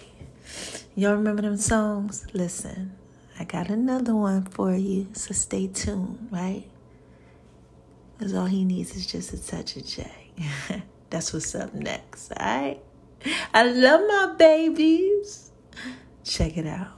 Y'all 0.95 1.13
remember 1.13 1.43
them 1.43 1.57
songs? 1.57 2.25
Listen, 2.33 2.93
I 3.39 3.43
got 3.43 3.69
another 3.69 4.15
one 4.15 4.45
for 4.45 4.73
you, 4.73 5.07
so 5.13 5.35
stay 5.35 5.67
tuned, 5.67 6.29
right? 6.31 6.63
Because 8.17 8.33
all 8.33 8.47
he 8.47 8.63
needs 8.63 8.95
is 8.95 9.05
just 9.05 9.31
a 9.33 9.45
touch 9.45 9.75
of 9.75 9.85
J. 9.85 10.09
That's 11.11 11.31
what's 11.31 11.53
up 11.53 11.71
next, 11.75 12.31
all 12.31 12.43
right? 12.43 12.79
I 13.53 13.67
love 13.67 14.01
my 14.07 14.33
babies. 14.39 15.51
Check 16.23 16.57
it 16.57 16.65
out. 16.65 16.97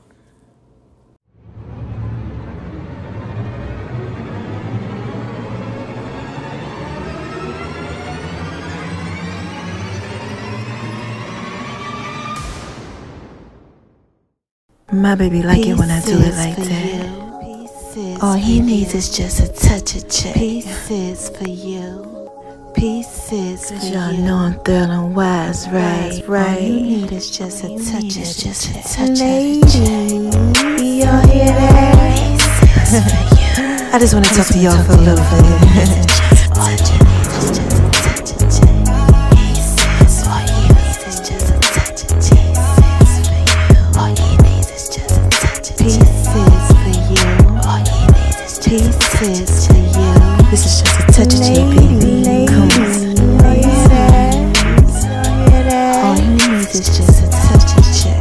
My 14.90 15.14
baby 15.14 15.42
like 15.42 15.66
it 15.66 15.74
when 15.76 15.90
I 15.90 16.00
do 16.00 16.12
it 16.18 16.34
like 16.34 16.56
that. 16.56 18.18
All 18.22 18.34
he 18.34 18.60
needs 18.60 18.94
is 18.94 19.14
just 19.14 19.40
a 19.40 19.48
touch 19.52 19.94
of 19.96 20.08
J. 20.08 20.32
Pieces 20.34 21.28
for 21.30 21.48
you. 21.48 22.30
Pieces 22.74 23.68
for 23.70 23.74
Cause 23.76 23.90
y'all 23.90 24.12
you. 24.12 24.22
know 24.22 24.36
I'm 24.36 24.58
thrilling 24.60 25.14
wise, 25.14 25.68
right? 25.68 26.10
All 26.10 26.16
you 26.18 26.24
Right. 26.26 26.60
need 26.62 27.12
is 27.12 27.30
just 27.30 27.64
a 27.64 27.68
touch 27.68 28.04
of 28.04 28.10
just 28.12 28.70
a 28.70 28.82
touch 28.82 29.18
Lady, 29.20 29.60
of 29.60 29.68
J. 29.68 29.80
y'all 31.00 31.26
hear 31.26 31.46
that? 31.46 32.38
I 33.92 33.98
just 33.98 34.14
want 34.14 34.26
to 34.26 34.34
talk 34.34 34.46
to 34.46 34.58
y'all 34.58 34.82
for 34.84 34.92
a 34.92 34.96
little 34.96 35.24
bit. 35.30 36.18
Pieces 49.18 49.66
for 49.66 49.74
you. 49.74 50.14
This 50.48 50.62
is 50.64 50.78
just 50.78 50.94
a 50.94 51.02
touch 51.10 51.34
of 51.34 51.42
J, 51.42 51.58
baby. 51.74 52.46
Come 52.46 52.70
on. 52.70 53.18
All 56.06 56.14
you 56.14 56.30
need 56.38 56.70
is 56.70 56.86
just 56.86 57.26
a 57.26 57.28
touch 57.28 57.74
of 57.74 57.82
J. 57.98 58.14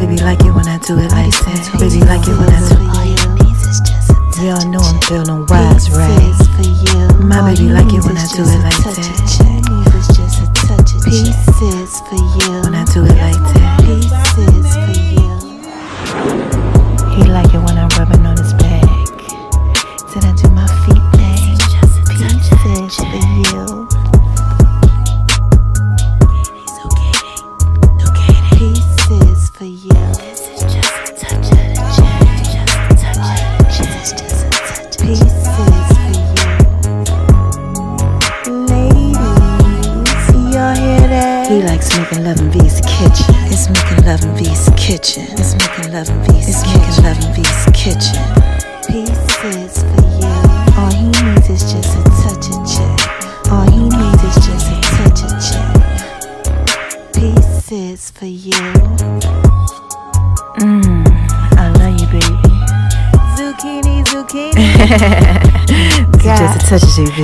Baby 0.00 0.18
like 0.18 0.42
it 0.42 0.50
when 0.50 0.66
I 0.66 0.78
do 0.82 0.98
it 0.98 1.12
like 1.14 1.30
that. 1.46 1.62
Baby 1.78 2.02
like 2.10 2.26
it 2.26 2.34
when 2.34 2.50
I 2.50 2.58
do 2.66 2.74
All 2.90 3.06
you 3.06 3.22
need 3.38 3.54
is 3.54 3.78
just 3.86 4.10
a 4.10 4.18
touch 4.34 4.42
Y'all 4.42 4.66
know 4.66 4.82
I'm 4.82 4.98
feeling 5.06 5.46
wise, 5.46 5.86
right? 5.94 6.10
Pieces 6.10 6.50
for 6.58 6.66
you. 6.66 7.22
My 7.22 7.38
baby 7.46 7.70
like 7.70 7.94
it 7.94 8.02
when 8.02 8.18
I 8.18 8.26
do 8.34 8.42
it 8.42 8.58
like 8.66 8.82
that. 8.82 8.98
of 8.98 9.06
J. 9.30 9.62
Need 9.62 9.94
is 9.94 10.10
just 10.10 10.42
a 10.42 10.50
touch 10.58 10.90
of 10.90 11.06
J. 11.06 11.22
Pieces 11.54 12.02
for 12.10 12.18
you. 12.18 12.66
When 12.66 12.74
I 12.74 12.82
do 12.90 13.06
it 13.06 13.14
like 13.14 13.38
that. 13.54 13.78
Pieces 13.86 14.74
for 14.74 14.90
you. 15.06 15.30
He 17.14 17.30
like 17.30 17.51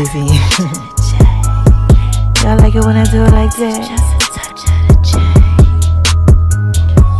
baby. 0.05 0.30
Y'all 2.42 2.57
like 2.59 2.74
it 2.76 2.84
when 2.84 2.94
I 2.94 3.05
do 3.11 3.24
it 3.24 3.32
like 3.32 3.51
that? 3.57 3.82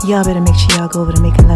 Y'all 0.05 0.25
better 0.25 0.41
make 0.41 0.55
sure 0.55 0.79
y'all 0.79 0.89
go 0.89 1.01
over 1.01 1.13
to 1.13 1.21
make 1.21 1.37
Love 1.39 1.48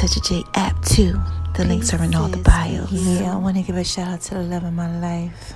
download 0.00 0.14
the 0.14 0.16
Just 0.16 0.16
a 0.16 0.20
Touch 0.20 0.28
J 0.28 0.44
app 0.54 0.84
too. 0.84 1.20
The 1.56 1.64
links 1.64 1.92
are 1.92 2.02
in 2.02 2.14
all 2.14 2.28
the 2.28 2.38
bios. 2.38 2.92
Yeah, 2.92 3.34
I 3.34 3.36
want 3.36 3.56
to 3.56 3.62
give 3.62 3.76
a 3.76 3.84
shout 3.84 4.08
out 4.08 4.20
to 4.22 4.34
the 4.34 4.42
love 4.42 4.64
of 4.64 4.72
my 4.72 5.00
life. 5.00 5.54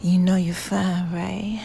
You 0.00 0.18
know 0.18 0.36
you're 0.36 0.54
fine, 0.54 1.12
right? 1.12 1.62